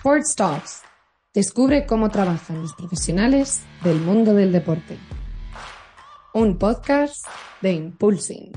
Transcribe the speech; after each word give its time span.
Sports 0.00 0.34
Talks. 0.34 0.82
Descubre 1.34 1.84
cómo 1.84 2.08
trabajan 2.08 2.62
los 2.62 2.72
profesionales 2.72 3.62
del 3.84 4.00
mundo 4.00 4.32
del 4.32 4.50
deporte. 4.50 4.96
Un 6.32 6.56
podcast 6.56 7.26
de 7.60 7.72
Impulsing. 7.74 8.50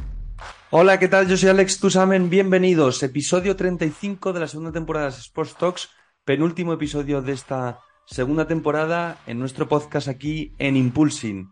Hola, 0.69 0.99
¿qué 0.99 1.09
tal? 1.09 1.27
Yo 1.27 1.35
soy 1.35 1.49
Alex 1.49 1.81
Tusamen. 1.81 2.29
Bienvenidos. 2.29 3.03
Episodio 3.03 3.57
35 3.57 4.31
de 4.31 4.39
la 4.39 4.47
segunda 4.47 4.71
temporada 4.71 5.09
de 5.09 5.17
Sports 5.17 5.57
Talks. 5.57 5.89
Penúltimo 6.23 6.71
episodio 6.71 7.21
de 7.21 7.33
esta 7.33 7.81
segunda 8.05 8.47
temporada 8.47 9.17
en 9.27 9.37
nuestro 9.37 9.67
podcast 9.67 10.07
aquí 10.07 10.53
en 10.59 10.77
Impulsing. 10.77 11.51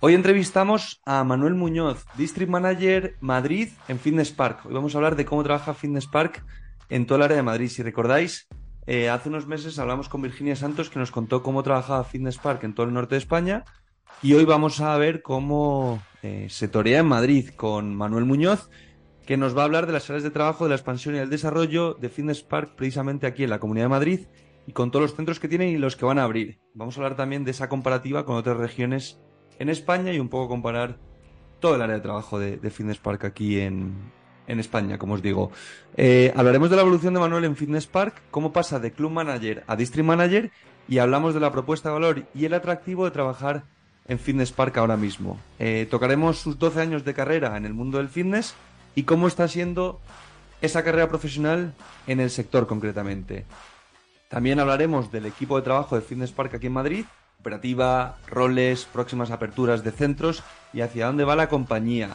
Hoy 0.00 0.12
entrevistamos 0.12 1.00
a 1.06 1.24
Manuel 1.24 1.54
Muñoz, 1.54 2.04
District 2.14 2.50
Manager 2.50 3.16
Madrid 3.22 3.70
en 3.88 3.98
Fitness 3.98 4.32
Park. 4.32 4.66
Hoy 4.66 4.74
vamos 4.74 4.94
a 4.94 4.98
hablar 4.98 5.16
de 5.16 5.24
cómo 5.24 5.42
trabaja 5.42 5.72
Fitness 5.72 6.06
Park 6.06 6.44
en 6.90 7.06
todo 7.06 7.16
el 7.16 7.22
área 7.22 7.38
de 7.38 7.42
Madrid. 7.42 7.68
Si 7.68 7.82
recordáis, 7.82 8.46
eh, 8.92 9.08
hace 9.08 9.28
unos 9.28 9.46
meses 9.46 9.78
hablamos 9.78 10.08
con 10.08 10.20
Virginia 10.20 10.56
Santos 10.56 10.90
que 10.90 10.98
nos 10.98 11.12
contó 11.12 11.44
cómo 11.44 11.62
trabajaba 11.62 12.02
Fitness 12.02 12.38
Park 12.38 12.64
en 12.64 12.74
todo 12.74 12.86
el 12.86 12.92
norte 12.92 13.14
de 13.14 13.20
España 13.20 13.64
y 14.20 14.34
hoy 14.34 14.44
vamos 14.44 14.80
a 14.80 14.96
ver 14.98 15.22
cómo 15.22 16.02
eh, 16.24 16.48
se 16.50 16.66
torea 16.66 16.98
en 16.98 17.06
Madrid 17.06 17.50
con 17.54 17.94
Manuel 17.94 18.24
Muñoz 18.24 18.68
que 19.24 19.36
nos 19.36 19.56
va 19.56 19.62
a 19.62 19.66
hablar 19.66 19.86
de 19.86 19.92
las 19.92 20.10
áreas 20.10 20.24
de 20.24 20.32
trabajo, 20.32 20.64
de 20.64 20.70
la 20.70 20.74
expansión 20.74 21.14
y 21.14 21.18
el 21.18 21.30
desarrollo 21.30 21.94
de 21.94 22.08
Fitness 22.08 22.42
Park 22.42 22.72
precisamente 22.74 23.28
aquí 23.28 23.44
en 23.44 23.50
la 23.50 23.60
Comunidad 23.60 23.84
de 23.84 23.90
Madrid 23.90 24.20
y 24.66 24.72
con 24.72 24.90
todos 24.90 25.04
los 25.04 25.14
centros 25.14 25.38
que 25.38 25.46
tienen 25.46 25.68
y 25.68 25.78
los 25.78 25.94
que 25.94 26.04
van 26.04 26.18
a 26.18 26.24
abrir. 26.24 26.58
Vamos 26.74 26.96
a 26.96 27.00
hablar 27.00 27.16
también 27.16 27.44
de 27.44 27.52
esa 27.52 27.68
comparativa 27.68 28.24
con 28.24 28.34
otras 28.34 28.56
regiones 28.56 29.20
en 29.60 29.68
España 29.68 30.12
y 30.12 30.18
un 30.18 30.28
poco 30.28 30.48
comparar 30.48 30.98
todo 31.60 31.76
el 31.76 31.82
área 31.82 31.94
de 31.94 32.02
trabajo 32.02 32.40
de, 32.40 32.58
Fitness 32.70 32.98
Park 32.98 33.24
aquí 33.24 33.60
en, 33.60 33.94
España, 34.58 34.98
como 34.98 35.14
os 35.14 35.22
digo. 35.22 35.52
Eh, 35.96 36.32
hablaremos 36.34 36.70
de 36.70 36.76
la 36.76 36.82
evolución 36.82 37.14
de 37.14 37.20
Manuel 37.20 37.44
en 37.44 37.56
Fitness 37.56 37.86
Park, 37.86 38.22
cómo 38.30 38.52
pasa 38.52 38.80
de 38.80 38.92
Club 38.92 39.12
Manager 39.12 39.62
a 39.66 39.76
District 39.76 40.06
Manager 40.06 40.50
y 40.88 40.98
hablamos 40.98 41.34
de 41.34 41.40
la 41.40 41.52
propuesta 41.52 41.90
de 41.90 41.92
valor 41.94 42.24
y 42.34 42.46
el 42.46 42.54
atractivo 42.54 43.04
de 43.04 43.10
trabajar 43.10 43.64
en 44.08 44.18
Fitness 44.18 44.50
Park 44.50 44.78
ahora 44.78 44.96
mismo. 44.96 45.38
Eh, 45.58 45.86
tocaremos 45.90 46.38
sus 46.38 46.58
12 46.58 46.80
años 46.80 47.04
de 47.04 47.14
carrera 47.14 47.56
en 47.56 47.64
el 47.64 47.74
mundo 47.74 47.98
del 47.98 48.08
fitness 48.08 48.54
y 48.94 49.04
cómo 49.04 49.28
está 49.28 49.46
siendo 49.46 50.00
esa 50.60 50.82
carrera 50.82 51.08
profesional 51.08 51.74
en 52.06 52.18
el 52.18 52.30
sector 52.30 52.66
concretamente. 52.66 53.44
También 54.28 54.58
hablaremos 54.58 55.12
del 55.12 55.26
equipo 55.26 55.56
de 55.56 55.62
trabajo 55.62 55.94
de 55.94 56.02
Fitness 56.02 56.32
Park 56.32 56.54
aquí 56.54 56.66
en 56.66 56.72
Madrid 56.72 57.04
operativa, 57.40 58.18
roles, 58.26 58.84
próximas 58.84 59.30
aperturas 59.30 59.82
de 59.82 59.90
centros 59.92 60.42
y 60.72 60.82
hacia 60.82 61.06
dónde 61.06 61.24
va 61.24 61.36
la 61.36 61.48
compañía. 61.48 62.10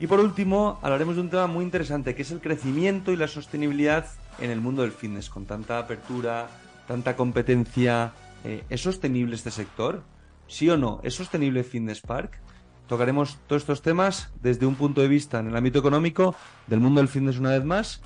Y 0.00 0.06
por 0.06 0.18
último, 0.18 0.78
hablaremos 0.80 1.16
de 1.16 1.20
un 1.20 1.28
tema 1.28 1.46
muy 1.46 1.62
interesante, 1.62 2.14
que 2.14 2.22
es 2.22 2.30
el 2.30 2.40
crecimiento 2.40 3.12
y 3.12 3.16
la 3.16 3.28
sostenibilidad 3.28 4.06
en 4.38 4.50
el 4.50 4.58
mundo 4.58 4.80
del 4.80 4.92
fitness, 4.92 5.28
con 5.28 5.44
tanta 5.44 5.78
apertura, 5.78 6.48
tanta 6.88 7.14
competencia. 7.16 8.12
Eh, 8.42 8.64
¿Es 8.70 8.80
sostenible 8.80 9.36
este 9.36 9.50
sector? 9.50 10.02
¿Sí 10.46 10.70
o 10.70 10.78
no? 10.78 11.00
¿Es 11.02 11.14
sostenible 11.14 11.64
Fitness 11.64 12.00
Park? 12.00 12.40
Tocaremos 12.88 13.38
todos 13.46 13.62
estos 13.62 13.82
temas 13.82 14.32
desde 14.40 14.64
un 14.64 14.74
punto 14.74 15.02
de 15.02 15.08
vista 15.08 15.38
en 15.38 15.48
el 15.48 15.56
ámbito 15.56 15.78
económico, 15.78 16.34
del 16.66 16.80
mundo 16.80 17.02
del 17.02 17.08
fitness 17.08 17.38
una 17.38 17.50
vez 17.50 17.64
más, 17.64 18.00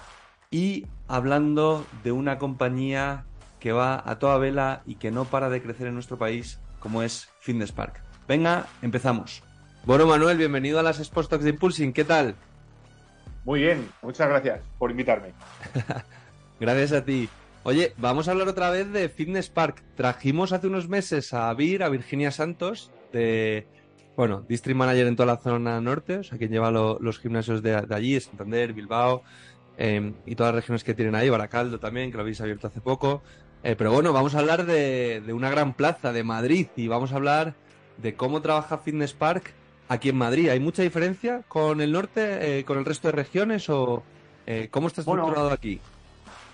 y 0.51 0.87
hablando 1.07 1.87
de 2.03 2.11
una 2.11 2.39
compañía 2.39 3.25
que 3.61 3.71
va 3.71 4.03
a 4.05 4.19
toda 4.19 4.37
vela 4.39 4.83
y 4.85 4.97
que 4.97 5.13
no 5.13 5.27
para 5.27 5.49
de 5.49 5.63
crecer 5.63 5.87
en 5.87 5.95
nuestro 5.95 6.19
país, 6.19 6.59
como 6.81 7.03
es 7.03 7.29
Fitness 7.39 7.71
Park. 7.71 8.03
Venga, 8.27 8.67
empezamos. 8.83 9.45
Bueno, 9.87 10.07
Manuel, 10.07 10.39
bienvenido 10.39 10.79
a 10.79 10.83
las 10.83 10.99
Sports 10.99 11.29
Talks 11.29 11.45
de 11.45 11.51
Impulsing. 11.51 11.93
¿Qué 11.93 12.05
tal? 12.05 12.37
Muy 13.45 13.61
bien, 13.61 13.87
muchas 14.01 14.31
gracias 14.31 14.63
por 14.79 14.91
invitarme. 14.91 15.35
gracias 16.61 16.93
a 16.93 17.05
ti. 17.05 17.29
Oye, 17.65 17.93
vamos 17.99 18.27
a 18.27 18.31
hablar 18.31 18.49
otra 18.49 18.71
vez 18.71 18.91
de 18.91 19.11
Fitness 19.11 19.51
Park. 19.51 19.83
Trajimos 19.95 20.53
hace 20.53 20.69
unos 20.69 20.89
meses 20.89 21.35
a 21.35 21.53
Vir, 21.53 21.83
a 21.83 21.91
Virginia 21.91 22.31
Santos, 22.31 22.91
de, 23.13 23.67
bueno, 24.17 24.43
District 24.49 24.75
Manager 24.75 25.07
en 25.07 25.17
toda 25.17 25.27
la 25.27 25.37
zona 25.37 25.79
norte, 25.83 26.17
o 26.17 26.25
sea, 26.25 26.39
quien 26.39 26.51
lleva 26.51 26.71
los 26.71 27.19
gimnasios 27.19 27.63
de, 27.63 27.75
allí, 27.91 28.19
Santander, 28.19 28.73
Bilbao, 28.73 29.23
em, 29.77 30.15
y 30.25 30.35
todas 30.35 30.55
las 30.55 30.63
regiones 30.63 30.83
que 30.83 30.95
tienen 30.95 31.15
ahí, 31.15 31.29
Baracaldo 31.29 31.79
también, 31.79 32.11
que 32.11 32.17
lo 32.17 32.23
habéis 32.23 32.41
abierto 32.41 32.69
hace 32.69 32.81
poco. 32.81 33.23
Eh, 33.63 33.77
pero 33.77 33.93
bueno, 33.93 34.15
vamos 34.15 34.35
a 34.35 34.39
hablar 34.39 34.65
de, 34.65 35.23
una 35.35 35.51
gran 35.51 35.75
plaza, 35.75 36.11
de 36.15 36.25
Madrid, 36.25 36.69
y 36.75 36.89
vamos 36.89 37.13
a 37.13 37.17
hablar 37.17 37.53
de 37.99 38.15
cómo 38.15 38.41
trabaja 38.41 38.79
Fitness 38.79 39.13
Park 39.13 39.53
aquí 39.89 40.09
en 40.09 40.17
Madrid. 40.17 40.49
¿Hay 40.49 40.61
mucha 40.61 40.83
diferencia 40.83 41.43
con 41.49 41.81
el 41.81 41.93
norte, 41.93 42.59
eh, 42.59 42.65
con 42.65 42.79
el 42.79 42.85
resto 42.85 43.09
de 43.09 43.13
regiones, 43.13 43.69
o 43.69 44.03
eh, 44.47 44.69
cómo 44.71 44.89
está 44.89 45.01
estructurado 45.01 45.51
aquí? 45.51 45.81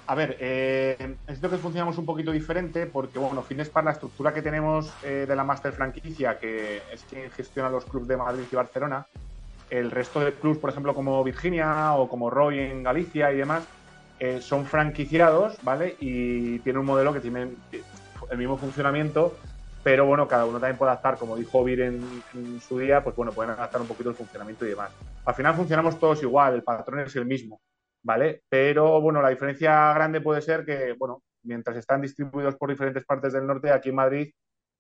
A 0.07 0.15
ver, 0.15 0.37
eh, 0.41 1.17
es 1.29 1.39
que 1.39 1.49
funcionamos 1.49 1.97
un 1.99 2.05
poquito 2.05 2.33
diferente 2.33 2.87
porque, 2.87 3.19
bueno, 3.19 3.43
Fitness 3.43 3.69
Park, 3.69 3.87
la 3.87 3.93
estructura 3.93 4.35
que 4.35 4.43
tenemos 4.43 4.93
de 5.03 5.37
la 5.37 5.45
Master 5.45 5.73
Franquicia, 5.73 6.37
que 6.37 6.83
es 6.93 7.05
quien 7.09 7.31
gestiona 7.31 7.71
los 7.71 7.85
clubes 7.85 8.09
de 8.09 8.17
Madrid 8.17 8.43
y 8.51 8.57
Barcelona, 8.57 9.07
el 9.71 9.91
resto 9.91 10.21
de 10.21 10.33
clubes, 10.33 10.59
por 10.59 10.71
ejemplo, 10.71 10.95
como 10.95 11.23
Virginia 11.23 11.95
o 11.95 12.09
como 12.09 12.29
Roy 12.29 12.59
en 12.59 12.83
Galicia 12.83 13.33
y 13.33 13.37
demás, 13.37 13.63
eh, 14.19 14.41
son 14.43 14.67
franquiciados, 14.67 15.57
¿vale? 15.63 15.97
Y 15.99 16.59
tiene 16.59 16.79
un 16.79 16.87
modelo 16.87 17.13
que 17.13 17.21
tiene 17.21 17.49
el 18.31 18.39
mismo 18.39 18.59
funcionamiento, 18.59 19.35
pero 19.83 20.05
bueno, 20.05 20.29
cada 20.29 20.45
uno 20.45 20.61
también 20.61 20.77
puede 20.77 20.93
adaptar, 20.93 21.17
como 21.17 21.37
dijo 21.37 21.65
Vir 21.65 21.81
en, 21.81 22.61
su 22.61 22.79
día, 22.79 23.03
pues 23.03 23.17
bueno, 23.17 23.33
pueden 23.33 23.53
adaptar 23.53 23.81
un 23.81 23.87
poquito 23.89 24.11
el 24.11 24.17
funcionamiento 24.17 24.67
y 24.67 24.71
demás. 24.71 24.93
Al 25.25 25.35
final 25.35 25.55
funcionamos 25.55 25.99
todos 25.99 26.23
igual, 26.23 26.55
el 26.55 26.63
patrón 26.63 27.01
es 27.01 27.17
el 27.17 27.25
mismo, 27.25 27.61
¿vale? 28.03 28.43
Pero 28.49 29.01
bueno, 29.01 29.23
la 29.23 29.31
diferencia 29.31 29.93
grande 29.95 30.21
puede 30.21 30.43
ser 30.43 30.67
que, 30.67 30.95
bueno, 30.99 31.23
mientras 31.45 31.77
están 31.79 32.03
distribuidos 32.03 32.57
por 32.57 32.69
diferentes 32.69 33.05
partes 33.05 33.33
del 33.33 33.47
norte, 33.47 33.71
aquí 33.71 33.89
en 33.89 33.95
Madrid 33.95 34.33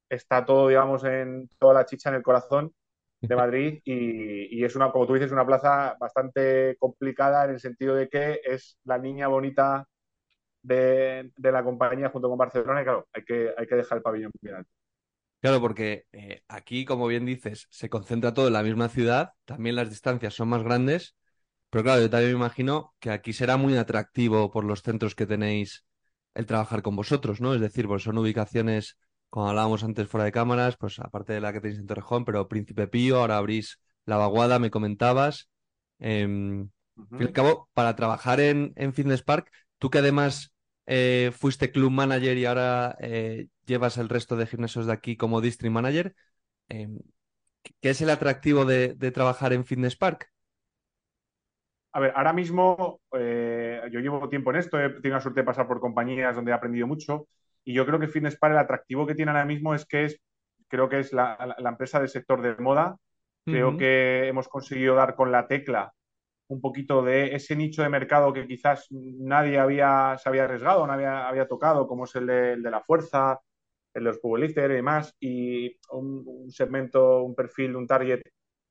está 0.09 0.44
todo, 0.44 0.69
digamos, 0.69 1.05
en 1.05 1.49
toda 1.59 1.75
la 1.75 1.87
chicha 1.87 2.11
en 2.11 2.17
el 2.17 2.22
corazón 2.22 2.75
de 3.21 3.37
Madrid 3.37 3.81
y, 3.84 4.62
es 4.62 4.77
una, 4.77 4.91
como 4.93 5.06
tú 5.06 5.15
dices, 5.15 5.32
una 5.32 5.47
plaza 5.47 5.97
bastante 5.99 6.77
complicada 6.78 7.44
en 7.44 7.53
el 7.53 7.61
sentido 7.61 7.94
de 7.94 8.09
que 8.09 8.41
es 8.44 8.78
la 8.84 8.99
niña 8.99 9.28
bonita 9.28 9.87
de, 10.62 11.31
la 11.38 11.65
compañía 11.65 12.11
junto 12.11 12.28
con 12.28 12.38
Barcelona 12.38 12.82
y 12.82 12.84
claro, 12.84 13.09
hay 13.12 13.25
que, 13.25 13.55
hay 13.56 13.67
que 13.67 13.77
dejar 13.77 13.99
el 13.99 14.03
pabellón 14.03 14.32
bien 14.43 14.56
alto. 14.56 14.79
Claro, 15.40 15.60
porque 15.60 16.04
eh, 16.12 16.42
aquí, 16.48 16.84
como 16.84 17.06
bien 17.06 17.24
dices, 17.24 17.66
se 17.70 17.88
concentra 17.88 18.34
todo 18.34 18.48
en 18.48 18.52
la 18.52 18.62
misma 18.62 18.88
ciudad, 18.88 19.30
también 19.46 19.76
las 19.76 19.88
distancias 19.88 20.34
son 20.34 20.48
más 20.48 20.62
grandes, 20.62 21.16
pero 21.70 21.84
claro, 21.84 22.02
yo 22.02 22.10
también 22.10 22.32
me 22.32 22.38
imagino 22.38 22.94
que 22.98 23.10
aquí 23.10 23.32
será 23.32 23.56
muy 23.56 23.76
atractivo 23.76 24.50
por 24.50 24.64
los 24.64 24.82
centros 24.82 25.14
que 25.14 25.26
tenéis 25.26 25.84
el 26.34 26.46
trabajar 26.46 26.82
con 26.82 26.94
vosotros, 26.94 27.40
¿no? 27.40 27.54
Es 27.54 27.60
decir, 27.60 27.86
pues 27.86 28.02
son 28.02 28.18
ubicaciones 28.18 28.98
como 29.30 29.48
hablábamos 29.48 29.84
antes 29.84 30.08
fuera 30.08 30.24
de 30.24 30.32
cámaras, 30.32 30.76
pues 30.76 30.98
aparte 30.98 31.32
de 31.32 31.40
la 31.40 31.52
que 31.52 31.60
tenéis 31.60 31.78
en 31.78 31.86
Torrejón, 31.86 32.24
pero 32.24 32.48
Príncipe 32.48 32.88
Pío, 32.88 33.20
ahora 33.20 33.38
abrís 33.38 33.80
La 34.04 34.16
Vaguada, 34.16 34.58
me 34.58 34.70
comentabas. 34.70 35.48
Eh, 36.00 36.24
Al 36.24 37.18
fin 37.18 37.28
y 37.28 37.32
cabo, 37.32 37.68
para 37.72 37.94
trabajar 37.94 38.40
en, 38.40 38.72
en, 38.74 38.92
Fitness 38.92 39.22
Park, 39.22 39.50
tú 39.78 39.88
que 39.88 39.98
además 39.98 40.52
eh, 40.92 41.30
fuiste 41.30 41.70
club 41.70 41.92
manager 41.92 42.36
y 42.36 42.46
ahora 42.46 42.96
eh, 42.98 43.46
llevas 43.64 43.96
el 43.96 44.08
resto 44.08 44.34
de 44.34 44.48
gimnasios 44.48 44.86
de 44.86 44.92
aquí 44.92 45.16
como 45.16 45.40
district 45.40 45.72
manager, 45.72 46.16
em, 46.68 46.98
¿qué 47.80 47.90
es 47.90 48.00
el 48.00 48.10
atractivo 48.10 48.64
de, 48.64 48.96
trabajar 49.12 49.52
en 49.52 49.64
Fitness 49.64 49.94
Park? 49.94 50.32
A 51.92 52.00
ver, 52.00 52.12
ahora 52.16 52.32
mismo 52.32 53.00
eh, 53.12 53.82
yo 53.92 54.00
llevo 54.00 54.28
tiempo 54.28 54.50
en 54.50 54.56
esto, 54.56 54.80
he 54.80 54.90
tenido 54.90 55.14
la 55.14 55.20
suerte 55.20 55.42
de 55.42 55.46
pasar 55.46 55.68
por 55.68 55.78
compañías 55.78 56.34
donde 56.34 56.50
he 56.50 56.54
aprendido 56.54 56.88
mucho 56.88 57.28
y 57.62 57.72
yo 57.72 57.86
creo 57.86 58.00
que 58.00 58.08
Fitness 58.08 58.36
Park, 58.36 58.54
el 58.54 58.58
atractivo 58.58 59.06
que 59.06 59.14
tiene 59.14 59.30
ahora 59.30 59.44
mismo 59.44 59.76
es 59.76 59.86
que 59.86 60.06
es, 60.06 60.20
creo 60.66 60.88
que 60.88 60.98
es 60.98 61.12
la, 61.12 61.54
empresa 61.56 62.00
del 62.00 62.08
sector 62.08 62.42
de 62.42 62.56
moda. 62.56 62.96
Creo 63.44 63.76
que 63.76 64.26
hemos 64.28 64.48
conseguido 64.48 64.94
dar 64.96 65.14
con 65.14 65.32
la 65.32 65.46
tecla 65.46 65.92
un 66.50 66.61
poquito 66.61 67.03
de 67.03 67.34
ese 67.34 67.55
nicho 67.55 67.83
de 67.83 67.88
mercado 67.88 68.33
que 68.33 68.47
quizás 68.47 68.88
nadie 68.91 69.58
había, 69.58 70.17
se 70.19 70.29
había 70.29 70.44
arriesgado, 70.44 70.87
nadie 70.87 71.06
había, 71.06 71.47
tocado, 71.47 71.87
como 71.87 72.05
es 72.05 72.14
el 72.17 72.26
de, 72.26 72.70
la 72.70 72.81
fuerza, 72.81 73.41
el 73.94 74.05
de 74.05 74.11
los 74.11 74.19
powerlifters 74.19 74.73
y 74.73 74.75
demás, 74.75 75.17
y 75.20 75.79
un, 75.93 76.50
segmento, 76.50 77.23
un 77.23 77.37
perfil, 77.37 77.76
un 77.76 77.87
target 77.87 78.23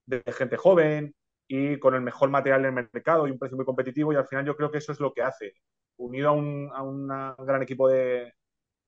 de 0.06 0.24
gente 0.34 0.58
joven 0.58 1.16
y 1.48 1.80
con 1.80 1.96
el 1.96 2.02
mejor 2.02 2.30
material 2.30 2.64
del 2.64 2.74
mercado 2.74 3.28
y 3.28 3.32
un 3.32 3.40
precio 3.40 3.56
muy 3.56 3.66
competitivo 3.66 4.12
y 4.12 4.18
al 4.18 4.28
final 4.28 4.46
yo 4.46 4.58
creo 4.58 4.72
que 4.72 4.80
eso 4.80 4.92
es 4.92 5.00
lo 5.00 5.14
que 5.14 5.22
hace, 5.22 5.54
unido 5.98 6.30
a 6.30 6.32
un, 6.34 6.70
a 6.74 6.84
un 6.84 7.08
gran 7.46 7.64
equipo 7.64 7.88
de, 7.88 8.34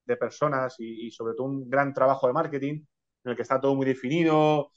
de 0.04 0.16
personas 0.16 0.76
y, 0.78 1.10
sobre 1.10 1.34
todo 1.34 1.46
un 1.46 1.68
gran 1.68 1.92
trabajo 1.94 2.26
de 2.26 2.32
marketing 2.32 2.84
en 3.24 3.30
el 3.30 3.36
que 3.36 3.42
está 3.42 3.60
todo 3.60 3.74
muy 3.74 3.86
definido, 3.86 4.70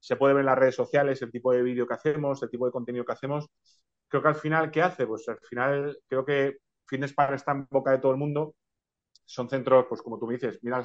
se 0.00 0.16
puede 0.16 0.34
ver 0.34 0.40
en 0.40 0.46
las 0.46 0.58
redes 0.58 0.74
sociales 0.74 1.22
el 1.22 1.30
tipo 1.30 1.52
de 1.52 1.62
vídeo 1.62 1.86
que 1.86 1.94
hacemos, 1.94 2.42
el 2.42 2.50
tipo 2.50 2.66
de 2.66 2.72
contenido 2.72 3.04
que 3.04 3.12
hacemos. 3.12 3.48
Creo 4.08 4.22
que 4.22 4.28
al 4.28 4.34
final, 4.34 4.70
¿qué 4.70 4.82
hace? 4.82 5.06
Pues 5.06 5.28
al 5.28 5.38
final 5.38 5.96
creo 6.08 6.24
que 6.24 6.56
Fitness 6.86 7.12
Park 7.12 7.34
está 7.34 7.52
en 7.52 7.66
boca 7.70 7.92
de 7.92 7.98
todo 7.98 8.10
el 8.10 8.18
mundo. 8.18 8.54
Son 9.24 9.48
centros, 9.48 9.86
pues 9.88 10.02
como 10.02 10.18
tú 10.18 10.26
me 10.26 10.34
dices, 10.34 10.58
mira 10.62 10.82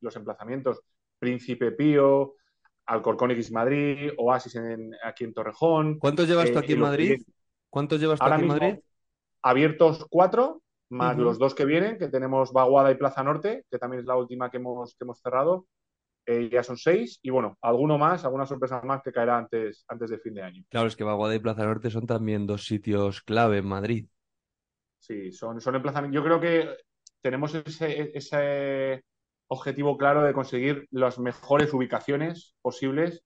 los 0.00 0.16
emplazamientos, 0.16 0.82
Príncipe 1.18 1.72
Pío, 1.72 2.34
Alcorcón 2.86 3.32
X 3.32 3.50
Madrid, 3.50 4.12
Oasis 4.18 4.60
aquí 5.02 5.24
en 5.24 5.34
Torrejón. 5.34 5.98
¿Cuántos 5.98 6.28
llevas 6.28 6.52
tú 6.52 6.58
aquí 6.58 6.74
en 6.74 6.80
Madrid? 6.80 7.22
¿Cuántos 7.68 7.98
llevas 7.98 8.20
tú 8.20 8.26
aquí 8.26 8.42
en 8.42 8.48
Madrid? 8.48 8.74
Abiertos 9.42 10.06
cuatro 10.08 10.62
más 10.90 11.16
los 11.16 11.38
dos 11.38 11.54
que 11.54 11.64
vienen, 11.64 11.96
que 11.98 12.08
tenemos 12.08 12.52
Vaguada 12.52 12.90
y 12.90 12.96
Plaza 12.96 13.24
Norte, 13.24 13.64
que 13.70 13.78
también 13.78 14.00
es 14.00 14.06
la 14.06 14.16
última 14.16 14.50
que 14.50 14.58
hemos, 14.58 14.94
que 14.94 15.04
hemos 15.04 15.18
cerrado. 15.20 15.66
Eh, 16.26 16.48
ya 16.50 16.62
son 16.62 16.76
seis. 16.76 17.18
Y 17.22 17.30
bueno, 17.30 17.58
alguno 17.60 17.98
más, 17.98 18.24
alguna 18.24 18.46
sorpresa 18.46 18.80
más 18.82 19.02
que 19.02 19.12
caerá 19.12 19.38
antes, 19.38 19.84
antes 19.88 20.10
de 20.10 20.18
fin 20.18 20.34
de 20.34 20.42
año. 20.42 20.64
Claro, 20.68 20.86
es 20.86 20.96
que 20.96 21.04
Vaguada 21.04 21.34
y 21.34 21.40
Plaza 21.40 21.64
Norte 21.64 21.90
son 21.90 22.06
también 22.06 22.46
dos 22.46 22.64
sitios 22.64 23.22
clave 23.22 23.58
en 23.58 23.66
Madrid. 23.66 24.06
Sí, 24.98 25.32
son, 25.32 25.60
son 25.60 25.74
emplazamientos. 25.74 26.14
Yo 26.14 26.24
creo 26.24 26.40
que 26.40 26.76
tenemos 27.20 27.54
ese, 27.54 28.16
ese 28.16 29.04
objetivo 29.48 29.98
claro 29.98 30.22
de 30.22 30.32
conseguir 30.32 30.86
las 30.90 31.18
mejores 31.18 31.74
ubicaciones 31.74 32.54
posibles, 32.62 33.24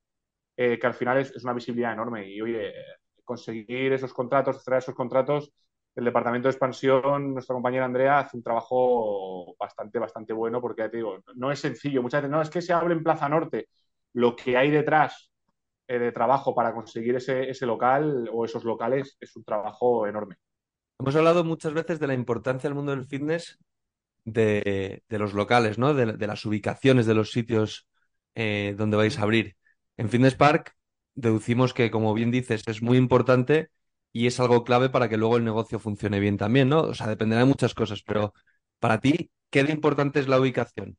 eh, 0.57 0.79
que 0.79 0.87
al 0.87 0.95
final 0.95 1.19
es, 1.19 1.31
es, 1.33 1.45
una 1.45 1.53
visibilidad 1.53 1.93
enorme. 1.93 2.29
Y 2.29 2.41
oye, 2.41 2.73
conseguir 3.25 3.93
esos 3.93 4.15
contratos, 4.15 4.65
traer 4.65 4.83
esos 4.83 4.95
contratos, 4.95 5.53
el 5.97 6.05
departamento 6.05 6.47
de 6.47 6.53
expansión, 6.53 7.33
nuestra 7.33 7.55
compañera 7.55 7.87
Andrea, 7.87 8.19
hace 8.19 8.37
un 8.37 8.43
trabajo 8.43 9.57
bastante, 9.59 9.99
bastante 9.99 10.35
bueno, 10.35 10.61
porque 10.61 10.83
ya 10.83 10.91
te 10.91 10.99
digo, 10.99 11.25
no 11.35 11.51
es 11.51 11.59
sencillo. 11.59 12.03
Muchas 12.03 12.21
veces, 12.21 12.31
no, 12.31 12.43
es 12.43 12.51
que 12.51 12.61
se 12.61 12.75
hable 12.75 12.95
en 12.95 13.03
Plaza 13.03 13.31
Norte. 13.31 13.71
Lo 14.13 14.37
que 14.37 14.59
hay 14.59 14.71
detrás 14.71 15.31
eh, 15.89 15.99
de 15.99 16.13
trabajo 16.13 16.55
para 16.55 16.75
conseguir 16.75 17.17
ese, 17.17 17.55
local 17.65 18.29
o 18.31 18.45
esos 18.45 18.65
locales 18.65 19.17
es 19.19 19.35
un 19.37 19.45
trabajo 19.45 20.07
enorme. 20.07 20.37
Hemos 20.99 21.17
hablado 21.17 21.45
muchas 21.45 21.73
veces 21.73 21.99
de 21.99 22.07
la 22.07 22.15
importancia 22.15 22.69
del 22.69 22.77
mundo 22.77 22.95
del 22.95 23.07
fitness 23.07 23.59
de, 24.25 25.03
los 25.09 25.33
locales, 25.33 25.79
¿no? 25.79 25.95
De, 25.95 26.13
de, 26.13 26.27
las 26.27 26.45
ubicaciones 26.45 27.07
de 27.07 27.15
los 27.15 27.31
sitios 27.31 27.89
eh, 28.35 28.75
donde 28.77 28.99
vais 28.99 29.19
a 29.19 29.23
abrir. 29.23 29.57
En 29.97 30.11
Fitness 30.11 30.35
Park 30.35 30.77
deducimos 31.15 31.73
que, 31.73 31.91
como 31.91 32.13
bien 32.13 32.31
dices, 32.31 32.65
es 32.67 32.83
muy 32.83 32.99
importante 32.99 33.71
y 34.17 34.27
es 34.27 34.41
algo 34.41 34.65
clave 34.65 34.89
para 34.89 35.11
que 35.11 35.19
luego 35.19 35.37
el 35.37 35.45
negocio 35.45 35.79
funcione 35.79 36.19
bien 36.21 36.39
también, 36.39 36.71
¿no? 36.71 36.81
O 36.81 36.95
sea, 36.95 37.07
dependerá 37.07 37.43
de 37.43 37.49
muchas 37.49 37.75
cosas, 37.75 38.03
pero 38.03 38.33
para 38.79 38.99
ti, 38.99 39.31
¿qué 39.51 39.63
de 39.63 39.73
importante 39.73 40.21
es 40.21 40.27
la 40.27 40.41
ubicación? 40.41 40.97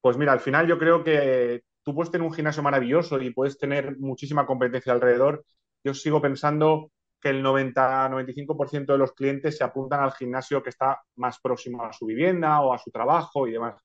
Pues 0.00 0.16
mira, 0.16 0.32
al 0.32 0.40
final 0.40 0.66
yo 0.66 0.76
creo 0.76 1.04
que 1.04 1.62
tú 1.84 1.94
puedes 1.94 2.10
tener 2.10 2.26
un 2.26 2.34
gimnasio 2.34 2.64
maravilloso 2.64 3.22
y 3.22 3.32
puedes 3.32 3.58
tener 3.58 3.96
muchísima 3.96 4.44
competencia 4.44 4.92
alrededor. 4.92 5.44
Yo 5.84 5.94
sigo 5.94 6.20
pensando 6.20 6.90
que 7.20 7.28
el 7.28 7.44
90-95% 7.44 8.94
de 8.94 8.98
los 8.98 9.12
clientes 9.12 9.56
se 9.56 9.62
apuntan 9.62 10.00
al 10.00 10.10
gimnasio 10.10 10.60
que 10.60 10.70
está 10.70 11.00
más 11.14 11.38
próximo 11.38 11.84
a 11.84 11.92
su 11.92 12.06
vivienda 12.06 12.60
o 12.60 12.74
a 12.74 12.78
su 12.78 12.90
trabajo 12.90 13.46
y 13.46 13.52
demás. 13.52 13.80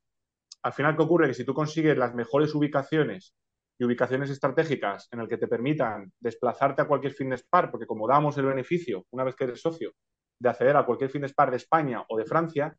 Al 0.64 0.74
final, 0.74 0.96
¿qué 0.96 1.04
ocurre? 1.04 1.28
Que 1.28 1.36
si 1.36 1.46
tú 1.46 1.54
consigues 1.54 1.96
las 1.96 2.16
mejores 2.16 2.56
ubicaciones 2.56 3.36
y 3.78 3.86
ubicaciones 3.86 4.30
estratégicas 4.30 5.08
en 5.12 5.20
el 5.20 5.28
que 5.28 5.38
te 5.38 5.48
permitan 5.48 6.12
desplazarte 6.20 6.82
a 6.82 6.86
cualquier 6.86 7.14
fitness 7.14 7.44
park, 7.44 7.72
porque 7.72 7.88
como 7.88 8.08
damos 8.08 8.38
el 8.38 8.46
beneficio, 8.46 9.06
una 9.12 9.24
vez 9.24 9.36
que 9.36 9.46
eres 9.46 9.62
socio, 9.62 9.94
de 10.40 10.50
acceder 10.50 10.76
a 10.78 10.86
cualquier 10.86 11.10
fitness 11.10 11.34
park 11.34 11.52
de 11.52 11.58
España 11.58 12.04
o 12.08 12.18
de 12.18 12.26
Francia, 12.26 12.76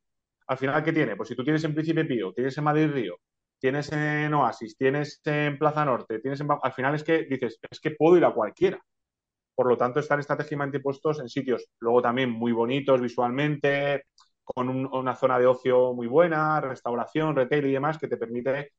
al 0.47 0.59
final, 0.59 0.83
¿qué 0.83 0.93
tiene? 0.93 1.17
Pues 1.17 1.29
si 1.29 1.35
tú 1.35 1.43
tienes 1.43 1.65
en 1.65 1.75
Príncipe 1.75 2.05
Pío, 2.05 2.33
tienes 2.33 2.57
en 2.59 2.65
Madrid 2.65 2.91
Río, 2.91 3.17
tienes 3.59 3.91
en 3.93 4.33
Oasis, 4.35 4.77
tienes 4.77 5.21
en 5.25 5.59
Plaza 5.59 5.85
Norte, 5.85 6.19
tienes 6.19 6.41
en... 6.41 6.49
Al 6.63 6.73
final 6.73 6.95
es 6.95 7.03
que 7.03 7.25
dices, 7.25 7.59
es 7.71 7.81
que 7.81 7.93
puedo 7.93 8.17
ir 8.19 8.25
a 8.25 8.35
cualquiera. 8.35 8.79
Por 9.55 9.69
lo 9.69 9.77
tanto, 9.77 10.01
están 10.01 10.21
estratégicamente 10.21 10.81
puestos 10.81 11.21
en 11.21 11.29
sitios 11.29 11.67
luego 11.81 12.03
también 12.03 12.31
muy 12.31 12.53
bonitos 12.53 13.01
visualmente, 13.01 14.05
con 14.43 14.69
un, 14.69 14.87
una 14.93 15.17
zona 15.17 15.39
de 15.39 15.47
ocio 15.47 15.95
muy 15.95 16.07
buena, 16.07 16.61
restauración, 16.61 17.35
retail 17.35 17.67
y 17.67 17.73
demás, 17.73 17.99
que 17.99 18.09
te 18.09 18.19
permite 18.19 18.73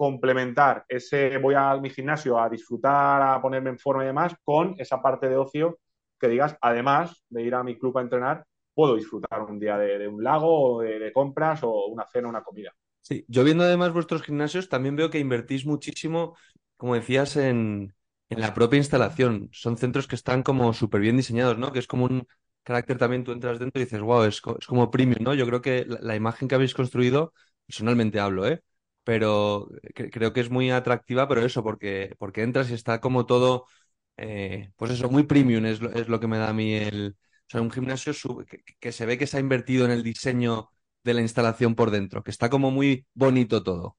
complementar 0.00 0.86
ese 0.88 1.36
voy 1.36 1.54
a 1.54 1.76
mi 1.76 1.90
gimnasio 1.90 2.40
a 2.40 2.48
disfrutar, 2.48 3.20
a 3.20 3.42
ponerme 3.42 3.68
en 3.68 3.78
forma 3.78 4.02
y 4.02 4.06
demás, 4.06 4.34
con 4.42 4.74
esa 4.78 5.02
parte 5.02 5.28
de 5.28 5.36
ocio 5.36 5.78
que 6.18 6.26
digas, 6.26 6.56
además 6.62 7.22
de 7.28 7.42
ir 7.42 7.54
a 7.54 7.62
mi 7.62 7.78
club 7.78 7.98
a 7.98 8.00
entrenar, 8.00 8.46
puedo 8.72 8.96
disfrutar 8.96 9.42
un 9.42 9.58
día 9.58 9.76
de, 9.76 10.08
un 10.08 10.24
lago, 10.24 10.76
o 10.76 10.80
de, 10.80 10.98
de, 10.98 11.12
compras 11.12 11.62
o 11.64 11.88
una 11.88 12.06
cena, 12.06 12.30
una 12.30 12.42
comida. 12.42 12.74
Sí, 13.02 13.26
yo 13.28 13.44
viendo 13.44 13.62
además 13.62 13.92
vuestros 13.92 14.22
gimnasios, 14.22 14.70
también 14.70 14.96
veo 14.96 15.10
que 15.10 15.18
invertís 15.18 15.66
muchísimo, 15.66 16.34
como 16.78 16.94
decías, 16.94 17.36
en, 17.36 17.94
en 18.30 18.40
la 18.40 18.54
propia 18.54 18.78
instalación. 18.78 19.50
Son 19.52 19.76
centros 19.76 20.08
que 20.08 20.16
están 20.16 20.42
como 20.42 20.72
súper 20.72 21.02
bien 21.02 21.18
diseñados, 21.18 21.58
¿no? 21.58 21.72
Que 21.72 21.78
es 21.78 21.86
como 21.86 22.06
un 22.06 22.26
carácter 22.62 22.96
también, 22.96 23.22
tú 23.22 23.32
entras 23.32 23.58
dentro 23.58 23.82
y 23.82 23.84
dices, 23.84 24.00
wow, 24.00 24.22
es, 24.22 24.40
es 24.60 24.66
como 24.66 24.90
premium, 24.90 25.22
¿no? 25.22 25.34
Yo 25.34 25.44
creo 25.44 25.60
que 25.60 25.84
la, 25.84 25.98
la 26.00 26.16
imagen 26.16 26.48
que 26.48 26.54
habéis 26.54 26.72
construido, 26.72 27.34
personalmente 27.66 28.18
hablo, 28.18 28.46
¿eh? 28.46 28.62
Pero 29.10 29.68
creo 29.92 30.32
que 30.32 30.38
es 30.38 30.50
muy 30.50 30.70
atractiva, 30.70 31.26
pero 31.26 31.44
eso, 31.44 31.64
porque, 31.64 32.14
porque 32.16 32.44
entras 32.44 32.70
y 32.70 32.74
está 32.74 33.00
como 33.00 33.26
todo, 33.26 33.66
eh, 34.16 34.70
pues 34.76 34.92
eso, 34.92 35.10
muy 35.10 35.24
premium 35.24 35.66
es 35.66 35.80
lo, 35.80 36.20
que 36.20 36.28
me 36.28 36.38
da 36.38 36.50
a 36.50 36.52
mí 36.52 36.74
el... 36.74 37.16
O 37.18 37.50
sea, 37.50 37.60
un 37.60 37.72
gimnasio 37.72 38.12
que, 38.78 38.92
se 38.92 39.06
ve 39.06 39.18
que 39.18 39.26
se 39.26 39.36
ha 39.36 39.40
invertido 39.40 39.84
en 39.84 39.90
el 39.90 40.04
diseño 40.04 40.68
de 41.02 41.14
la 41.14 41.22
instalación 41.22 41.74
por 41.74 41.90
dentro, 41.90 42.22
que 42.22 42.30
está 42.30 42.48
como 42.48 42.70
muy 42.70 43.04
bonito 43.12 43.64
todo. 43.64 43.96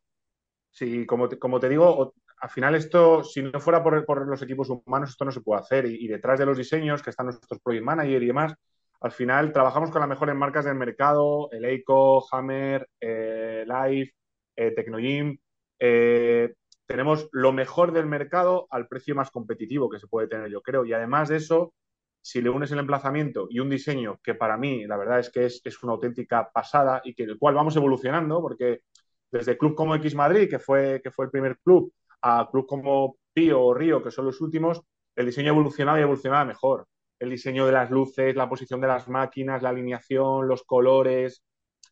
Sí, 0.70 1.06
como 1.06 1.28
te, 1.28 1.38
como 1.38 1.60
te 1.60 1.68
digo, 1.68 2.14
al 2.38 2.50
final 2.50 2.76
esto, 2.76 3.22
si 3.22 3.42
no 3.42 3.60
fuera 3.60 3.84
por, 3.84 4.26
los 4.26 4.42
equipos 4.42 4.70
humanos, 4.70 5.10
esto 5.10 5.26
no 5.26 5.34
se 5.34 5.42
puede 5.42 5.60
hacer. 5.60 5.88
Y, 5.88 6.06
y, 6.06 6.08
detrás 6.08 6.40
de 6.40 6.46
los 6.46 6.58
diseños, 6.58 7.04
que 7.04 7.10
están 7.10 7.26
nuestros 7.26 7.60
project 7.60 7.84
manager 7.84 8.24
y 8.24 8.28
demás, 8.28 8.54
al 9.02 9.12
final 9.12 9.52
trabajamos 9.52 9.92
con 9.92 10.00
las 10.00 10.10
mejores 10.10 10.36
marcas 10.36 10.64
del 10.64 10.76
mercado, 10.76 11.50
el 11.52 11.66
Eiko, 11.66 12.26
Hammer, 12.32 12.88
eh, 13.02 13.66
Life, 13.68 14.14
eh, 14.56 14.72
Tecnogym. 14.72 15.38
Eh, 15.80 16.54
tenemos 16.86 17.30
lo 17.32 17.54
mejor 17.54 17.92
del 17.94 18.06
mercado 18.06 18.68
al 18.70 18.88
precio 18.88 19.16
más 19.16 19.32
competitivo 19.32 19.90
que 19.90 20.00
se 20.00 20.08
puede 20.08 20.28
tener, 20.28 20.50
yo 20.50 20.62
creo. 20.62 20.86
Y 20.86 20.94
además 20.94 21.30
de 21.30 21.38
eso, 21.38 21.74
si 22.22 22.42
le 22.42 22.50
unes 22.50 22.72
el 22.72 22.80
emplazamiento 22.80 23.48
y 23.50 23.60
un 23.60 23.70
diseño 23.70 24.20
que 24.24 24.36
para 24.36 24.58
mí, 24.58 24.86
la 24.86 24.98
verdad 24.98 25.20
es 25.20 25.30
que 25.30 25.46
es, 25.46 25.62
es 25.64 25.82
una 25.84 25.94
auténtica 25.94 26.52
pasada 26.52 27.02
y 27.04 27.14
que 27.14 27.24
el 27.24 27.38
cual 27.40 27.56
vamos 27.56 27.76
evolucionando, 27.76 28.42
porque 28.42 28.82
desde 29.32 29.58
club 29.58 29.76
como 29.76 29.96
X 29.96 30.14
Madrid, 30.16 30.50
que 30.50 30.60
fue, 30.60 31.02
que 31.02 31.12
fue 31.12 31.26
el 31.26 31.32
primer 31.32 31.58
club, 31.60 31.94
a 32.22 32.50
club 32.52 32.68
como 32.68 33.18
Pío 33.34 33.62
o 33.62 33.74
Río, 33.74 34.04
que 34.04 34.12
son 34.12 34.26
los 34.26 34.42
últimos, 34.42 34.82
el 35.16 35.26
diseño 35.26 35.50
evolucionaba 35.50 36.00
y 36.00 36.04
evolucionaba 36.04 36.46
mejor. 36.46 36.88
El 37.20 37.30
diseño 37.30 37.66
de 37.66 37.72
las 37.72 37.90
luces, 37.92 38.36
la 38.36 38.50
posición 38.50 38.82
de 38.82 38.88
las 38.88 39.08
máquinas, 39.08 39.62
la 39.62 39.70
alineación, 39.70 40.48
los 40.48 40.64
colores, 40.64 41.44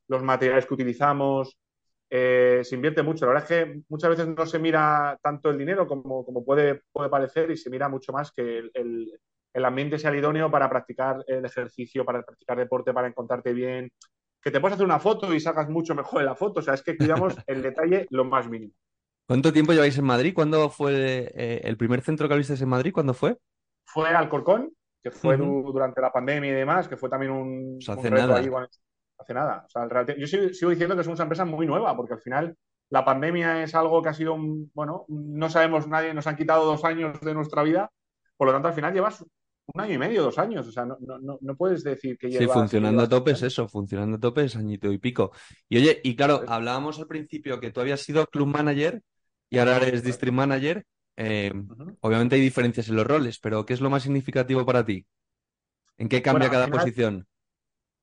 los 0.08 0.24
materiales 0.24 0.66
que 0.66 0.74
utilizamos, 0.74 1.58
eh, 2.10 2.62
se 2.64 2.76
invierte 2.76 3.04
mucho. 3.04 3.26
La 3.26 3.34
verdad 3.34 3.52
es 3.52 3.66
que 3.66 3.82
muchas 3.88 4.10
veces 4.10 4.28
no 4.28 4.46
se 4.46 4.60
mira 4.60 5.18
tanto 5.22 5.50
el 5.50 5.58
dinero 5.58 5.88
como, 5.88 6.26
como 6.26 6.44
puede, 6.44 6.82
puede 6.92 7.10
parecer 7.10 7.52
y 7.52 7.58
se 7.58 7.70
mira 7.70 7.88
mucho 7.88 8.12
más 8.12 8.32
que 8.32 8.60
el, 8.60 8.72
el, 8.74 9.20
el, 9.54 9.66
ambiente 9.66 10.00
sea 10.00 10.10
el 10.10 10.18
idóneo 10.18 10.50
para 10.50 10.70
practicar 10.70 11.24
el 11.28 11.46
ejercicio, 11.46 12.04
para 12.06 12.24
practicar 12.24 12.58
deporte, 12.58 12.94
para 12.94 13.08
encontrarte 13.08 13.54
bien. 13.54 13.92
Que 14.42 14.52
te 14.52 14.60
puedes 14.60 14.76
hacer 14.76 14.86
una 14.86 15.00
foto 15.00 15.34
y 15.34 15.40
sacas 15.40 15.70
mucho 15.70 15.94
mejor 15.94 16.22
en 16.22 16.28
la 16.28 16.36
foto. 16.36 16.62
O 16.62 16.64
sea, 16.64 16.74
es 16.74 16.82
que 16.82 16.98
cuidamos 16.98 17.36
el 17.48 17.62
detalle 17.62 18.08
lo 18.10 18.26
más 18.26 18.50
mínimo. 18.50 18.74
¿Cuánto 19.28 19.54
tiempo 19.54 19.74
lleváis 19.74 19.98
en 19.98 20.06
Madrid? 20.06 20.34
¿Cuándo 20.34 20.70
fue 20.72 21.32
eh, 21.36 21.62
el 21.64 21.78
primer 21.78 22.02
centro 22.02 22.28
que 22.28 22.34
abristeis 22.34 22.62
en 22.62 22.70
Madrid? 22.70 22.92
¿Cuándo 22.92 23.14
fue? 23.14 23.38
Fue 23.86 24.10
Alcorcón, 24.10 24.72
que 25.04 25.12
fue 25.12 25.36
uh 25.36 25.40
-huh. 25.40 25.72
durante 25.72 26.02
la 26.02 26.12
pandemia 26.12 26.50
y 26.50 26.56
demás, 26.56 26.88
que 26.88 26.98
fue 26.98 27.10
también 27.10 27.32
un, 27.34 27.78
o 27.78 27.82
sea, 27.82 27.96
un 27.96 28.04
reto 28.04 28.34
ahí, 28.34 28.50
bueno, 28.50 28.68
hace 29.20 29.34
nada. 29.34 29.66
O 29.66 29.70
sea, 29.70 29.88
yo 30.18 30.28
sigo, 30.28 30.50
sigo, 30.54 30.72
diciendo 30.72 30.96
que 30.96 31.04
somos 31.04 31.20
una 31.20 31.26
empresa 31.26 31.46
muy 31.46 31.68
nueva, 31.68 31.96
porque 31.96 32.14
al 32.14 32.22
final 32.22 32.56
la 32.90 33.06
pandemia 33.06 33.64
es 33.64 33.76
algo 33.76 34.02
que 34.02 34.10
ha 34.10 34.14
sido, 34.14 34.34
un, 34.34 34.72
bueno, 34.74 35.06
no 35.10 35.50
sabemos 35.50 35.88
nadie, 35.88 36.14
nos 36.14 36.26
han 36.26 36.36
quitado 36.36 36.66
dos 36.66 36.84
años 36.86 37.20
de 37.22 37.34
nuestra 37.34 37.64
vida, 37.64 37.92
por 38.38 38.48
lo 38.48 38.54
tanto 38.54 38.70
al 38.70 38.74
final 38.74 38.94
llevas 38.94 39.24
un 39.72 39.82
año 39.82 39.94
y 39.94 39.98
medio, 40.00 40.24
dos 40.24 40.40
años, 40.40 40.68
o 40.68 40.72
sea, 40.72 40.86
no, 40.86 40.98
no, 41.00 41.38
no 41.40 41.56
puedes 41.56 41.84
decir 41.84 42.18
que 42.18 42.30
llevas... 42.30 42.48
Sí, 42.48 42.52
funcionando 42.52 43.04
a 43.04 43.10
tope 43.10 43.32
es 43.32 43.44
eso, 43.44 43.68
funcionando 43.68 44.18
a 44.18 44.20
tope 44.20 44.46
es 44.46 44.56
añito 44.56 44.92
y 44.92 44.98
pico. 44.98 45.32
Y 45.68 45.78
oye, 45.78 46.02
y 46.04 46.16
claro, 46.16 46.42
hablábamos 46.48 46.98
al 46.98 47.08
principio 47.08 47.60
que 47.60 47.72
tú 47.72 47.82
habías 47.82 48.02
sido 48.02 48.26
club 48.26 48.48
manager 48.48 49.04
y 49.50 49.60
ahora 49.60 49.78
eres 49.78 50.04
district 50.04 50.34
manager. 50.34 50.86
Eh, 51.18 51.52
uh 51.54 51.58
-huh. 51.58 51.98
Obviamente 52.00 52.36
hay 52.36 52.42
diferencias 52.42 52.88
en 52.90 52.96
los 52.96 53.06
roles, 53.06 53.40
pero 53.40 53.66
¿qué 53.66 53.74
es 53.74 53.82
lo 53.82 53.90
más 53.90 54.04
significativo 54.04 54.66
para 54.66 54.86
ti? 54.86 55.06
¿En 55.98 56.08
qué 56.08 56.22
cambia 56.22 56.48
bueno, 56.48 56.54
cada 56.54 56.66
final, 56.66 56.80
posición? 56.80 57.28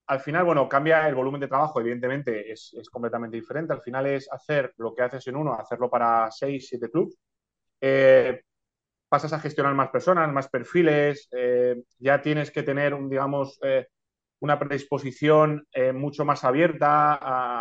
Al 0.09 0.21
final, 0.21 0.45
bueno, 0.45 0.69
cambia 0.69 1.09
el 1.09 1.15
volumen 1.15 1.41
de 1.41 1.49
trabajo, 1.49 1.81
evidentemente 1.81 2.53
es, 2.53 2.73
es, 2.75 2.89
completamente 2.89 3.37
diferente. 3.37 3.73
Al 3.73 3.83
final 3.83 4.07
es 4.07 4.31
hacer 4.31 4.73
lo 4.77 4.95
que 4.95 5.03
haces 5.03 5.27
en 5.27 5.37
uno, 5.37 5.55
hacerlo 5.55 5.91
para 5.91 6.31
seis, 6.31 6.69
siete 6.69 6.91
clubs. 6.91 7.17
Eh, 7.81 8.41
pasas 9.09 9.33
a 9.33 9.41
gestionar 9.41 9.75
más 9.75 9.91
personas, 9.91 10.33
más 10.33 10.49
perfiles, 10.49 11.29
eh, 11.33 11.83
ya 11.99 12.21
tienes 12.23 12.51
que 12.51 12.63
tener, 12.63 12.95
un, 12.95 13.09
digamos, 13.09 13.59
eh, 13.63 13.87
una 14.41 14.59
predisposición 14.59 15.67
eh, 15.73 15.93
mucho 15.93 16.25
más 16.25 16.45
abierta 16.45 17.15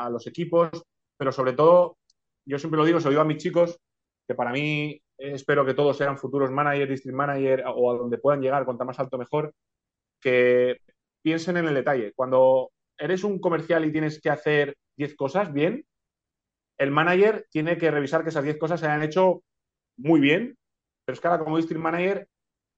a, 0.05 0.09
los 0.09 0.27
equipos, 0.27 0.69
pero 1.17 1.31
sobre 1.31 1.53
todo, 1.53 1.97
yo 2.45 2.59
siempre 2.59 2.77
lo 2.77 2.85
digo, 2.85 2.99
se 2.99 3.05
lo 3.05 3.11
digo 3.11 3.21
a 3.21 3.25
mis 3.25 3.37
chicos, 3.37 3.79
que 4.27 4.35
para 4.35 4.51
mí 4.51 5.01
espero 5.17 5.65
que 5.65 5.73
todos 5.73 5.97
sean 5.97 6.17
futuros 6.17 6.51
managers, 6.51 6.89
district 6.89 7.15
manager 7.15 7.63
o 7.67 7.91
a 7.91 7.97
donde 7.97 8.17
puedan 8.17 8.41
llegar, 8.41 8.65
cuanto 8.65 8.85
más 8.85 8.99
alto 8.99 9.17
mejor, 9.17 9.53
que 10.19 10.77
piensen 11.25 11.57
en 11.57 11.65
el 11.65 11.73
detalle. 11.73 12.13
Cuando 12.13 12.71
eres 12.99 13.23
un 13.23 13.39
comercial 13.39 13.83
y 13.83 13.91
tienes 13.91 14.21
que 14.21 14.29
hacer 14.29 14.77
10 14.95 15.15
cosas 15.15 15.51
bien, 15.51 15.83
el 16.77 16.91
manager 16.91 17.47
tiene 17.49 17.79
que 17.79 17.89
revisar 17.89 18.21
que 18.21 18.29
esas 18.29 18.43
10 18.43 18.59
cosas 18.59 18.79
se 18.79 18.85
hayan 18.85 19.01
hecho 19.01 19.41
muy 19.97 20.19
bien, 20.19 20.55
pero 21.03 21.15
es 21.15 21.19
que 21.19 21.27
ahora 21.27 21.43
como 21.43 21.57
district 21.57 21.81
manager 21.81 22.27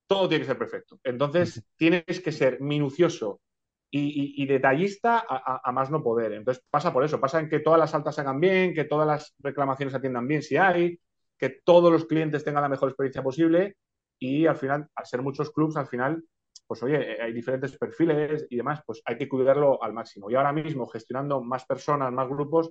todo 0.06 0.30
tiene 0.30 0.44
que 0.44 0.48
ser 0.48 0.56
perfecto. 0.56 0.98
Entonces 1.04 1.62
tienes 1.76 2.22
que 2.24 2.32
ser 2.32 2.58
minucioso 2.62 3.42
y, 3.90 4.46
detallista 4.46 5.26
a, 5.28 5.70
más 5.72 5.90
no 5.90 6.02
poder. 6.02 6.32
Entonces 6.32 6.64
pasa 6.70 6.90
por 6.90 7.04
eso, 7.04 7.20
pasa 7.20 7.40
en 7.40 7.50
que 7.50 7.60
todas 7.60 7.78
las 7.78 7.94
altas 7.94 8.14
se 8.14 8.22
hagan 8.22 8.40
bien, 8.40 8.72
que 8.72 8.84
todas 8.84 9.06
las 9.06 9.34
reclamaciones 9.40 9.92
se 9.92 9.98
atiendan 9.98 10.26
bien 10.26 10.42
si 10.42 10.56
hay, 10.56 10.98
que 11.36 11.50
todos 11.50 11.92
los 11.92 12.06
clientes 12.06 12.44
tengan 12.44 12.62
la 12.62 12.70
mejor 12.70 12.88
experiencia 12.88 13.22
posible 13.22 13.76
y 14.18 14.46
al 14.46 14.56
final, 14.56 14.88
al 14.94 15.06
ser 15.06 15.20
muchos 15.20 15.50
clubs, 15.50 15.76
al 15.76 15.86
final, 15.86 16.24
pues 16.68 16.82
oye, 16.82 17.14
eh, 17.14 17.22
hay 17.22 17.32
diferentes 17.32 17.76
perfiles 17.76 18.46
y 18.50 18.56
demás, 18.56 18.82
pues 18.86 19.02
hay 19.04 19.16
que 19.16 19.28
cuidarlo 19.28 19.82
al 19.82 19.94
máximo. 19.94 20.30
Y 20.30 20.34
ahora 20.34 20.52
mismo, 20.52 20.86
gestionando 20.86 21.42
más 21.42 21.64
personas, 21.64 22.12
más 22.12 22.28
grupos, 22.28 22.70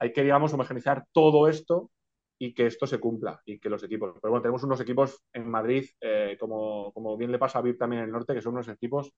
hay 0.00 0.12
que, 0.12 0.22
digamos, 0.22 0.52
homogenizar 0.54 1.04
todo 1.12 1.46
esto 1.46 1.90
y 2.38 2.54
que 2.54 2.66
esto 2.66 2.86
se 2.86 2.98
cumpla 2.98 3.40
y 3.44 3.60
que 3.60 3.68
los 3.68 3.84
equipos. 3.84 4.14
Pero 4.20 4.30
bueno, 4.30 4.42
tenemos 4.42 4.64
unos 4.64 4.80
equipos 4.80 5.22
en 5.32 5.48
Madrid, 5.48 5.84
eh, 6.00 6.36
como, 6.40 6.92
como 6.92 7.16
bien 7.16 7.30
le 7.30 7.38
pasa 7.38 7.58
a 7.58 7.62
VIP 7.62 7.78
también 7.78 8.00
en 8.00 8.06
el 8.06 8.12
norte, 8.12 8.34
que 8.34 8.40
son 8.40 8.54
unos 8.54 8.68
equipos 8.68 9.12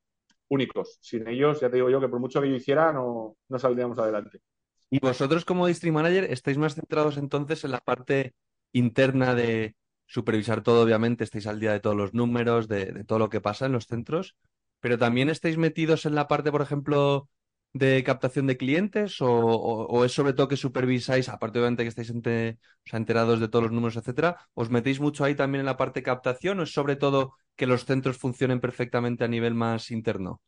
únicos. 0.49 0.99
Sin 1.01 1.27
ellos, 1.29 1.61
ya 1.61 1.71
te 1.71 1.77
digo 1.77 1.89
yo 1.89 2.01
que 2.01 2.09
por 2.09 2.21
mucho 2.21 2.41
que 2.43 2.51
yo 2.51 2.57
hiciera, 2.57 2.93
no, 2.93 3.37
no 3.49 3.59
saldríamos 3.59 3.99
adelante. 4.01 4.41
Y 4.91 4.99
vosotros 4.99 5.45
como 5.45 5.67
District 5.67 5.95
Manager 5.95 6.25
estáis 6.25 6.59
más 6.59 6.75
centrados 6.75 7.17
entonces 7.17 7.65
en 7.65 7.71
la 7.71 7.81
parte 7.81 8.35
interna 8.73 9.35
de 9.35 9.75
supervisar 10.07 10.63
todo, 10.63 10.83
obviamente, 10.83 11.25
estáis 11.25 11.47
al 11.47 11.61
día 11.61 11.73
de 11.73 11.81
todos 11.81 11.97
los 11.97 12.15
números, 12.15 12.69
de, 12.69 13.05
todo 13.05 13.19
lo 13.19 13.29
que 13.29 13.41
pasa 13.41 13.67
en 13.67 13.73
los 13.73 13.87
centros, 13.87 14.37
pero 14.81 14.99
también 14.99 15.29
estáis 15.29 15.59
metidos 15.59 16.07
en 16.07 16.15
la 16.15 16.29
parte, 16.29 16.51
por 16.51 16.63
ejemplo, 16.63 17.29
de 17.73 18.03
captación 18.05 18.47
de 18.47 18.57
clientes 18.57 19.17
o, 19.21 20.05
es 20.05 20.13
sobre 20.13 20.33
todo 20.33 20.49
que 20.49 20.57
supervisáis, 20.57 21.29
aparte 21.29 21.59
obviamente 21.59 21.83
que 21.83 21.89
estáis 21.89 22.13
enterados 22.93 23.41
de 23.41 23.49
todos 23.49 23.65
los 23.65 23.73
números, 23.73 23.97
etcétera, 23.97 24.39
os 24.55 24.71
metéis 24.71 25.01
mucho 25.01 25.25
ahí 25.25 25.35
también 25.35 25.61
en 25.61 25.67
la 25.67 25.77
parte 25.77 26.01
de 26.01 26.05
captación 26.05 26.61
o 26.61 26.63
es 26.63 26.73
sobre 26.73 26.97
todo 26.97 27.35
que 27.55 27.67
los 27.67 27.85
centros 27.85 28.17
funcionen 28.17 28.61
perfectamente 28.61 29.25
a 29.25 29.29
nivel 29.29 29.55
más 29.55 29.91
interno? 29.91 30.41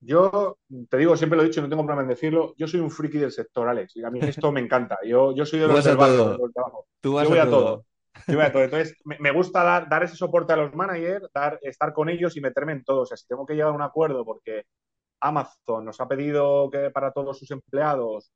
Yo 0.00 0.58
te 0.88 0.98
digo, 0.98 1.16
siempre 1.16 1.36
lo 1.36 1.42
he 1.42 1.46
dicho, 1.46 1.62
no 1.62 1.68
tengo 1.68 1.82
problema 1.82 2.02
en 2.02 2.08
decirlo, 2.08 2.54
yo 2.56 2.68
soy 2.68 2.80
un 2.80 2.90
friki 2.90 3.18
del 3.18 3.32
sector, 3.32 3.68
Alex, 3.68 3.96
y 3.96 4.04
a 4.04 4.10
mí 4.10 4.20
esto 4.22 4.52
me 4.52 4.60
encanta. 4.60 4.98
Yo, 5.04 5.34
yo 5.34 5.46
soy 5.46 5.60
de 5.60 5.68
los 5.68 5.82
Tú 7.00 7.14
vas 7.14 7.24
yo 7.24 7.30
voy 7.30 7.38
a, 7.38 7.44
todo. 7.44 7.50
Yo 7.50 7.50
voy 7.50 7.50
a 7.50 7.50
todo. 7.50 7.84
Entonces, 8.26 8.96
me, 9.04 9.30
gusta 9.30 9.62
dar, 9.62 9.88
dar, 9.88 10.02
ese 10.02 10.16
soporte 10.16 10.52
a 10.52 10.56
los 10.56 10.74
managers, 10.74 11.28
dar, 11.32 11.58
estar 11.62 11.92
con 11.92 12.08
ellos 12.08 12.36
y 12.36 12.40
meterme 12.40 12.72
en 12.72 12.84
todo. 12.84 13.02
O 13.02 13.06
sea, 13.06 13.16
si 13.16 13.26
tengo 13.26 13.46
que 13.46 13.54
llegar 13.54 13.70
a 13.70 13.74
un 13.74 13.82
acuerdo 13.82 14.24
porque 14.24 14.64
Amazon 15.20 15.84
nos 15.84 16.00
ha 16.00 16.08
pedido 16.08 16.70
que 16.70 16.90
para 16.90 17.12
todos 17.12 17.38
sus 17.38 17.50
empleados 17.50 18.32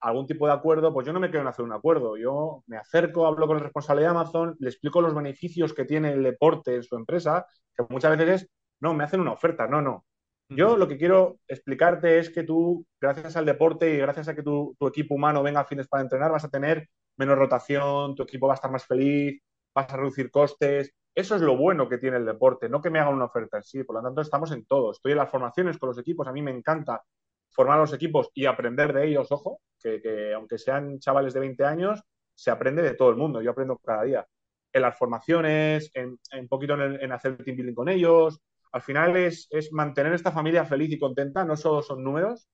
algún 0.00 0.26
tipo 0.26 0.46
de 0.46 0.52
acuerdo, 0.52 0.92
pues 0.92 1.06
yo 1.06 1.12
no 1.12 1.20
me 1.20 1.30
quedo 1.30 1.42
en 1.42 1.48
hacer 1.48 1.64
un 1.64 1.72
acuerdo. 1.72 2.16
Yo 2.16 2.64
me 2.66 2.76
acerco, 2.76 3.26
hablo 3.26 3.46
con 3.46 3.56
el 3.56 3.62
responsable 3.62 4.02
de 4.02 4.08
Amazon, 4.08 4.56
le 4.58 4.68
explico 4.68 5.00
los 5.00 5.14
beneficios 5.14 5.72
que 5.72 5.84
tiene 5.84 6.12
el 6.12 6.22
deporte 6.24 6.74
en 6.74 6.82
su 6.82 6.96
empresa, 6.96 7.46
que 7.74 7.84
muchas 7.88 8.16
veces 8.16 8.42
es, 8.42 8.50
no, 8.80 8.94
me 8.94 9.04
hacen 9.04 9.20
una 9.20 9.32
oferta, 9.32 9.68
no, 9.68 9.80
no. 9.80 10.04
Yo 10.48 10.76
lo 10.76 10.88
que 10.88 10.98
quiero 10.98 11.38
explicarte 11.48 12.18
es 12.18 12.30
que 12.30 12.42
tú, 12.42 12.84
gracias 13.00 13.36
al 13.36 13.46
deporte 13.46 13.94
y 13.94 13.98
gracias 13.98 14.28
a 14.28 14.34
que 14.34 14.42
tu, 14.42 14.76
equipo 14.80 15.14
humano 15.14 15.42
venga 15.42 15.60
a 15.60 15.64
fines 15.64 15.88
para 15.88 16.02
entrenar, 16.02 16.32
vas 16.32 16.44
a 16.44 16.50
tener 16.50 16.88
menos 17.22 17.38
rotación, 17.38 18.14
tu 18.14 18.22
equipo 18.22 18.46
va 18.46 18.54
a 18.54 18.56
estar 18.56 18.70
más 18.70 18.86
feliz, 18.86 19.40
vas 19.74 19.92
a 19.92 19.96
reducir 19.96 20.30
costes. 20.30 20.92
Eso 21.14 21.36
es 21.36 21.42
lo 21.42 21.56
bueno 21.56 21.88
que 21.88 21.98
tiene 21.98 22.16
el 22.16 22.26
deporte, 22.26 22.68
no 22.68 22.80
que 22.80 22.90
me 22.90 22.98
hagan 22.98 23.14
una 23.14 23.26
oferta 23.26 23.58
en 23.58 23.62
sí. 23.62 23.84
Por 23.84 23.96
lo 23.96 24.02
tanto, 24.02 24.20
estamos 24.20 24.50
en 24.52 24.64
todo. 24.66 24.92
Estoy 24.92 25.12
en 25.12 25.18
las 25.18 25.30
formaciones 25.30 25.78
con 25.78 25.88
los 25.88 25.98
equipos. 25.98 26.26
A 26.26 26.32
mí 26.32 26.42
me 26.42 26.50
encanta 26.50 27.02
formar 27.50 27.78
a 27.78 27.82
los 27.82 27.92
equipos 27.92 28.30
y 28.34 28.46
aprender 28.46 28.92
de 28.92 29.06
ellos, 29.08 29.30
ojo, 29.30 29.60
que, 29.80 30.32
aunque 30.34 30.58
sean 30.58 30.98
chavales 30.98 31.34
de 31.34 31.40
20 31.40 31.64
años, 31.64 32.02
se 32.34 32.50
aprende 32.50 32.82
de 32.82 32.94
todo 32.94 33.10
el 33.10 33.16
mundo. 33.16 33.42
Yo 33.42 33.50
aprendo 33.50 33.78
cada 33.78 34.04
día. 34.04 34.26
En 34.72 34.82
las 34.82 34.96
formaciones, 34.96 35.90
en, 35.94 36.18
un 36.32 36.48
poquito 36.48 36.74
en, 36.74 37.00
en 37.02 37.12
hacer 37.12 37.36
team 37.44 37.56
building 37.56 37.74
con 37.74 37.88
ellos, 37.90 38.40
al 38.72 38.80
final 38.82 39.16
es, 39.16 39.48
mantener 39.70 40.14
esta 40.14 40.32
familia 40.32 40.64
feliz 40.64 40.90
y 40.90 40.98
contenta, 40.98 41.44
no 41.44 41.56
solo 41.56 41.82
son 41.82 42.02
números, 42.02 42.48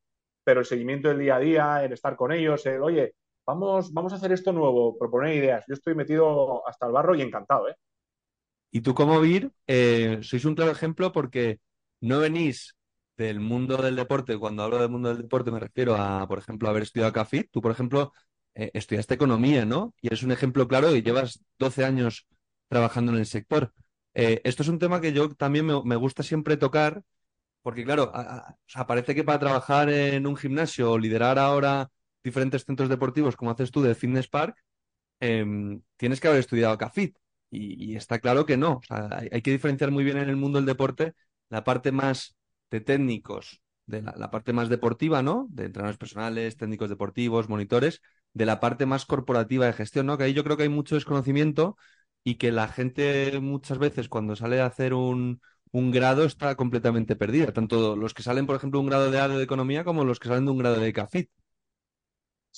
pero 0.45 0.61
el 0.61 0.67
seguimiento 0.67 1.09
del 1.09 1.21
día 1.21 1.37
a 1.37 1.39
día, 1.39 1.85
el 1.85 1.93
estar 1.93 2.17
con 2.17 2.33
ellos, 2.33 2.67
el, 2.67 2.83
oye, 2.83 3.15
vamos, 3.49 3.91
vamos 3.95 4.13
a 4.13 4.17
hacer 4.17 4.31
esto 4.33 4.53
nuevo, 4.53 4.99
proponer 4.99 5.35
ideas. 5.35 5.65
Yo 5.67 5.73
estoy 5.73 5.95
metido 5.95 6.69
hasta 6.69 6.87
el 6.87 6.93
barro 6.93 7.15
y 7.15 7.23
encantado, 7.23 7.71
¿eh? 7.71 7.77
Y 8.71 8.83
tú 8.83 8.95
como 8.95 9.19
Vir, 9.23 9.51
eh, 9.67 10.19
sois 10.21 10.45
un 10.45 10.55
claro 10.55 10.71
ejemplo 10.71 11.13
porque 11.13 11.59
no 12.03 12.19
venís 12.21 12.77
del 13.17 13.41
mundo 13.41 13.79
del 13.79 13.97
deporte. 13.97 14.37
Cuando 14.37 14.63
hablo 14.63 14.79
del 14.79 14.91
mundo 14.91 15.09
del 15.09 15.23
deporte 15.23 15.51
me 15.51 15.61
refiero 15.61 15.97
a, 15.97 16.29
por 16.29 16.39
ejemplo, 16.39 16.69
haber 16.69 16.83
estudiado 16.83 17.11
CAFIT. 17.15 17.49
Tú, 17.51 17.63
por 17.63 17.71
ejemplo, 17.73 18.13
eh, 18.55 18.71
estudiaste 18.75 19.15
economía, 19.15 19.65
¿no? 19.65 19.95
Y 20.03 20.09
eres 20.09 20.23
un 20.23 20.33
ejemplo 20.33 20.69
claro 20.69 20.95
y 20.95 21.01
llevas 21.01 21.43
12 21.59 21.87
años 21.87 22.27
trabajando 22.69 23.13
en 23.13 23.19
el 23.19 23.27
sector. 23.27 23.73
Eh, 24.13 24.43
esto 24.45 24.63
es 24.63 24.69
un 24.69 24.79
tema 24.79 25.01
que 25.01 25.15
yo 25.15 25.31
también 25.35 25.65
me, 25.67 25.97
gusta 25.97 26.23
siempre 26.23 26.59
tocar, 26.59 27.03
porque 27.63 27.85
claro, 27.85 28.13
parece 28.87 29.15
que 29.15 29.25
para 29.25 29.39
trabajar 29.39 29.89
en 29.89 30.27
un 30.27 30.37
gimnasio 30.37 30.93
o 30.93 30.99
liderar 30.99 31.39
ahora 31.39 31.91
diferentes 32.29 32.65
centros 32.65 32.89
deportivos, 32.89 33.37
como 33.37 33.51
haces 33.51 33.71
tú 33.71 33.83
de 33.83 33.95
Fitness 33.95 34.29
Park, 34.29 34.57
em, 35.21 35.83
tienes 35.97 36.21
que 36.21 36.29
haber 36.29 36.41
estudiado 36.41 36.79
CAFIT. 36.79 37.17
Y, 37.51 37.97
está 37.97 38.19
claro 38.19 38.45
que 38.47 38.57
no. 38.57 38.81
hay, 38.91 39.43
que 39.43 39.51
diferenciar 39.51 39.91
muy 39.91 40.05
bien 40.05 40.19
en 40.19 40.29
el 40.29 40.37
mundo 40.37 40.59
del 40.59 40.67
deporte 40.67 41.15
la 41.49 41.65
parte 41.65 41.93
más 41.93 42.37
de 42.71 42.81
técnicos, 42.81 43.63
de 43.87 44.03
la, 44.03 44.31
parte 44.31 44.53
más 44.53 44.69
deportiva, 44.69 45.23
¿no? 45.23 45.47
De 45.51 45.65
entrenadores 45.65 45.99
personales, 45.99 46.57
técnicos 46.57 46.91
deportivos, 46.91 47.49
monitores, 47.49 48.03
de 48.35 48.47
la 48.47 48.61
parte 48.61 48.87
más 48.87 49.07
corporativa 49.07 49.67
de 49.67 49.73
gestión, 49.73 50.07
¿no? 50.07 50.19
Que 50.19 50.25
ahí 50.25 50.35
yo 50.35 50.45
creo 50.45 50.57
que 50.57 50.65
hay 50.65 50.69
mucho 50.69 50.95
desconocimiento 50.95 51.77
y 52.25 52.37
que 52.37 52.53
la 52.53 52.69
gente 52.69 53.41
muchas 53.41 53.79
veces 53.79 54.09
cuando 54.09 54.37
sale 54.37 54.61
a 54.61 54.67
hacer 54.67 54.95
un, 54.95 55.41
grado 55.73 56.25
está 56.25 56.55
completamente 56.57 57.17
perdida, 57.17 57.53
tanto 57.53 57.97
los 57.97 58.15
que 58.15 58.23
salen, 58.23 58.47
por 58.47 58.57
ejemplo, 58.57 58.81
un 58.81 58.87
grado 58.87 59.11
de 59.11 59.21
ADE 59.21 59.39
de 59.39 59.45
economía 59.45 59.85
como 59.85 60.05
los 60.05 60.19
que 60.21 60.29
salen 60.29 60.45
de 60.45 60.51
un 60.51 60.59
grado 60.59 60.81
de 60.81 60.93
CAFIT. 60.93 61.31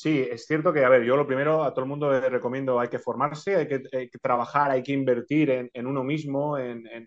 Sí, 0.00 0.26
es 0.30 0.46
cierto 0.46 0.72
que, 0.72 0.82
a 0.82 0.88
ver, 0.88 1.04
yo 1.04 1.14
lo 1.14 1.26
primero 1.26 1.62
a 1.62 1.74
todo 1.74 1.84
el 1.84 1.90
mundo 1.90 2.10
le 2.10 2.26
recomiendo, 2.30 2.80
hay 2.80 2.88
que 2.88 2.98
formarse, 2.98 3.56
hay 3.56 3.68
que, 3.68 4.08
trabajar, 4.22 4.70
hay 4.70 4.82
que 4.82 4.92
invertir 4.92 5.50
en, 5.50 5.86
uno 5.86 6.02
mismo, 6.02 6.56
en, 6.56 7.06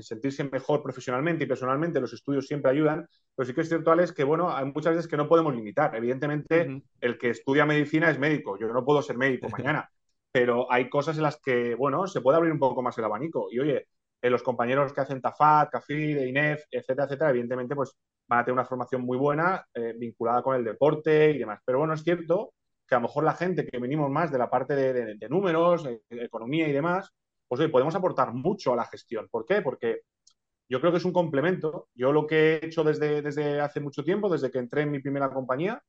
sentirse 0.00 0.44
mejor 0.44 0.82
profesionalmente 0.82 1.44
y 1.44 1.46
personalmente. 1.46 2.00
Los 2.00 2.14
estudios 2.14 2.46
siempre 2.46 2.70
ayudan, 2.70 3.06
pero 3.36 3.46
sí 3.46 3.52
que 3.52 3.60
es 3.60 3.68
cierto, 3.68 3.92
Alex, 3.92 4.12
que, 4.12 4.24
bueno, 4.24 4.50
hay 4.50 4.64
muchas 4.64 4.94
veces 4.94 5.10
que 5.10 5.18
no 5.18 5.28
podemos 5.28 5.54
limitar. 5.54 5.94
Evidentemente, 5.94 6.82
el 7.02 7.18
que 7.18 7.28
estudia 7.28 7.66
medicina 7.66 8.10
es 8.10 8.18
médico. 8.18 8.58
Yo 8.58 8.66
no 8.68 8.82
puedo 8.82 9.02
ser 9.02 9.18
médico 9.18 9.48
mañana 9.58 9.90
pero 10.32 10.66
hay 10.72 10.88
cosas 10.90 11.16
en 11.16 11.22
las 11.22 11.40
que, 11.40 11.76
bueno, 11.76 12.08
se 12.08 12.20
puede 12.20 12.36
abrir 12.36 12.52
un 12.52 12.58
poco 12.58 12.82
más 12.82 12.98
el 12.98 13.04
abanico. 13.04 13.46
Y 13.52 13.60
oye, 13.60 13.86
eh, 14.20 14.30
los 14.30 14.42
compañeros 14.42 14.92
que 14.92 15.00
hacen 15.00 15.20
TAFAT, 15.20 15.70
CAFID, 15.70 16.22
INEF, 16.26 16.64
etcétera, 16.72 17.04
etcétera, 17.04 17.30
evidentemente, 17.30 17.76
pues 17.76 17.94
van 18.26 18.40
a 18.40 18.44
tener 18.44 18.54
una 18.54 18.64
formación 18.64 19.02
muy 19.02 19.18
buena 19.18 19.66
eh, 19.74 19.94
vinculada 19.96 20.42
con 20.42 20.56
el 20.56 20.64
deporte 20.64 21.30
y 21.30 21.38
demás. 21.38 21.60
Pero 21.64 21.78
bueno, 21.78 21.94
es 21.94 22.02
cierto 22.02 22.54
que 22.86 22.94
a 22.94 22.98
lo 22.98 23.02
mejor 23.02 23.24
la 23.24 23.34
gente 23.34 23.66
que 23.66 23.78
venimos 23.78 24.10
más 24.10 24.30
de 24.30 24.38
la 24.38 24.50
parte 24.50 24.74
de, 24.74 25.28
números, 25.28 25.88
economía 26.10 26.68
y 26.68 26.72
demás, 26.72 27.10
pues 27.48 27.60
oye, 27.60 27.70
podemos 27.70 27.94
aportar 27.94 28.32
mucho 28.32 28.72
a 28.72 28.76
la 28.76 28.84
gestión. 28.86 29.28
¿Por 29.30 29.46
qué? 29.46 29.62
Porque 29.62 30.00
yo 30.68 30.80
creo 30.80 30.92
que 30.92 30.98
es 30.98 31.04
un 31.04 31.12
complemento. 31.12 31.88
Yo 31.94 32.12
lo 32.12 32.26
que 32.26 32.56
he 32.56 32.66
hecho 32.66 32.84
desde, 32.84 33.22
desde 33.22 33.60
hace 33.60 33.80
mucho 33.80 34.04
tiempo, 34.04 34.28
desde 34.28 34.50
que 34.50 34.58
entré 34.58 34.82
en 34.82 34.90
mi 34.90 35.00
primera 35.00 35.30
compañía, 35.30 35.82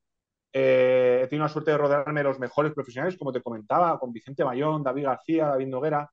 eh, 0.53 1.21
he 1.23 1.27
tenido 1.27 1.45
la 1.45 1.49
suerte 1.49 1.71
de 1.71 1.77
rodearme 1.77 2.21
de 2.21 2.23
los 2.23 2.39
mejores 2.39 2.73
profesionales, 2.73 3.17
como 3.17 3.33
te 3.33 3.41
comentaba, 3.41 3.99
con 3.99 4.13
Vicente 4.13 4.45
Mayón, 4.45 4.83
David 4.83 5.03
García, 5.03 5.47
David 5.47 5.67
Noguera, 5.67 6.09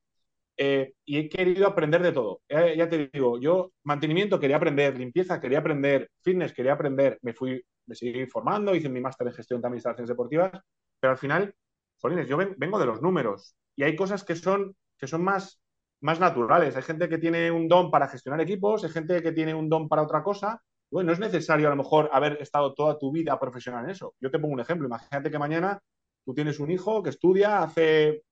eh, 0.56 0.92
y 1.04 1.18
he 1.18 1.28
querido 1.28 1.66
aprender 1.66 2.02
de 2.02 2.12
todo. 2.12 2.42
Eh, 2.48 2.74
ya 2.76 2.88
te 2.88 3.10
digo, 3.12 3.38
yo 3.38 3.72
mantenimiento 3.84 4.38
quería 4.38 4.56
aprender, 4.56 4.98
limpieza 4.98 5.40
quería 5.40 5.58
aprender, 5.58 6.10
fitness 6.22 6.52
quería 6.52 6.74
aprender, 6.74 7.18
me 7.22 7.32
fui, 7.32 7.62
me 7.86 7.94
seguí 7.94 8.26
formando, 8.26 8.74
hice 8.74 8.88
mi 8.88 9.00
máster 9.00 9.26
en 9.26 9.34
gestión 9.34 9.60
de 9.60 9.68
instalaciones 9.70 10.08
deportivas, 10.08 10.52
pero 11.00 11.12
al 11.12 11.18
final, 11.18 11.54
jolines, 12.00 12.28
yo 12.28 12.36
vengo 12.36 12.78
de 12.78 12.86
los 12.86 13.02
números 13.02 13.56
y 13.76 13.82
hay 13.84 13.96
cosas 13.96 14.24
que 14.24 14.36
son, 14.36 14.76
que 14.98 15.06
son 15.06 15.24
más, 15.24 15.60
más 16.00 16.20
naturales. 16.20 16.76
Hay 16.76 16.82
gente 16.82 17.08
que 17.08 17.18
tiene 17.18 17.50
un 17.50 17.68
don 17.68 17.90
para 17.90 18.08
gestionar 18.08 18.40
equipos, 18.40 18.84
hay 18.84 18.90
gente 18.90 19.22
que 19.22 19.32
tiene 19.32 19.54
un 19.54 19.68
don 19.68 19.88
para 19.88 20.02
otra 20.02 20.22
cosa 20.22 20.62
bueno, 20.92 21.06
no 21.06 21.12
es 21.14 21.20
necesario 21.20 21.68
a 21.68 21.70
lo 21.70 21.76
mejor 21.76 22.10
haber 22.12 22.36
estado 22.42 22.74
toda 22.74 22.98
tu 22.98 23.10
vida 23.10 23.40
profesional 23.40 23.84
en 23.84 23.90
eso. 23.92 24.14
Yo 24.20 24.30
te 24.30 24.38
pongo 24.38 24.52
un 24.52 24.60
ejemplo. 24.60 24.86
Imagínate 24.86 25.30
que 25.30 25.38
mañana 25.38 25.80
tú 26.22 26.34
tienes 26.34 26.60
un 26.60 26.70
hijo 26.70 27.02
que 27.02 27.08
estudia, 27.08 27.62
hace, 27.62 28.24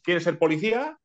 quiere 0.00 0.20
ser 0.20 0.38
policía 0.38 0.96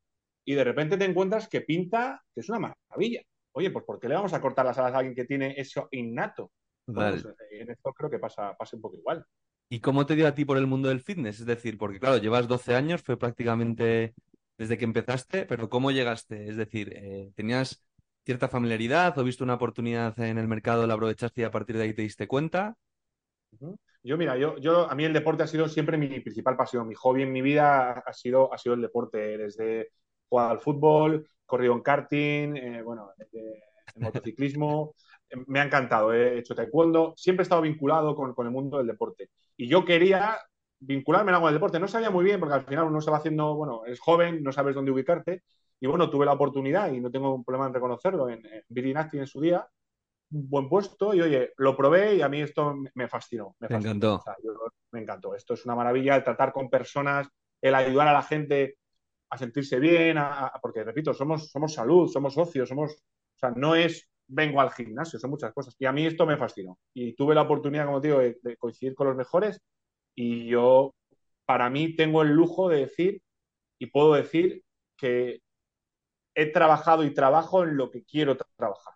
y 0.48 0.56
de 0.56 0.63
repente 0.63 0.98
te 0.98 1.04
encuentras 1.04 1.50
que 1.50 1.60
pinta, 1.60 2.24
que 2.34 2.39
es 2.39 2.48
una 2.48 2.60
maravilla. 2.60 3.22
Oye, 3.51 3.70
pues 3.70 3.84
¿por 3.84 4.00
qué 4.00 4.08
le 4.08 4.16
vamos 4.16 4.32
a 4.32 4.39
cortar 4.39 4.66
las 4.66 4.77
alas 4.77 4.94
a 4.94 5.00
alguien 5.00 5.13
que 5.13 5.25
tiene 5.25 5.54
eso 5.58 5.89
innato? 5.92 6.54
Pues, 6.86 7.25
eh, 7.25 7.36
en 7.51 7.72
esto 7.72 7.92
creo 7.92 8.10
que 8.10 8.18
pasa, 8.18 8.56
pasa 8.56 8.77
un 8.77 8.82
poco 8.82 8.96
igual. 8.96 9.25
¿Y 9.68 9.82
cómo 9.82 10.06
te 10.06 10.16
dio 10.16 10.25
a 10.25 10.34
ti 10.34 10.46
por 10.46 10.58
el 10.58 10.66
mundo 10.66 10.88
del 10.88 11.01
fitness? 11.01 11.42
Es 11.42 11.46
decir, 11.46 11.77
porque 11.77 12.00
claro, 12.00 12.16
llevas 12.18 12.48
12 12.48 12.75
años, 12.75 13.04
fue 13.04 13.18
prácticamente 13.18 14.13
desde 14.58 14.77
que 14.77 14.86
empezaste, 14.86 15.46
pero 15.46 15.68
¿cómo 15.68 15.92
llegaste? 15.92 16.48
Es 16.48 16.56
decir, 16.56 16.94
eh, 16.96 17.30
¿tenías 17.36 17.86
cierta 18.24 18.48
familiaridad 18.48 19.18
o 19.18 19.25
viste 19.25 19.44
una 19.44 19.56
oportunidad 19.56 20.18
en 20.18 20.38
el 20.38 20.48
mercado, 20.48 20.88
la 20.88 20.94
aprovechaste 20.94 21.42
y 21.42 21.44
a 21.44 21.51
partir 21.51 21.75
de 21.75 21.84
ahí 21.84 21.94
te 21.94 22.04
diste 22.04 22.25
cuenta? 22.25 22.77
Yo, 24.01 24.18
mira, 24.18 24.38
yo, 24.38 24.58
yo, 24.60 24.89
a 24.89 24.96
mí 24.96 25.04
el 25.04 25.12
deporte 25.12 25.44
ha 25.44 25.48
sido 25.48 25.68
siempre 25.68 25.98
mi 25.98 26.22
principal 26.22 26.56
pasión. 26.56 26.88
Mi 26.88 26.96
hobby 26.96 27.24
en 27.24 27.34
mi 27.34 27.42
vida 27.42 27.92
ha 27.92 28.13
sido, 28.13 28.54
ha 28.54 28.58
sido 28.58 28.75
el 28.75 28.82
deporte. 28.82 29.38
Desde 29.38 29.89
jugar 30.29 30.51
al 30.51 30.60
fútbol, 30.60 31.29
corrido 31.46 31.74
en 31.74 31.81
karting, 31.81 32.55
eh, 32.55 32.81
bueno, 32.81 33.12
en 33.31 34.01
motociclismo. 34.01 34.93
me 35.48 35.60
ha 35.60 35.63
encantado. 35.63 36.13
He 36.13 36.39
hecho 36.39 36.55
taekwondo, 36.55 37.13
siempre 37.17 37.41
he 37.41 37.46
estado 37.46 37.62
vinculado 37.62 38.15
con, 38.15 38.34
con 38.34 38.46
el 38.46 38.51
mundo 38.51 38.77
del 38.77 38.88
deporte. 38.88 39.29
Y 39.55 39.67
yo 39.67 39.86
quería 39.86 40.38
vincularme 40.79 41.31
en 41.31 41.36
algo 41.36 41.48
del 41.48 41.55
deporte. 41.55 41.79
No 41.79 41.88
sabía 41.88 42.10
muy 42.10 42.24
bien, 42.24 42.39
porque 42.39 42.55
al 42.55 42.65
final 42.65 42.86
uno 42.86 43.01
se 43.01 43.12
va 43.12 43.17
haciendo, 43.17 43.55
bueno, 43.55 43.86
es 43.86 44.00
joven, 44.00 44.43
no 44.43 44.51
sabes 44.51 44.75
dónde 44.75 44.91
ubicarte. 44.91 45.43
Y 45.79 45.88
bueno, 45.88 46.10
tuve 46.10 46.25
la 46.25 46.34
oportunidad, 46.34 46.91
y 46.91 47.00
no 47.00 47.12
tengo 47.12 47.34
un 47.34 47.43
problema 47.43 47.67
en 47.67 47.74
reconocerlo, 47.74 48.29
en, 48.29 48.43
en 48.46 48.63
Virinacti 48.67 49.19
en 49.19 49.27
su 49.27 49.39
día, 49.41 49.67
un 50.31 50.50
buen 50.50 50.67
puesto, 50.67 51.13
y 51.13 51.22
oye, 51.22 51.53
lo 51.57 51.77
probé 51.77 52.15
y 52.15 52.22
a 52.22 52.29
mí 52.29 52.41
esto 52.41 52.75
me 52.96 53.07
fascinó. 53.07 53.55
Me, 53.60 53.67
fascinó. 53.67 53.91
encantó. 53.91 54.15
O 54.15 54.22
sea, 54.22 54.36
yo, 54.43 54.51
me 54.91 55.01
encantó. 55.01 55.36
Esto 55.36 55.53
es 55.53 55.65
una 55.65 55.75
maravilla, 55.75 56.15
el 56.15 56.24
tratar 56.24 56.51
con 56.51 56.69
personas, 56.69 57.27
el 57.62 57.75
ayudar 57.75 58.07
a 58.07 58.13
la 58.13 58.24
gente 58.24 58.77
a 59.29 59.38
sentirse 59.38 59.79
bien, 59.79 60.17
a, 60.17 60.48
a, 60.48 60.60
porque 60.62 60.84
repito, 60.84 61.13
somos, 61.13 61.50
somos 61.50 61.74
salud, 61.74 62.10
somos 62.10 62.34
socios, 62.34 62.69
somos, 62.69 62.93
o 62.93 63.38
sea, 63.38 63.51
no 63.51 63.75
es 63.75 64.10
vengo 64.29 64.60
al 64.60 64.72
gimnasio, 64.72 65.19
son 65.19 65.29
muchas 65.31 65.53
cosas. 65.53 65.75
Y 65.79 65.86
a 65.86 65.91
mí 65.91 66.05
esto 66.05 66.25
me 66.25 66.38
fascinó. 66.38 66.77
Y 66.93 67.13
tuve 67.13 67.34
la 67.34 67.43
oportunidad, 67.43 67.86
como 67.86 68.01
te 68.01 68.10
digo, 68.10 68.19
de, 68.19 68.38
de 68.41 68.57
coincidir 68.57 68.93
con 68.93 69.07
los 69.07 69.15
mejores 69.15 69.62
y 70.15 70.48
yo, 70.48 70.96
para 71.46 71.69
mí, 71.69 71.96
tengo 71.96 72.24
el 72.24 72.29
lujo 72.29 72.69
de 72.69 72.79
decir 72.79 73.22
y 73.79 73.86
puedo 73.88 74.13
decir 74.15 74.63
que 74.98 75.41
he 76.36 76.51
trabajado 76.51 77.03
y 77.03 77.13
trabajo 77.13 77.63
en 77.63 77.77
lo 77.77 77.91
que 77.91 78.03
quiero 78.03 78.36
tra 78.36 78.48
trabajar, 78.55 78.96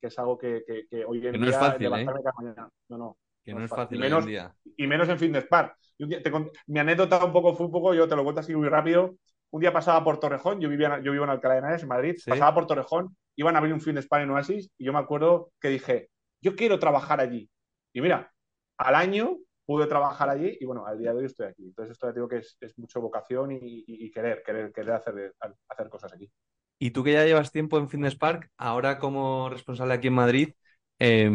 que 0.00 0.06
es 0.06 0.18
algo 0.18 0.38
que, 0.38 0.64
que, 0.66 0.86
que 0.88 1.04
hoy 1.04 1.26
en 1.26 1.32
que 1.32 1.38
no 1.38 1.46
día 1.46 1.54
es 1.54 1.60
fácil, 1.60 1.86
¿eh? 1.86 2.06
cada 2.06 2.32
mañana. 2.38 2.70
No, 2.88 2.98
no. 2.98 3.18
Que 3.44 3.52
no, 3.52 3.58
no 3.58 3.64
es 3.66 3.70
fácil, 3.70 3.98
fácil. 3.98 3.98
Menos, 3.98 4.24
hoy 4.24 4.24
en 4.24 4.28
día. 4.30 4.54
y 4.76 4.86
menos 4.86 5.08
en 5.10 5.18
Fitness 5.18 5.46
Park. 5.46 5.76
Te, 5.98 6.32
mi 6.68 6.78
anécdota 6.78 7.24
un 7.24 7.32
poco 7.32 7.54
fue 7.54 7.66
un 7.66 7.72
poco, 7.72 7.92
yo 7.92 8.08
te 8.08 8.16
lo 8.16 8.24
cuento 8.24 8.40
así 8.40 8.54
muy 8.54 8.68
rápido. 8.68 9.16
Un 9.52 9.60
día 9.60 9.72
pasaba 9.72 10.02
por 10.02 10.18
Torrejón, 10.18 10.60
yo 10.60 10.68
vivía, 10.70 10.98
yo 11.02 11.12
vivo 11.12 11.24
en 11.24 11.30
Alcalá 11.30 11.54
de 11.54 11.60
Henares, 11.60 11.82
en 11.82 11.88
Madrid, 11.88 12.14
¿Sí? 12.16 12.30
pasaba 12.30 12.54
por 12.54 12.66
Torrejón, 12.66 13.14
iban 13.36 13.54
a 13.54 13.58
abrir 13.58 13.74
un 13.74 13.82
Fitness 13.82 14.06
Park 14.08 14.24
en 14.24 14.30
Oasis 14.30 14.70
y 14.78 14.84
yo 14.86 14.94
me 14.94 14.98
acuerdo 14.98 15.52
que 15.60 15.68
dije, 15.68 16.08
yo 16.40 16.56
quiero 16.56 16.78
trabajar 16.78 17.20
allí. 17.20 17.50
Y 17.92 18.00
mira, 18.00 18.32
al 18.78 18.94
año 18.94 19.36
pude 19.66 19.86
trabajar 19.86 20.30
allí 20.30 20.56
y 20.58 20.64
bueno, 20.64 20.86
al 20.86 20.98
día 20.98 21.12
de 21.12 21.18
hoy 21.18 21.26
estoy 21.26 21.48
aquí. 21.48 21.64
Entonces 21.64 21.92
esto 21.92 22.06
ya 22.06 22.14
digo 22.14 22.28
que 22.28 22.38
es, 22.38 22.56
es 22.60 22.78
mucho 22.78 23.02
vocación 23.02 23.52
y, 23.52 23.58
y, 23.58 24.06
y, 24.06 24.10
querer, 24.10 24.42
querer, 24.42 24.72
querer 24.72 24.92
hacer, 24.92 25.34
hacer 25.68 25.88
cosas 25.90 26.14
aquí. 26.14 26.30
Y 26.78 26.90
tú 26.92 27.04
que 27.04 27.12
ya 27.12 27.26
llevas 27.26 27.52
tiempo 27.52 27.78
en 27.78 27.90
Fitness 27.90 28.16
Park, 28.16 28.50
ahora 28.56 28.98
como 28.98 29.50
responsable 29.50 29.92
aquí 29.92 30.08
en 30.08 30.14
Madrid, 30.14 30.54
eh, 30.98 31.30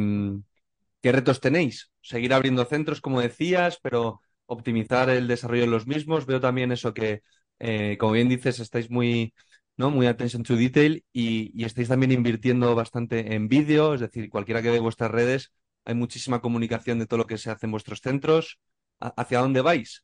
¿qué 1.02 1.12
retos 1.12 1.40
tenéis? 1.40 1.92
Seguir 2.02 2.34
abriendo 2.34 2.66
centros, 2.66 3.00
como 3.00 3.22
decías, 3.22 3.80
pero 3.82 4.22
optimizar 4.48 5.10
el 5.12 5.28
desarrollo 5.28 5.62
de 5.62 5.68
los 5.68 5.86
mismos. 5.86 6.26
Veo 6.26 6.40
también 6.42 6.72
eso 6.72 6.94
que, 6.96 7.22
eh, 7.60 7.98
como 8.00 8.14
bien 8.14 8.30
dices, 8.30 8.60
estáis 8.60 8.90
muy, 8.90 9.34
¿no? 9.78 9.92
muy 9.92 10.08
attention 10.08 10.44
to 10.44 10.56
detail 10.56 11.04
y, 11.14 11.52
y 11.54 11.66
estáis 11.66 11.90
también 11.90 12.12
invirtiendo 12.12 12.76
bastante 12.76 13.36
en 13.36 13.48
vídeo, 13.48 13.94
es 13.94 14.02
decir, 14.02 14.30
cualquiera 14.30 14.62
que 14.62 14.72
ve 14.72 14.80
vuestras 14.80 15.12
redes, 15.12 15.52
hay 15.86 15.96
muchísima 15.96 16.42
comunicación 16.42 17.00
de 17.00 17.08
todo 17.08 17.20
lo 17.20 17.28
que 17.28 17.38
se 17.38 17.50
hace 17.50 17.66
en 17.66 17.72
vuestros 17.72 18.02
centros. 18.02 18.60
¿Hacia 19.00 19.40
dónde 19.40 19.62
vais? 19.62 20.04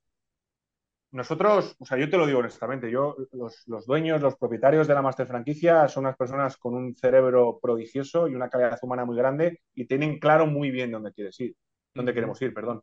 Nosotros, 1.12 1.75
o 1.77 1.86
sea, 1.86 1.98
yo 1.98 2.10
te 2.10 2.17
lo 2.17 2.25
digo 2.25 2.39
honestamente, 2.39 2.89
yo, 2.89 3.15
los, 3.33 3.67
los, 3.67 3.86
dueños, 3.86 4.22
los 4.22 4.36
propietarios 4.36 4.88
de 4.88 4.93
la 4.93 5.01
Master 5.01 5.27
Franquicia 5.27 5.88
son 5.88 6.05
unas 6.05 6.15
personas 6.17 6.57
con 6.57 6.74
un 6.74 6.95
cerebro 6.95 7.60
prodigioso 7.62 8.27
y 8.27 8.33
una 8.33 8.50
calidad 8.50 8.79
humana 8.81 9.05
muy 9.05 9.17
grande 9.17 9.62
y 9.75 9.86
tienen 9.86 10.19
claro 10.19 10.48
muy 10.48 10.72
bien 10.72 10.91
dónde 10.91 11.12
quieres 11.12 11.39
ir, 11.39 11.55
dónde 11.93 12.13
queremos 12.13 12.41
ir, 12.41 12.53
perdón. 12.53 12.81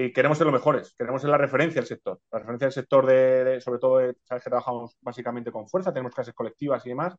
Y 0.00 0.12
queremos 0.12 0.38
ser 0.38 0.46
los 0.46 0.54
mejores, 0.54 0.94
queremos 0.96 1.20
ser 1.20 1.30
la 1.30 1.38
referencia 1.38 1.80
del 1.80 1.88
sector. 1.88 2.20
La 2.30 2.38
referencia 2.38 2.66
del 2.66 2.72
sector, 2.72 3.04
de, 3.04 3.42
de 3.42 3.60
sobre 3.60 3.80
todo, 3.80 3.98
de, 3.98 4.14
sabes 4.22 4.44
que 4.44 4.50
trabajamos 4.50 4.96
básicamente 5.00 5.50
con 5.50 5.66
fuerza, 5.68 5.92
tenemos 5.92 6.14
clases 6.14 6.34
colectivas 6.34 6.86
y 6.86 6.90
demás, 6.90 7.16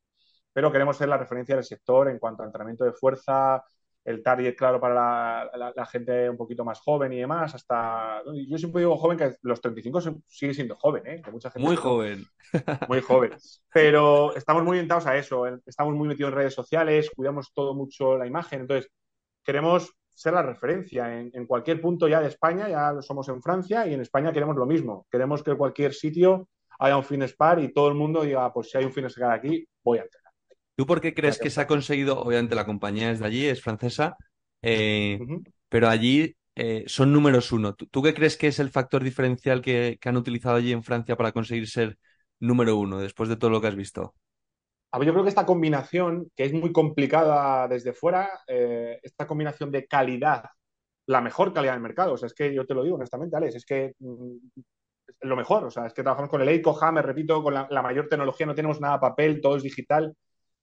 pero 0.54 0.72
queremos 0.72 0.96
ser 0.96 1.10
la 1.10 1.18
referencia 1.18 1.56
del 1.56 1.66
sector 1.66 2.08
en 2.08 2.20
cuanto 2.20 2.42
a 2.42 2.46
entrenamiento 2.46 2.86
de 2.86 2.94
fuerza, 2.94 3.66
el 4.06 4.24
target 4.24 4.56
claro 4.56 4.80
para 4.80 4.96
la, 4.96 5.52
la, 5.58 5.74
la, 5.76 5.86
gente 5.88 6.30
un 6.30 6.38
poquito 6.38 6.64
más 6.64 6.80
joven 6.80 7.12
y 7.12 7.18
demás, 7.20 7.54
hasta... 7.54 8.24
Yo 8.48 8.58
siempre 8.58 8.80
digo 8.80 8.96
joven 8.96 9.18
que 9.18 9.36
los 9.42 9.60
35 9.60 10.22
sigue 10.26 10.54
siendo 10.54 10.78
joven, 10.78 11.06
¿eh? 11.06 11.22
Que 11.22 11.32
mucha 11.32 11.52
gente 11.52 11.68
muy 11.68 11.76
joven. 11.76 12.26
Muy 12.88 13.02
joven. 13.02 13.34
Pero 13.74 14.34
estamos 14.38 14.64
muy 14.64 14.78
orientados 14.78 15.06
a 15.06 15.18
eso, 15.18 15.46
estamos 15.66 15.96
muy 15.96 16.08
metidos 16.08 16.32
en 16.32 16.38
redes 16.38 16.54
sociales, 16.54 17.12
cuidamos 17.14 17.52
todo 17.54 17.76
mucho 17.76 18.18
la 18.18 18.26
imagen, 18.26 18.62
entonces 18.62 18.90
queremos 19.44 19.99
ser 20.20 20.34
la 20.34 20.44
referencia 20.44 21.18
en, 21.18 21.32
en 21.34 21.46
cualquier 21.46 21.80
punto 21.80 22.06
ya 22.08 22.20
de 22.20 22.28
España, 22.28 22.68
ya 22.68 22.92
lo 22.92 23.02
somos 23.02 23.30
en 23.30 23.42
Francia 23.42 23.88
y 23.88 23.94
en 23.94 24.02
España 24.02 24.34
queremos 24.34 24.58
lo 24.58 24.66
mismo, 24.66 25.08
queremos 25.10 25.42
que 25.42 25.52
en 25.52 25.58
cualquier 25.58 25.94
sitio 25.94 26.50
haya 26.78 26.98
un 26.98 27.06
fitness 27.06 27.36
par 27.36 27.60
y 27.60 27.72
todo 27.72 27.88
el 27.88 27.96
mundo 27.96 28.24
diga, 28.24 28.52
pues 28.52 28.70
si 28.70 28.78
hay 28.78 28.84
un 28.84 28.92
fitness 28.92 29.16
bar 29.18 29.32
aquí, 29.32 29.66
voy 29.82 30.00
a 30.00 30.02
entrenar. 30.02 30.34
¿Tú 30.76 30.86
por 30.86 31.00
qué 31.00 31.14
crees 31.14 31.40
que 31.40 31.50
se 31.50 31.62
ha 31.62 31.68
conseguido? 31.68 32.20
Obviamente 32.20 32.54
la 32.54 32.66
compañía 32.66 33.12
es 33.12 33.20
de 33.20 33.28
allí, 33.28 33.46
es 33.46 33.62
francesa, 33.62 34.18
eh, 34.62 35.18
uh 35.22 35.26
-huh. 35.26 35.44
pero 35.70 35.88
allí 35.88 36.36
eh, 36.56 36.84
son 36.88 37.14
números 37.14 37.54
uno. 37.54 37.74
¿Tú, 37.76 37.88
¿Tú, 37.88 38.02
qué 38.02 38.14
crees 38.14 38.36
que 38.36 38.48
es 38.48 38.60
el 38.60 38.70
factor 38.72 39.04
diferencial 39.04 39.62
que, 39.62 39.98
que, 40.02 40.10
han 40.10 40.18
utilizado 40.18 40.58
allí 40.58 40.74
en 40.74 40.84
Francia 40.84 41.16
para 41.16 41.32
conseguir 41.32 41.68
ser 41.68 41.98
número 42.40 42.76
uno 42.76 43.00
después 43.00 43.30
de 43.30 43.38
todo 43.38 43.50
lo 43.52 43.62
que 43.62 43.68
has 43.68 43.76
visto? 43.76 44.16
Yo 44.94 45.14
creo 45.14 45.24
que 45.24 45.30
esta 45.30 45.46
combinación, 45.46 46.32
que 46.36 46.46
es 46.46 46.54
muy 46.54 46.72
complicada 46.72 47.68
desde 47.68 47.94
fuera, 47.94 48.42
eh, 48.48 49.00
esta 49.04 49.28
combinación 49.28 49.72
de 49.72 49.86
calidad, 49.86 50.46
la 51.06 51.22
mejor 51.22 51.54
calidad 51.54 51.74
del 51.74 51.82
mercado, 51.82 52.14
o 52.14 52.18
sea, 52.18 52.28
es 52.28 52.34
que 52.34 52.54
yo 52.54 52.66
te 52.66 52.74
lo 52.74 52.84
digo 52.84 52.96
honestamente, 52.96 53.36
Alex, 53.38 53.56
es 53.56 53.66
que 53.66 53.94
mm, 54.00 54.38
es 55.08 55.16
lo 55.22 55.36
mejor, 55.36 55.66
o 55.66 55.72
sea, 55.72 55.86
es 55.86 55.94
que 55.94 56.04
trabajamos 56.04 56.30
con 56.30 56.42
el 56.42 56.50
Eiko 56.50 56.78
Hammer, 56.82 57.06
repito, 57.06 57.44
con 57.44 57.54
la, 57.54 57.82
mayor 57.84 58.08
tecnología, 58.08 58.46
no 58.46 58.56
tenemos 58.56 58.82
nada 58.82 59.00
papel, 59.00 59.42
todo 59.42 59.58
es 59.58 59.64
digital, 59.64 60.16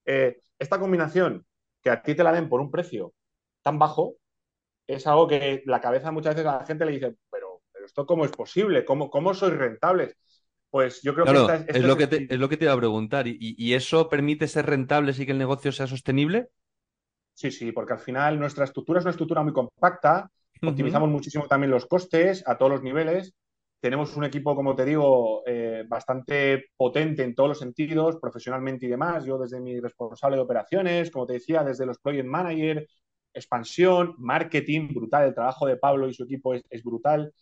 eh, 0.05 0.39
esta 0.59 0.79
combinación, 0.79 1.47
que 1.83 1.91
a 1.91 2.03
ti 2.03 2.15
te 2.15 2.25
la 2.25 2.33
den 2.33 2.49
por 2.49 2.61
un 2.61 2.71
precio 2.71 3.13
tan 3.63 3.79
bajo, 3.79 4.17
es 4.87 5.07
algo 5.07 5.29
que 5.29 5.63
la 5.67 5.81
cabeza 5.81 6.13
muchas 6.13 6.35
veces 6.35 6.49
a 6.49 6.59
la 6.59 6.67
gente 6.67 6.85
le 6.85 6.93
dice, 6.93 7.17
pero, 7.31 7.63
pero 7.73 7.87
esto 7.87 8.07
cómo 8.07 8.25
es 8.25 8.33
posible, 8.33 8.85
¿Cómo, 8.85 9.11
cómo 9.11 9.35
sois 9.35 9.57
rentables? 9.57 10.17
Pues 10.77 11.01
yo 11.03 11.15
creo 11.15 11.25
claro, 11.25 11.47
que 11.47 11.53
esta, 11.55 11.65
esta 11.65 11.79
es, 11.79 11.85
lo 11.85 11.97
que 11.97 12.07
te, 12.07 12.27
es 12.29 12.39
lo 12.39 12.49
que 12.49 12.57
te 12.57 12.67
iba 12.67 12.75
a 12.75 12.77
preguntar. 12.77 13.27
¿Y, 13.27 13.39
¿Y, 13.41 13.73
eso 13.73 14.09
permite 14.09 14.47
ser 14.47 14.67
rentable 14.67 15.15
y 15.17 15.25
que 15.25 15.33
el 15.33 15.39
negocio 15.39 15.73
sea 15.73 15.87
sostenible? 15.87 16.49
Sí, 17.33 17.51
sí, 17.51 17.73
porque 17.73 17.95
al 17.95 17.99
final 17.99 18.39
nuestra 18.39 18.65
estructura 18.65 18.99
es 18.99 19.05
una 19.05 19.13
estructura 19.13 19.43
muy 19.43 19.53
compacta, 19.53 20.31
uh 20.31 20.67
-huh. 20.67 20.71
optimizamos 20.71 21.09
muchísimo 21.09 21.47
también 21.47 21.71
los 21.71 21.87
costes 21.87 22.43
a 22.47 22.59
todos 22.59 22.73
los 22.73 22.83
niveles 22.83 23.35
tenemos 23.81 24.17
un 24.17 24.25
equipo, 24.25 24.57
como 24.57 24.75
te 24.75 24.85
digo, 24.85 25.43
eh, 25.47 25.85
bastante 25.87 26.71
potente 26.77 27.23
en 27.23 27.35
todos 27.35 27.51
los 27.51 27.59
sentidos, 27.59 28.17
profesionalmente 28.21 28.87
y 28.87 28.89
demás. 28.89 29.25
Yo 29.25 29.39
desde 29.39 29.61
mi 29.61 29.79
responsable 29.79 30.37
de 30.37 30.43
operaciones, 30.43 31.11
como 31.11 31.27
te 31.27 31.35
decía, 31.35 31.63
desde 31.63 31.87
los 31.87 31.99
project 31.99 32.27
manager, 32.27 32.89
expansión, 33.33 34.15
marketing, 34.19 34.89
brutal. 34.95 35.27
El 35.27 35.35
trabajo 35.35 35.67
de 35.67 35.77
Pablo 35.77 36.09
y 36.09 36.15
su 36.15 36.25
equipo 36.25 36.55
es, 36.55 36.65
es 36.71 36.83
brutal. 36.83 37.33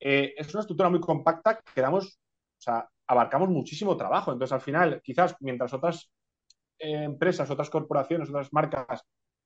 Eh, 0.00 0.34
es 0.36 0.52
una 0.54 0.62
estructura 0.62 0.88
muy 0.88 1.00
compacta 1.00 1.60
que 1.74 1.80
damos, 1.80 2.18
o 2.62 2.64
sea, 2.64 2.88
abarcamos 3.08 3.48
muchísimo 3.48 3.96
trabajo. 3.96 4.32
Entonces, 4.32 4.52
al 4.52 4.60
final, 4.60 5.00
quizás 5.02 5.34
mientras 5.40 5.74
otras 5.74 6.12
eh, 6.78 7.02
empresas, 7.02 7.50
otras 7.50 7.68
corporaciones, 7.70 8.28
otras 8.28 8.52
marcas 8.52 9.02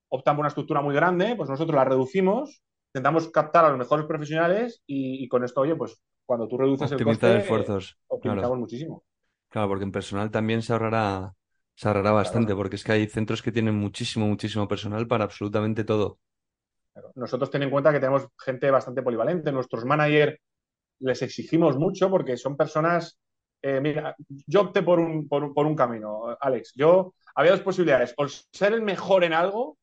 optan 0.08 0.36
por 0.36 0.40
una 0.42 0.48
estructura 0.48 0.82
muy 0.82 0.94
grande, 0.94 1.34
pues 1.34 1.48
nosotros 1.48 1.74
la 1.74 1.84
reducimos, 1.84 2.62
intentamos 2.88 3.30
captar 3.30 3.64
a 3.64 3.70
los 3.70 3.78
mejores 3.78 4.04
profesionales 4.04 4.82
y, 4.86 5.24
y 5.24 5.28
con 5.28 5.44
esto, 5.44 5.62
oye, 5.62 5.74
pues 5.74 5.98
cuando 6.26 6.46
tú 6.46 6.58
reduces 6.58 6.92
el 6.92 7.02
coste, 7.02 7.38
esfuerzos. 7.38 7.98
optimizamos 8.06 8.48
claro. 8.48 8.60
muchísimo. 8.60 9.04
Claro, 9.48 9.68
porque 9.68 9.84
en 9.84 9.92
personal 9.92 10.30
también 10.30 10.60
se 10.60 10.74
ahorrará, 10.74 11.32
se 11.74 11.88
ahorrará 11.88 12.10
bastante, 12.10 12.48
claro. 12.48 12.58
porque 12.58 12.76
es 12.76 12.84
que 12.84 12.92
hay 12.92 13.06
centros 13.06 13.40
que 13.40 13.52
tienen 13.52 13.76
muchísimo, 13.76 14.26
muchísimo 14.26 14.68
personal 14.68 15.06
para 15.06 15.24
absolutamente 15.24 15.84
todo. 15.84 16.18
Nosotros 17.14 17.50
ten 17.50 17.62
en 17.62 17.70
cuenta 17.70 17.92
que 17.92 18.00
tenemos 18.00 18.28
gente 18.38 18.70
bastante 18.70 19.02
polivalente. 19.02 19.52
Nuestros 19.52 19.84
managers 19.84 20.38
les 21.00 21.22
exigimos 21.22 21.76
mucho 21.76 22.10
porque 22.10 22.36
son 22.36 22.56
personas. 22.56 23.18
Eh, 23.62 23.80
mira, 23.80 24.14
yo 24.46 24.60
opté 24.62 24.82
por 24.82 24.98
un, 24.98 25.28
por, 25.28 25.52
por 25.52 25.66
un 25.66 25.74
camino, 25.74 26.36
Alex. 26.40 26.72
Yo 26.74 27.14
había 27.34 27.52
dos 27.52 27.62
posibilidades: 27.62 28.14
o 28.16 28.26
ser 28.28 28.72
el 28.72 28.82
mejor 28.82 29.24
en 29.24 29.32
algo 29.32 29.78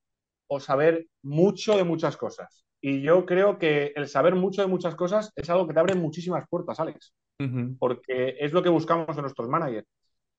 o 0.47 0.59
saber 0.59 1.07
mucho 1.23 1.77
de 1.77 1.83
muchas 1.83 2.17
cosas. 2.17 2.65
Y 2.81 3.01
yo 3.01 3.25
creo 3.25 3.57
que 3.57 3.93
el 3.95 4.07
saber 4.07 4.35
mucho 4.35 4.61
de 4.61 4.67
muchas 4.67 4.95
cosas 4.95 5.31
es 5.35 5.49
algo 5.49 5.67
que 5.67 5.73
te 5.73 5.79
abre 5.79 5.95
muchísimas 5.95 6.45
puertas, 6.49 6.79
Alex. 6.79 7.13
Uh 7.39 7.43
-huh. 7.43 7.77
Porque 7.79 8.35
es 8.39 8.51
lo 8.51 8.61
que 8.61 8.69
buscamos 8.69 9.15
en 9.15 9.21
nuestros 9.21 9.47
managers. 9.47 9.87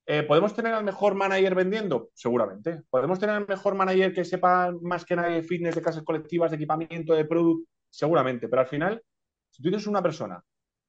Eh, 0.06 0.22
¿Podemos 0.22 0.54
tener 0.54 0.74
al 0.74 0.84
mejor 0.84 1.14
manager 1.14 1.54
vendiendo? 1.54 2.10
Seguramente. 2.12 2.82
¿Podemos 2.90 3.18
tener 3.18 3.36
al 3.36 3.48
mejor 3.48 3.74
manager 3.74 4.12
que 4.12 4.24
sepa 4.24 4.70
más 4.82 5.04
que 5.04 5.16
nadie 5.16 5.36
de 5.36 5.42
fitness, 5.42 5.74
de 5.74 5.82
casas 5.82 6.02
colectivas, 6.04 6.50
de 6.50 6.56
equipamiento, 6.56 7.14
de 7.14 7.24
producto? 7.24 7.70
Seguramente. 7.88 8.48
Pero 8.48 8.60
al 8.60 8.68
final, 8.68 9.02
si 9.50 9.62
tú 9.62 9.70
tienes 9.70 9.86
una 9.86 10.02
persona 10.02 10.42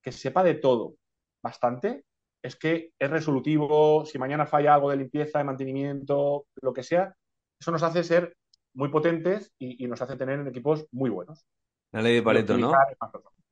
que 0.05 0.11
sepa 0.11 0.43
de 0.43 0.53
todo 0.53 0.95
bastante, 1.41 2.05
es 2.43 2.55
que 2.55 2.91
es 2.99 3.09
resolutivo. 3.09 4.05
Si 4.05 4.19
mañana 4.19 4.45
falla 4.45 4.75
algo 4.75 4.91
de 4.91 4.97
limpieza, 4.97 5.39
de 5.39 5.45
mantenimiento, 5.45 6.45
lo 6.61 6.73
que 6.73 6.83
sea, 6.83 7.15
eso 7.59 7.71
nos 7.71 7.81
hace 7.81 8.03
ser 8.03 8.37
muy 8.75 8.89
potentes 8.89 9.51
y, 9.57 9.83
y, 9.83 9.87
nos 9.87 10.01
hace 10.01 10.15
tener 10.15 10.47
equipos 10.47 10.85
muy 10.91 11.09
buenos. 11.09 11.43
La 11.91 12.01
ley 12.01 12.15
de 12.15 12.21
Pareto, 12.21 12.55
¿no? 12.57 12.71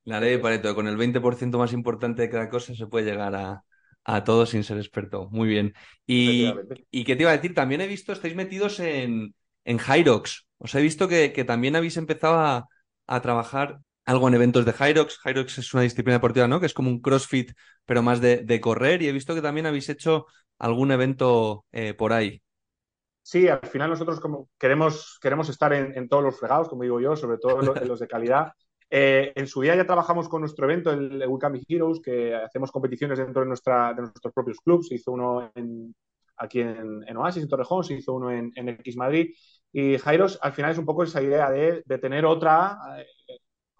La 0.03 0.19
ley 0.19 0.31
de 0.31 0.39
Pareto, 0.39 0.75
con 0.75 0.87
el 0.87 0.97
20% 0.97 1.57
más 1.57 1.73
importante 1.73 2.21
de 2.21 2.29
cada 2.29 2.49
cosa 2.49 2.75
se 2.75 2.85
puede 2.85 3.05
llegar 3.05 3.33
a, 3.33 3.63
a 4.03 4.23
todo 4.23 4.45
sin 4.45 4.63
ser 4.63 4.77
experto. 4.77 5.29
Muy 5.31 5.47
bien. 5.47 5.73
Y, 6.05 6.53
y 6.91 7.03
qué 7.03 7.15
te 7.15 7.23
iba 7.23 7.31
a 7.31 7.37
decir, 7.37 7.55
también 7.55 7.81
he 7.81 7.87
visto, 7.87 8.11
estáis 8.11 8.35
metidos 8.35 8.79
en, 8.79 9.33
en 9.65 9.79
Hyrox. 9.79 10.45
Os 10.59 10.75
he 10.75 10.81
visto 10.81 11.07
que, 11.07 11.29
también 11.45 11.75
habéis 11.75 11.97
empezado 11.97 12.39
a, 12.39 13.21
trabajar 13.21 13.79
algo 14.05 14.27
en 14.27 14.33
eventos 14.33 14.65
de 14.65 14.73
Hyrox. 14.73 15.19
Hyrox 15.23 15.57
es 15.59 15.73
una 15.73 15.83
disciplina 15.83 16.17
deportiva, 16.17 16.47
¿no? 16.47 16.59
Que 16.59 16.65
es 16.65 16.73
como 16.73 16.89
un 16.89 17.01
CrossFit, 17.01 17.53
pero 17.85 18.01
más 18.01 18.21
de, 18.21 18.59
correr. 18.61 19.01
Y 19.01 19.07
he 19.07 19.11
visto 19.11 19.35
que 19.35 19.41
también 19.41 19.65
habéis 19.65 19.89
hecho 19.89 20.25
algún 20.59 20.91
evento 20.91 21.65
eh, 21.71 21.93
por 21.93 22.13
ahí. 22.13 22.41
Sí, 23.21 23.47
al 23.47 23.61
final 23.61 23.89
nosotros 23.89 24.19
como 24.19 24.49
queremos, 24.59 25.17
queremos 25.21 25.47
estar 25.47 25.71
en, 25.71 26.09
todos 26.09 26.23
los 26.23 26.37
fregados, 26.37 26.67
como 26.67 26.83
digo 26.83 26.99
yo, 26.99 27.15
sobre 27.15 27.37
todo 27.37 27.61
en 27.61 27.87
los, 27.87 27.99
de 27.99 28.07
calidad. 28.07 28.51
Eh, 28.95 29.33
en 29.33 29.47
su 29.47 29.61
día 29.61 29.75
ya 29.75 29.87
trabajamos 29.87 30.29
con 30.29 30.41
nuestro 30.41 30.65
evento, 30.65 30.91
el, 30.91 31.19
el 31.19 31.65
Heroes, 31.67 31.99
que 31.99 32.35
hacemos 32.35 32.71
competiciones 32.71 33.17
dentro 33.17 33.41
de, 33.41 33.47
nuestra, 33.47 33.91
de 33.91 34.03
nuestros 34.03 34.31
propios 34.31 34.59
clubes. 34.59 34.87
Se 34.87 34.93
hizo 34.93 35.11
uno 35.11 35.51
aquí 36.37 36.59
en, 36.59 37.17
Oasis, 37.17 37.43
en 37.43 37.49
Torrejón, 37.49 37.83
se 37.83 37.95
hizo 37.95 38.13
uno 38.13 38.31
en, 38.31 38.51
X 38.55 38.95
Madrid. 38.95 39.33
Y 39.71 39.97
Jairos 39.97 40.37
al 40.41 40.53
final 40.53 40.71
es 40.71 40.77
un 40.77 40.85
poco 40.85 41.03
esa 41.03 41.21
idea 41.21 41.49
de, 41.49 41.83
tener 41.99 42.25
otra, 42.25 42.77
eh, 42.99 43.07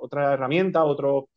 otra 0.04 0.34
herramienta, 0.34 0.84
otro, 0.84 1.30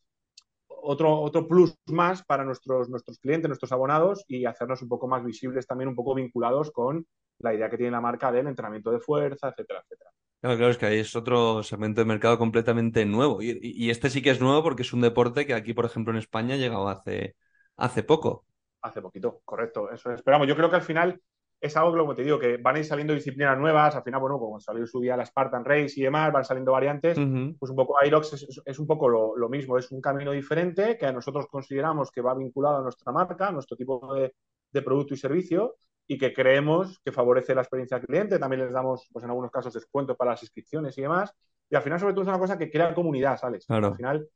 otro, 0.67 1.21
otro 1.21 1.47
plus 1.47 1.75
más 1.87 2.25
para 2.25 2.45
nuestros, 2.45 2.89
nuestros 2.89 3.19
clientes, 3.19 3.49
nuestros 3.49 3.71
abonados 3.71 4.25
y 4.27 4.45
hacernos 4.45 4.83
un 4.83 4.89
poco 4.89 5.07
más 5.07 5.25
visibles 5.25 5.67
también, 5.67 5.89
un 5.89 5.95
poco 5.95 6.15
vinculados 6.15 6.73
con 6.73 7.07
la 7.39 7.55
idea 7.55 7.71
que 7.71 7.77
tiene 7.77 7.93
la 7.93 8.01
marca 8.01 8.33
del 8.33 8.49
entrenamiento 8.49 8.91
de 8.91 8.99
fuerza, 8.99 9.49
etcétera, 9.49 9.83
etcétera. 9.85 10.11
Claro, 10.41 10.57
claro, 10.57 10.73
es 10.73 10.79
que 10.79 10.87
ahí 10.87 10.99
es 10.99 11.15
otro 11.15 11.63
segmento 11.63 12.01
de 12.01 12.07
mercado 12.07 12.39
completamente 12.39 13.05
nuevo. 13.07 13.39
Y, 13.41 13.91
este 13.91 14.11
sí 14.11 14.21
que 14.21 14.31
es 14.31 14.41
nuevo 14.41 14.63
porque 14.63 14.83
es 14.83 14.93
un 14.93 15.01
deporte 15.01 15.47
que 15.47 15.55
aquí, 15.55 15.75
por 15.75 15.85
ejemplo, 15.85 16.13
en 16.13 16.19
España 16.19 16.55
ha 16.55 16.59
llegado 16.59 16.89
hace, 16.89 17.37
hace 17.77 18.03
poco. 18.03 18.45
Hace 18.83 19.01
poquito, 19.01 19.41
correcto. 19.45 19.91
Eso 19.91 20.13
esperamos. 20.13 20.47
Yo 20.47 20.57
creo 20.57 20.71
que 20.71 20.77
al 20.77 20.83
final 20.83 21.21
es 21.61 21.77
algo 21.77 21.93
que, 21.93 21.99
como 21.99 22.15
te 22.15 22.23
digo, 22.23 22.39
que 22.39 22.59
van 22.59 22.77
a 22.77 22.79
ir 22.79 22.85
saliendo 22.85 23.15
disciplinas 23.15 23.59
nuevas. 23.59 23.95
Al 23.97 24.03
final, 24.03 24.21
bueno, 24.21 24.39
como 24.39 24.61
salió 24.61 24.87
su 24.87 25.01
día 25.01 25.17
la 25.17 25.25
Spartan 25.25 25.65
Race 25.65 25.95
y 25.97 26.03
demás, 26.03 26.33
van 26.33 26.45
saliendo 26.45 26.73
variantes. 26.73 27.17
Pues 27.59 27.71
un 27.71 27.77
poco 27.77 27.97
Irox 28.05 28.63
es, 28.65 28.79
un 28.79 28.87
poco 28.87 29.09
lo, 29.09 29.49
mismo. 29.49 29.79
Es 29.79 29.91
un 29.91 30.01
camino 30.01 30.33
diferente 30.33 30.97
que 30.99 31.07
a 31.07 31.13
nosotros 31.13 31.47
consideramos 31.47 32.11
que 32.11 32.21
va 32.21 32.35
vinculado 32.35 32.79
a 32.79 32.83
nuestra 32.83 33.13
marca, 33.13 33.49
a 33.49 33.53
nuestro 33.53 33.77
tipo 33.77 34.15
de, 34.15 34.35
de 34.71 34.83
producto 34.83 35.15
y 35.15 35.17
servicio 35.17 35.77
y 36.07 36.19
que 36.19 36.33
creemos 36.33 37.01
que 37.05 37.11
favorece 37.11 37.55
la 37.55 37.63
experiencia 37.63 37.99
del 37.99 38.07
cliente. 38.07 38.39
También 38.39 38.63
les 38.63 38.73
damos, 38.73 39.09
pues 39.13 39.25
en 39.25 39.31
algunos 39.31 39.51
casos, 39.51 39.73
descuentos 39.73 40.17
para 40.17 40.33
las 40.33 40.43
inscripciones 40.43 40.97
y 40.99 41.03
demás. 41.03 41.35
Y 41.69 41.75
al 41.75 41.83
final, 41.83 41.99
sobre 41.99 42.13
todo, 42.13 42.23
es 42.23 42.29
una 42.29 42.39
cosa 42.39 42.59
que 42.59 42.71
crea 42.71 42.95
comunidad, 42.95 43.37
¿sabes? 43.39 43.69
Al 43.69 43.97
final, 43.97 44.29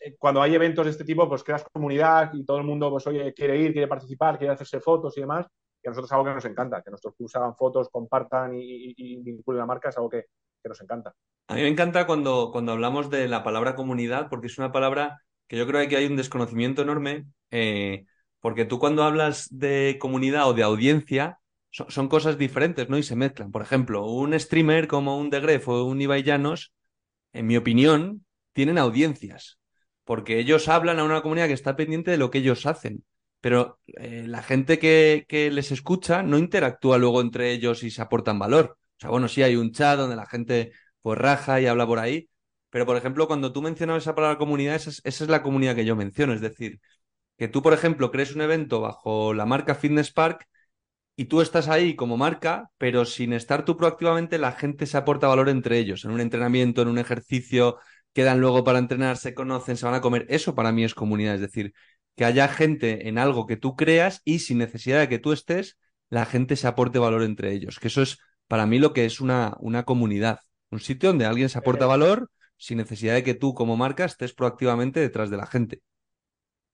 eh, 0.00 0.16
cuando 0.18 0.42
hay 0.42 0.54
eventos 0.54 0.84
de 0.84 0.90
este 0.90 1.04
tipo, 1.04 1.28
pues 1.28 1.44
creas 1.44 1.64
comunidad 1.72 2.32
y 2.34 2.44
todo 2.44 2.58
el 2.58 2.64
mundo, 2.64 2.90
pues 2.90 3.06
oye, 3.06 3.32
quiere 3.32 3.58
ir, 3.58 3.72
quiere 3.72 3.86
participar, 3.86 4.38
quiere 4.38 4.54
hacerse 4.54 4.80
fotos 4.80 5.16
y 5.16 5.20
demás. 5.20 5.46
Y 5.84 5.88
a 5.88 5.90
nosotros 5.90 6.08
es 6.08 6.12
algo 6.12 6.24
que 6.24 6.34
nos 6.34 6.44
encanta, 6.46 6.82
que 6.82 6.90
nuestros 6.90 7.14
clubs 7.14 7.36
hagan 7.36 7.54
fotos, 7.54 7.90
compartan 7.90 8.52
y, 8.54 9.20
vinculen 9.22 9.58
la 9.58 9.66
marca, 9.66 9.90
es 9.90 9.96
algo 9.98 10.08
que, 10.08 10.24
nos 10.64 10.80
encanta. 10.80 11.14
A 11.48 11.56
mí 11.56 11.60
me 11.60 11.68
encanta 11.68 12.06
cuando, 12.06 12.48
cuando 12.50 12.72
hablamos 12.72 13.10
de 13.10 13.28
la 13.28 13.44
palabra 13.44 13.76
comunidad, 13.76 14.30
porque 14.30 14.46
es 14.46 14.56
una 14.56 14.72
palabra 14.72 15.20
que 15.46 15.58
yo 15.58 15.66
creo 15.66 15.86
que 15.86 15.96
hay 15.98 16.06
un 16.06 16.16
desconocimiento 16.16 16.80
enorme. 16.80 17.26
Eh, 17.50 18.06
porque 18.40 18.64
tú 18.64 18.78
cuando 18.78 19.04
hablas 19.04 19.48
de 19.50 19.96
comunidad 20.00 20.48
o 20.48 20.54
de 20.54 20.62
audiencia, 20.62 21.38
son, 21.70 22.08
cosas 22.08 22.38
diferentes, 22.38 22.88
¿no? 22.88 22.98
Y 22.98 23.02
se 23.02 23.16
mezclan. 23.16 23.50
Por 23.50 23.62
ejemplo, 23.62 24.06
un 24.06 24.38
streamer 24.38 24.86
como 24.86 25.18
un 25.18 25.30
Degref 25.30 25.68
o 25.68 25.84
un 25.84 26.00
Ibai 26.00 26.22
Llanos, 26.22 26.72
en 27.32 27.46
mi 27.46 27.56
opinión, 27.56 28.24
tienen 28.52 28.78
audiencias, 28.78 29.58
porque 30.04 30.38
ellos 30.38 30.68
hablan 30.68 30.98
a 30.98 31.04
una 31.04 31.22
comunidad 31.22 31.48
que 31.48 31.54
está 31.54 31.74
pendiente 31.74 32.10
de 32.10 32.18
lo 32.18 32.30
que 32.30 32.38
ellos 32.38 32.66
hacen. 32.66 33.04
Pero 33.44 33.78
eh, 33.88 34.24
la 34.26 34.42
gente 34.42 34.78
que, 34.78 35.26
que 35.28 35.50
les 35.50 35.70
escucha 35.70 36.22
no 36.22 36.38
interactúa 36.38 36.96
luego 36.96 37.20
entre 37.20 37.52
ellos 37.52 37.82
y 37.82 37.90
se 37.90 38.00
aportan 38.00 38.38
valor. 38.38 38.78
O 38.96 39.00
sea, 39.00 39.10
bueno, 39.10 39.28
sí 39.28 39.42
hay 39.42 39.54
un 39.54 39.70
chat 39.70 39.98
donde 39.98 40.16
la 40.16 40.24
gente 40.24 40.72
pues 41.02 41.18
raja 41.18 41.60
y 41.60 41.66
habla 41.66 41.86
por 41.86 41.98
ahí, 41.98 42.30
pero 42.70 42.86
por 42.86 42.96
ejemplo, 42.96 43.26
cuando 43.26 43.52
tú 43.52 43.60
mencionabas 43.60 44.04
esa 44.04 44.14
palabra 44.14 44.38
comunidad, 44.38 44.76
esa 44.76 45.02
es 45.04 45.28
la 45.28 45.42
comunidad 45.42 45.74
que 45.76 45.84
yo 45.84 45.94
menciono. 45.94 46.32
Es 46.32 46.40
decir, 46.40 46.80
que 47.36 47.48
tú, 47.48 47.60
por 47.60 47.74
ejemplo, 47.74 48.10
crees 48.10 48.34
un 48.34 48.40
evento 48.40 48.80
bajo 48.80 49.34
la 49.34 49.44
marca 49.44 49.74
Fitness 49.74 50.10
Park 50.10 50.48
y 51.16 51.26
tú 51.26 51.42
estás 51.42 51.68
ahí 51.68 51.96
como 51.96 52.16
marca, 52.16 52.70
pero 52.78 53.04
sin 53.04 53.34
estar 53.34 53.66
tú 53.66 53.76
proactivamente, 53.76 54.38
la 54.38 54.52
gente 54.52 54.86
se 54.86 54.96
aporta 54.96 55.28
valor 55.28 55.50
entre 55.50 55.78
ellos, 55.78 56.06
en 56.06 56.12
un 56.12 56.20
entrenamiento, 56.20 56.80
en 56.80 56.88
un 56.88 56.98
ejercicio, 56.98 57.76
quedan 58.14 58.40
luego 58.40 58.64
para 58.64 58.78
entrenar, 58.78 59.18
se 59.18 59.34
conocen, 59.34 59.76
se 59.76 59.84
van 59.84 59.96
a 59.96 60.00
comer. 60.00 60.24
Eso 60.30 60.54
para 60.54 60.72
mí 60.72 60.82
es 60.84 60.94
comunidad, 60.94 61.34
es 61.34 61.42
decir, 61.42 61.74
que 62.16 62.24
haya 62.24 62.48
gente 62.48 63.08
en 63.08 63.18
algo 63.18 63.46
que 63.46 63.56
tú 63.56 63.76
creas 63.76 64.22
y 64.24 64.40
sin 64.40 64.58
necesidad 64.58 65.00
de 65.00 65.08
que 65.08 65.18
tú 65.18 65.32
estés, 65.32 65.78
la 66.10 66.26
gente 66.26 66.56
se 66.56 66.66
aporte 66.66 66.98
valor 66.98 67.22
entre 67.22 67.52
ellos, 67.52 67.78
que 67.80 67.88
eso 67.88 68.02
es 68.02 68.18
para 68.46 68.66
mí 68.66 68.78
lo 68.78 68.92
que 68.92 69.04
es 69.04 69.20
una, 69.20 69.56
una 69.58 69.84
comunidad, 69.84 70.40
un 70.70 70.80
sitio 70.80 71.08
donde 71.08 71.26
alguien 71.26 71.48
se 71.48 71.58
aporta 71.58 71.86
valor 71.86 72.30
sin 72.56 72.78
necesidad 72.78 73.14
de 73.14 73.24
que 73.24 73.34
tú 73.34 73.54
como 73.54 73.76
marca 73.76 74.04
estés 74.04 74.32
proactivamente 74.32 75.00
detrás 75.00 75.30
de 75.30 75.36
la 75.36 75.46
gente. 75.46 75.82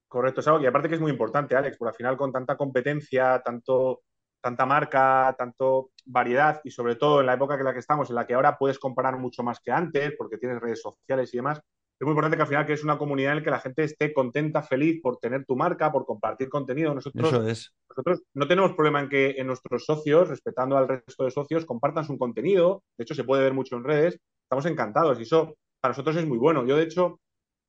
Correcto, 0.09 0.40
es 0.40 0.48
algo 0.48 0.61
y 0.61 0.66
aparte 0.66 0.88
que 0.88 0.96
es 0.96 1.00
muy 1.00 1.12
importante, 1.12 1.55
Alex, 1.55 1.76
porque 1.79 1.90
al 1.90 1.96
final 1.96 2.16
con 2.16 2.33
tanta 2.33 2.57
competencia, 2.57 3.40
tanto, 3.44 4.03
tanta 4.40 4.66
marca, 4.66 5.35
tanto 5.38 5.92
variedad 6.05 6.61
y 6.64 6.70
sobre 6.70 6.96
todo 6.96 7.20
en 7.20 7.26
la 7.26 7.35
época 7.35 7.55
en 7.55 7.64
la 7.64 7.72
que 7.72 7.79
estamos, 7.79 8.11
en 8.11 8.16
la 8.16 8.26
que 8.26 8.35
ahora 8.35 8.59
puedes 8.59 8.79
comparar 8.79 9.16
mucho 9.18 9.44
más 9.44 9.61
que 9.61 9.70
antes, 9.70 10.12
porque 10.18 10.37
tienes 10.37 10.61
redes 10.61 10.83
sociales 10.83 11.33
y 11.33 11.37
demás, 11.37 11.61
es 12.01 12.07
muy 12.07 12.13
importante 12.13 12.39
que 12.39 12.43
al 12.43 12.49
final 12.49 12.67
que 12.67 12.73
es 12.73 12.83
una 12.83 12.97
comunidad 12.97 13.33
en 13.33 13.39
la 13.39 13.45
que 13.45 13.51
la 13.51 13.61
gente 13.61 13.85
esté 13.85 14.15
contenta, 14.15 14.63
feliz 14.63 15.03
por 15.03 15.19
tener 15.19 15.45
tu 15.45 15.55
marca, 15.55 15.93
por 15.93 16.07
compartir 16.07 16.49
contenido. 16.49 16.95
Nosotros, 16.95 17.31
nosotros 17.31 18.23
no 18.33 18.49
tenemos 18.49 18.73
problema 18.73 19.01
en 19.01 19.11
que 19.11 19.35
en 19.37 19.47
nuestros 19.47 19.85
socios, 19.85 20.31
respetando 20.31 20.79
al 20.79 20.89
resto 20.89 21.25
de 21.25 21.31
socios, 21.31 21.67
compartan 21.67 22.07
su 22.07 22.17
contenido. 22.17 22.83
De 22.97 23.03
hecho, 23.03 23.15
se 23.15 23.23
puede 23.23 23.43
ver 23.43 23.53
mucho 23.53 23.77
en 23.77 23.85
redes. 23.85 24.19
Estamos 24.45 24.65
encantados 24.65 25.19
y 25.19 25.25
eso 25.25 25.59
para 25.83 25.91
nosotros 25.93 26.17
es 26.17 26.27
muy 26.27 26.39
bueno. 26.39 26.67
Yo, 26.67 26.79
de 26.79 26.85
hecho, 26.85 27.21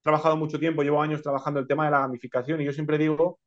trabajado 0.02 0.38
mucho 0.38 0.58
tiempo, 0.60 0.82
llevo 0.82 1.02
años 1.02 1.22
trabajando 1.22 1.60
el 1.60 1.67
tema 1.67 1.84
de 1.84 1.91
la 1.91 2.00
gamificación 2.00 2.62
y 2.62 2.65
yo 2.65 2.72
siempre 2.72 2.98
digo 2.98 3.38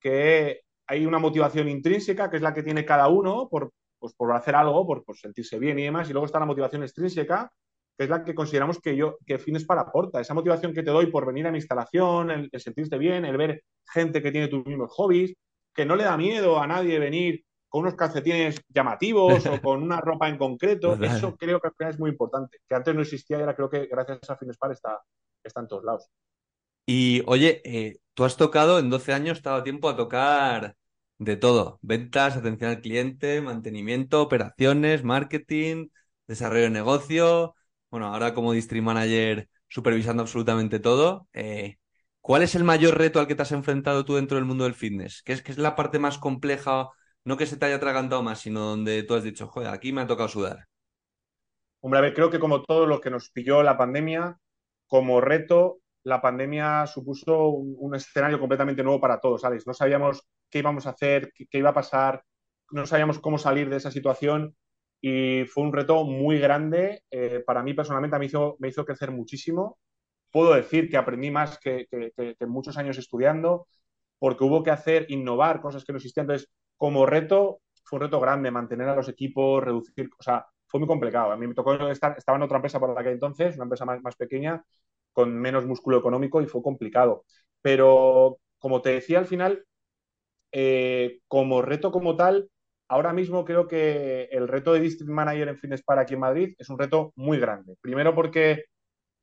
que 0.00 0.62
hay 0.86 1.04
una 1.04 1.18
motivación 1.18 1.68
intrínseca 1.68 2.30
que 2.30 2.36
es 2.36 2.42
la 2.42 2.54
que 2.54 2.62
tiene 2.62 2.86
cada 2.86 3.08
uno 3.08 3.46
por, 3.50 3.72
pues, 3.98 4.14
por 4.14 4.32
hacer 4.32 4.54
algo, 4.54 4.86
por, 4.86 5.04
sentirse 5.18 5.58
bien 5.58 5.78
y 5.78 5.84
demás, 5.84 6.08
y 6.08 6.12
luego 6.12 6.24
está 6.24 6.40
la 6.40 6.46
motivación 6.46 6.82
extrínseca 6.82 7.52
que 8.00 8.04
es 8.04 8.10
la 8.10 8.24
que 8.24 8.34
consideramos 8.34 8.80
que 8.80 8.96
yo 8.96 9.18
que 9.26 9.38
Fines 9.38 9.66
para 9.66 9.82
aporta, 9.82 10.22
esa 10.22 10.32
motivación 10.32 10.72
que 10.72 10.82
te 10.82 10.90
doy 10.90 11.08
por 11.08 11.26
venir 11.26 11.46
a 11.46 11.50
mi 11.50 11.58
instalación, 11.58 12.30
el, 12.30 12.50
sentirte 12.58 12.96
bien, 12.96 13.26
el 13.26 13.36
ver 13.36 13.62
gente 13.92 14.22
que 14.22 14.32
tiene 14.32 14.48
tus 14.48 14.64
mismos 14.64 14.90
hobbies, 14.92 15.34
que 15.74 15.84
no 15.84 15.96
le 15.96 16.04
da 16.04 16.16
miedo 16.16 16.58
a 16.58 16.66
nadie 16.66 16.98
venir 16.98 17.44
con 17.68 17.82
unos 17.82 17.96
calcetines 17.96 18.58
llamativos 18.70 19.44
o 19.44 19.60
con 19.60 19.82
una 19.82 20.00
ropa 20.00 20.30
en 20.30 20.38
concreto, 20.38 20.94
eso 20.94 21.36
creo 21.36 21.60
que 21.60 21.68
al 21.68 21.74
final 21.74 21.92
es 21.92 22.00
muy 22.00 22.08
importante, 22.08 22.60
que 22.66 22.74
antes 22.74 22.94
no 22.94 23.02
existía 23.02 23.36
y 23.36 23.40
ahora 23.40 23.54
creo 23.54 23.68
que 23.68 23.84
gracias 23.84 24.30
a 24.30 24.36
Finespar 24.38 24.72
está, 24.72 24.98
está 25.44 25.60
en 25.60 25.68
todos 25.68 25.84
lados. 25.84 26.08
Y 26.86 27.22
oye, 27.26 27.60
eh, 27.66 27.98
tú 28.14 28.24
has 28.24 28.38
tocado 28.38 28.78
en 28.78 28.88
12 28.88 29.12
años, 29.12 29.36
estado 29.36 29.62
tiempo 29.62 29.90
a 29.90 29.96
tocar 29.96 30.74
de 31.18 31.36
todo: 31.36 31.78
ventas, 31.82 32.34
atención 32.34 32.70
al 32.70 32.80
cliente, 32.80 33.42
mantenimiento, 33.42 34.22
operaciones, 34.22 35.04
marketing, 35.04 35.88
desarrollo 36.26 36.62
de 36.62 36.70
negocio. 36.70 37.56
Bueno, 37.90 38.06
ahora 38.06 38.34
como 38.34 38.52
District 38.52 38.84
Manager 38.84 39.48
supervisando 39.68 40.22
absolutamente 40.22 40.80
todo. 40.80 41.28
Eh, 41.32 41.76
¿Cuál 42.20 42.42
es 42.42 42.54
el 42.54 42.64
mayor 42.64 42.98
reto 42.98 43.18
al 43.18 43.26
que 43.26 43.34
te 43.34 43.42
has 43.42 43.52
enfrentado 43.52 44.04
tú 44.04 44.16
dentro 44.16 44.36
del 44.36 44.44
mundo 44.44 44.64
del 44.64 44.74
fitness? 44.74 45.22
¿Qué 45.22 45.32
es, 45.32 45.58
la 45.58 45.74
parte 45.74 45.98
más 45.98 46.18
compleja? 46.18 46.88
No 47.24 47.36
que 47.36 47.46
se 47.46 47.56
te 47.56 47.66
haya 47.66 47.76
atragantado 47.76 48.22
más, 48.22 48.40
sino 48.40 48.60
donde 48.60 49.02
tú 49.02 49.14
has 49.14 49.24
dicho, 49.24 49.46
joder, 49.46 49.70
aquí 49.70 49.92
me 49.92 50.02
ha 50.02 50.06
tocado 50.06 50.28
sudar. 50.28 50.66
Hombre, 51.80 51.98
a 51.98 52.02
ver, 52.02 52.14
creo 52.14 52.30
que 52.30 52.38
como 52.38 52.62
todo 52.62 52.86
lo 52.86 53.00
que 53.00 53.10
nos 53.10 53.30
pilló 53.30 53.62
la 53.62 53.78
pandemia, 53.78 54.38
como 54.86 55.20
reto, 55.20 55.80
la 56.02 56.20
pandemia 56.20 56.86
supuso 56.86 57.48
un, 57.48 57.94
escenario 57.94 58.38
completamente 58.38 58.82
nuevo 58.82 59.00
para 59.00 59.20
todos, 59.20 59.40
¿sabes? 59.40 59.66
No 59.66 59.74
sabíamos 59.74 60.26
qué 60.50 60.58
íbamos 60.58 60.86
a 60.86 60.90
hacer, 60.90 61.32
qué, 61.34 61.58
iba 61.58 61.70
a 61.70 61.74
pasar, 61.74 62.22
no 62.70 62.86
sabíamos 62.86 63.18
cómo 63.18 63.38
salir 63.38 63.70
de 63.70 63.76
esa 63.76 63.90
situación 63.90 64.56
y 65.00 65.44
fue 65.46 65.64
un 65.64 65.72
reto 65.72 66.04
muy 66.04 66.38
grande. 66.38 67.04
Eh, 67.10 67.42
para 67.46 67.62
mí 67.62 67.74
personalmente 67.74 68.18
me 68.18 68.26
hizo, 68.26 68.56
me 68.58 68.68
hizo 68.68 68.84
crecer 68.84 69.10
muchísimo. 69.10 69.78
Puedo 70.30 70.54
decir 70.54 70.90
que 70.90 70.96
aprendí 70.96 71.30
más 71.30 71.58
que, 71.58 71.88
muchos 72.46 72.76
años 72.78 72.98
estudiando 72.98 73.66
porque 74.18 74.44
hubo 74.44 74.62
que 74.62 74.70
hacer, 74.70 75.06
innovar 75.10 75.60
cosas 75.62 75.84
que 75.84 75.92
no 75.92 75.98
existían. 75.98 76.24
Entonces, 76.24 76.50
como 76.76 77.06
reto, 77.06 77.62
fue 77.84 77.98
un 77.98 78.02
reto 78.04 78.20
grande 78.20 78.50
mantener 78.50 78.88
a 78.88 78.96
los 78.96 79.08
equipos, 79.08 79.64
reducir, 79.64 80.10
o 80.18 80.22
sea, 80.22 80.46
fue 80.66 80.80
muy 80.80 80.86
complicado. 80.88 81.32
A 81.32 81.36
mí 81.36 81.46
me 81.46 81.54
tocó 81.54 81.74
estar, 81.88 82.16
estaba 82.18 82.36
en 82.36 82.42
otra 82.42 82.58
empresa 82.58 82.78
por 82.80 82.96
aquel 82.98 83.14
entonces, 83.14 83.56
una 83.56 83.64
empresa 83.64 83.84
más, 83.86 84.16
pequeña, 84.16 84.62
con 85.12 85.34
menos 85.34 85.66
músculo 85.66 85.98
económico 85.98 86.40
y 86.42 86.46
fue 86.46 86.62
complicado. 86.62 87.24
Pero, 87.62 88.38
como 88.58 88.82
te 88.82 88.90
decía 88.90 89.18
al 89.18 89.26
final, 89.26 89.64
eh, 90.52 91.20
como 91.28 91.62
reto 91.62 91.90
como 91.92 92.16
tal, 92.16 92.50
ahora 92.90 93.12
mismo 93.12 93.44
creo 93.44 93.68
que 93.68 94.24
el 94.32 94.48
reto 94.48 94.72
de 94.72 94.80
District 94.80 95.10
Manager 95.10 95.48
en 95.48 95.58
Finespar 95.58 96.00
aquí 96.00 96.14
en 96.14 96.20
Madrid 96.20 96.54
es 96.58 96.68
un 96.68 96.78
reto 96.78 97.12
muy 97.14 97.38
grande. 97.38 97.76
Primero 97.80 98.14
porque 98.16 98.64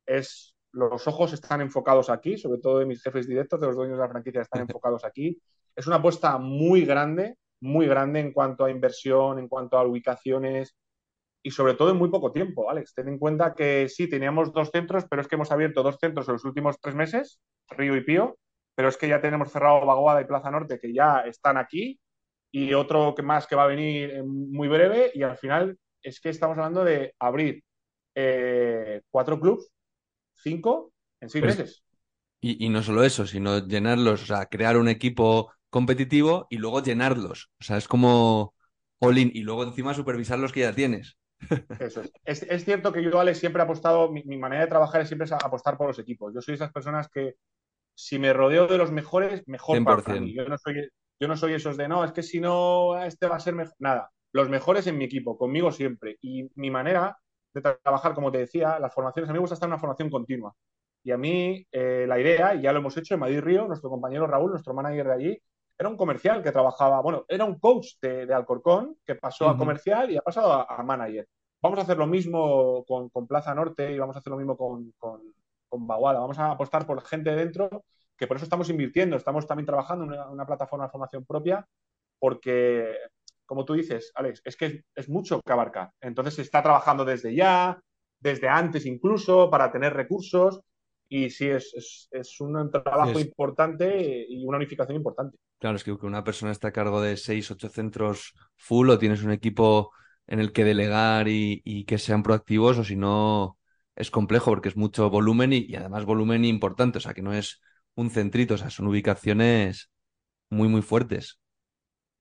es, 0.06 0.56
los 0.72 1.06
ojos 1.06 1.34
están 1.34 1.60
enfocados 1.60 2.10
aquí, 2.10 2.38
sobre 2.38 2.62
todo 2.62 2.80
de 2.80 2.86
mis 2.86 3.04
jefes 3.04 3.28
directos, 3.28 3.60
de 3.60 3.68
los 3.68 3.76
dueños 3.76 3.98
de 3.98 4.04
la 4.04 4.10
franquicia 4.10 4.42
están 4.42 4.62
enfocados 4.70 5.04
aquí. 5.04 5.38
Es 5.76 5.86
una 5.86 5.98
apuesta 5.98 6.38
muy 6.38 6.86
grande, 6.86 7.36
muy 7.60 7.88
grande 7.88 8.22
en 8.22 8.32
cuanto 8.32 8.64
a 8.64 8.72
inversión, 8.72 9.38
en 9.38 9.50
cuanto 9.50 9.78
a 9.78 9.86
ubicaciones, 9.86 10.78
y 11.44 11.52
sobre 11.52 11.74
todo 11.74 11.92
en 11.92 11.98
muy 11.98 12.10
poco 12.10 12.32
tiempo, 12.32 12.70
Alex. 12.70 12.94
Ten 12.94 13.10
en 13.10 13.20
cuenta 13.20 13.54
que 13.54 13.90
sí, 13.90 14.10
teníamos 14.10 14.54
dos 14.54 14.70
centros, 14.72 15.06
pero 15.10 15.22
es 15.22 15.28
que 15.28 15.36
hemos 15.36 15.52
abierto 15.52 15.84
dos 15.84 15.98
centros 16.00 16.26
en 16.30 16.34
los 16.34 16.46
últimos 16.46 16.80
tres 16.80 16.96
meses, 16.96 17.42
Río 17.70 17.98
y 17.98 18.02
Pío, 18.06 18.38
pero 18.76 18.88
es 18.88 18.96
que 18.96 19.10
ya 19.10 19.20
tenemos 19.20 19.52
cerrado 19.52 19.86
Vaguada 19.86 20.22
y 20.22 20.26
Plaza 20.26 20.52
Norte, 20.52 20.80
que 20.80 20.94
ya 20.94 21.20
están 21.22 21.58
aquí, 21.58 22.00
y 22.52 22.74
otro 22.74 23.14
que 23.16 23.22
más 23.22 23.48
que 23.48 23.56
va 23.56 23.64
a 23.64 23.68
venir 23.68 24.24
muy 24.24 24.68
breve, 24.68 25.12
y 25.14 25.24
al 25.24 25.38
final 25.38 25.78
es 26.02 26.20
que 26.20 26.30
estamos 26.30 26.58
hablando 26.58 26.84
de 26.84 27.14
abrir 27.20 27.64
eh, 28.16 29.02
cuatro 29.10 29.40
clubs, 29.40 29.70
cinco, 30.34 30.94
en 31.20 31.30
seis 31.30 31.44
pues, 31.44 31.58
meses. 31.58 31.84
Y, 32.40 32.66
y, 32.66 32.70
no 32.70 32.84
solo 32.84 33.04
eso, 33.04 33.26
sino 33.26 33.66
llenarlos, 33.68 34.24
o 34.24 34.26
sea, 34.26 34.46
crear 34.46 34.78
un 34.78 34.88
equipo 34.88 35.52
competitivo 35.70 36.48
y 36.50 36.58
luego 36.58 36.82
llenarlos. 36.82 37.50
O 37.60 37.64
sea, 37.64 37.78
es 37.78 37.88
como 37.88 38.54
all 39.00 39.18
y 39.18 39.42
luego 39.42 39.64
encima 39.64 39.94
supervisar 39.94 40.40
los 40.40 40.52
que 40.52 40.62
ya 40.62 40.74
tienes. 40.74 41.18
Eso 41.80 42.02
es. 42.24 42.44
es. 42.44 42.66
cierto 42.66 42.92
que 42.92 43.04
yo, 43.04 43.20
Alex, 43.20 43.40
siempre 43.40 43.62
he 43.62 43.66
apostado, 43.66 44.12
mi, 44.12 44.24
manera 44.38 44.64
de 44.64 44.70
trabajar 44.70 45.02
es 45.02 45.08
siempre 45.08 45.26
es 45.26 45.32
apostar 45.32 45.78
por 45.78 45.88
los 45.88 46.00
equipos. 46.00 46.34
Yo 46.34 46.42
soy 46.42 46.56
esas 46.56 46.72
personas 46.72 47.10
que 47.10 47.36
si 47.96 48.20
me 48.20 48.34
rodeo 48.34 48.68
de 48.68 48.78
los 48.78 48.92
mejores, 48.92 49.48
mejor 49.48 49.84
para 49.84 50.20
mí. 50.20 50.34
Yo 50.34 50.48
no, 50.48 50.58
soy, 50.58 50.90
yo 51.20 51.28
no 51.28 51.38
soy 51.38 51.54
esos 51.54 51.78
de, 51.78 51.88
no, 51.88 52.04
es 52.04 52.12
que 52.12 52.24
si 52.24 52.40
no, 52.40 53.02
este 53.02 53.28
va 53.28 53.38
a 53.38 53.40
ser 53.40 53.56
mejor. 53.56 53.76
Nada, 53.80 54.12
los 54.34 54.50
mejores 54.50 54.88
en 54.88 54.98
mi 54.98 55.06
equipo, 55.06 55.38
conmigo 55.38 55.72
siempre. 55.72 56.18
Y 56.22 56.50
mi 56.56 56.70
manera 56.70 57.18
de 57.54 57.62
trabajar, 57.62 58.14
como 58.14 58.32
te 58.32 58.40
decía, 58.40 58.80
las 58.80 58.94
formaciones, 58.94 59.30
a 59.30 59.34
mí 59.34 59.38
me 59.38 59.42
gusta 59.42 59.56
estar 59.56 59.68
en 59.68 59.74
una 59.74 59.80
formación 59.80 60.10
continua. 60.10 60.54
Y 61.04 61.12
a 61.12 61.18
mí 61.18 61.66
eh, 61.72 62.06
la 62.08 62.20
idea, 62.20 62.54
y 62.56 62.62
ya 62.62 62.72
lo 62.72 62.80
hemos 62.80 62.98
hecho 62.98 63.14
en 63.14 63.22
Madrid 63.22 63.42
Río, 63.42 63.68
nuestro 63.68 63.90
compañero 63.90 64.28
Raúl, 64.28 64.52
nuestro 64.52 64.74
manager 64.74 65.08
de 65.08 65.14
allí, 65.14 65.42
era 65.78 65.90
un 65.90 65.98
comercial 65.98 66.42
que 66.42 66.52
trabajaba, 66.52 67.02
bueno, 67.02 67.26
era 67.28 67.46
un 67.46 67.60
coach 67.60 67.94
de, 68.02 68.34
Alcorcón 68.34 68.98
que 69.06 69.16
pasó 69.16 69.48
a 69.48 69.58
comercial 69.58 70.10
y 70.12 70.18
ha 70.18 70.22
pasado 70.22 70.52
a, 70.52 70.84
manager. 70.84 71.28
Vamos 71.62 71.80
a 71.80 71.84
hacer 71.84 71.98
lo 71.98 72.08
mismo 72.08 72.84
con, 72.86 73.28
Plaza 73.28 73.54
Norte 73.54 73.92
y 73.92 74.00
vamos 74.00 74.16
a 74.16 74.20
hacer 74.20 74.32
lo 74.32 74.38
mismo 74.38 74.58
con, 74.58 74.92
con, 74.98 75.22
Baguada. 75.70 76.20
Vamos 76.20 76.40
a 76.40 76.52
apostar 76.52 76.88
por 76.88 77.02
gente 77.04 77.36
dentro, 77.36 77.84
que 78.18 78.28
por 78.28 78.38
eso 78.38 78.46
estamos 78.46 78.70
invirtiendo. 78.70 79.16
Estamos 79.16 79.46
también 79.46 79.66
trabajando 79.66 80.06
en 80.06 80.20
una, 80.32 80.46
plataforma 80.46 80.86
de 80.86 80.92
formación 80.92 81.26
propia, 81.26 81.66
porque, 82.20 82.96
como 83.46 83.66
tú 83.66 83.74
dices, 83.74 84.12
Alex, 84.16 84.42
es 84.44 84.56
que 84.56 84.84
es, 84.96 85.10
mucho 85.10 85.42
que 85.42 85.54
abarcar. 85.54 85.92
Entonces 86.02 86.36
se 86.36 86.42
está 86.42 86.64
trabajando 86.64 87.06
desde 87.06 87.36
ya, 87.36 87.80
desde 88.20 88.50
antes 88.50 88.86
incluso, 88.86 89.50
para 89.50 89.72
tener 89.72 89.94
recursos. 89.94 90.62
Y 91.10 91.30
sí, 91.30 91.48
es, 91.48 92.10
es 92.12 92.42
un 92.42 92.70
trabajo 92.70 93.18
importante 93.20 94.26
y 94.28 94.46
una 94.46 94.58
unificación 94.58 94.98
importante. 94.98 95.38
Claro, 95.60 95.78
es 95.78 95.84
que 95.84 95.92
una 95.92 96.24
persona 96.24 96.52
está 96.52 96.68
a 96.68 96.72
cargo 96.74 97.02
de 97.02 97.18
seis, 97.18 97.50
ocho 97.50 97.70
centros 97.70 98.34
full 98.56 98.90
o 98.90 99.00
tienes 99.00 99.24
un 99.24 99.32
equipo 99.32 99.92
en 100.28 100.40
el 100.40 100.52
que 100.52 100.64
delegar 100.64 101.28
y, 101.30 101.86
que 101.86 101.98
sean 101.98 102.22
proactivos 102.22 102.78
o 102.78 102.84
si 102.84 102.96
no 102.96 103.58
es 103.96 104.12
complejo 104.12 104.52
porque 104.52 104.70
es 104.70 104.78
mucho 104.78 105.10
volumen 105.10 105.54
y, 105.54 105.74
además 105.76 106.06
volumen 106.06 106.46
importante, 106.46 107.00
o 107.00 107.02
sea 107.02 107.14
que 107.14 107.24
no 107.24 107.34
es 107.34 107.62
un 107.98 108.12
centrito, 108.12 108.54
o 108.54 108.58
sea, 108.58 108.70
son 108.70 108.88
ubicaciones 108.88 109.92
muy, 110.50 110.70
muy 110.70 110.82
fuertes. 110.82 111.40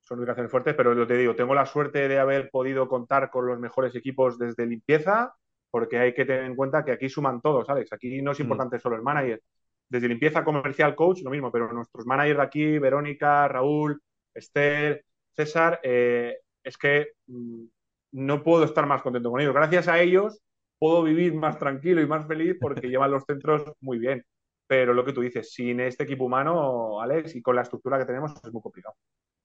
Son 0.00 0.18
ubicaciones 0.18 0.50
fuertes, 0.50 0.74
pero 0.74 0.94
lo 0.94 1.06
te 1.06 1.16
digo, 1.16 1.36
tengo 1.36 1.54
la 1.54 1.66
suerte 1.66 2.08
de 2.08 2.18
haber 2.18 2.50
podido 2.50 2.88
contar 2.88 3.30
con 3.30 3.46
los 3.46 3.58
mejores 3.60 3.94
equipos 3.94 4.38
desde 4.38 4.66
limpieza, 4.66 5.34
porque 5.70 5.98
hay 5.98 6.14
que 6.14 6.24
tener 6.24 6.44
en 6.44 6.56
cuenta 6.56 6.84
que 6.84 6.92
aquí 6.92 7.08
suman 7.08 7.40
todos, 7.42 7.66
¿sabes? 7.66 7.92
Aquí 7.92 8.22
no 8.22 8.32
es 8.32 8.38
mm. 8.40 8.42
importante 8.42 8.78
solo 8.78 8.96
el 8.96 9.02
manager, 9.02 9.42
desde 9.88 10.08
limpieza 10.08 10.44
comercial 10.44 10.94
coach, 10.94 11.20
lo 11.22 11.30
mismo, 11.30 11.52
pero 11.52 11.70
nuestros 11.72 12.06
managers 12.06 12.38
de 12.38 12.44
aquí, 12.44 12.78
Verónica, 12.78 13.46
Raúl, 13.46 14.00
Esther, 14.32 15.04
César, 15.34 15.80
eh, 15.82 16.38
es 16.62 16.78
que 16.78 17.08
mm, 17.26 17.64
no 18.12 18.42
puedo 18.42 18.64
estar 18.64 18.86
más 18.86 19.02
contento 19.02 19.30
con 19.30 19.40
ellos. 19.40 19.54
Gracias 19.54 19.88
a 19.88 20.00
ellos 20.00 20.40
puedo 20.78 21.02
vivir 21.02 21.34
más 21.34 21.58
tranquilo 21.58 22.00
y 22.00 22.06
más 22.06 22.26
feliz 22.26 22.56
porque 22.60 22.88
llevan 22.88 23.10
los 23.10 23.24
centros 23.24 23.64
muy 23.80 23.98
bien. 23.98 24.24
Pero 24.66 24.94
lo 24.94 25.04
que 25.04 25.12
tú 25.12 25.20
dices, 25.20 25.52
sin 25.52 25.80
este 25.80 26.04
equipo 26.04 26.24
humano, 26.24 27.00
Alex, 27.00 27.36
y 27.36 27.42
con 27.42 27.56
la 27.56 27.62
estructura 27.62 27.98
que 27.98 28.04
tenemos, 28.04 28.32
es 28.42 28.52
muy 28.52 28.62
complicado. 28.62 28.96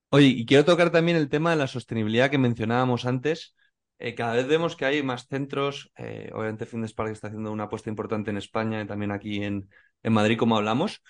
Oye, 0.10 0.28
y 0.28 0.46
quiero 0.46 0.66
tocar 0.66 0.92
también 0.92 1.18
el 1.18 1.30
tema 1.30 1.52
de 1.52 1.56
la 1.56 1.68
sostenibilidad 1.68 2.30
que 2.30 2.38
mencionábamos 2.38 3.06
antes. 3.06 3.56
Eh, 4.00 4.16
cada 4.16 4.34
vez 4.34 4.48
vemos 4.48 4.76
que 4.76 4.86
hay 4.86 5.04
más 5.04 5.28
centros. 5.28 5.92
Eh, 5.98 6.32
obviamente, 6.34 6.66
Fitness 6.66 6.94
Park 6.94 7.12
está 7.12 7.28
haciendo 7.28 7.52
una 7.52 7.66
apuesta 7.66 7.90
importante 7.90 8.32
en 8.32 8.38
España 8.38 8.82
y 8.82 8.88
también 8.88 9.12
aquí 9.12 9.44
en, 9.44 9.70
en 10.04 10.14
Madrid, 10.14 10.38
como 10.38 10.58
hablamos. 10.58 11.02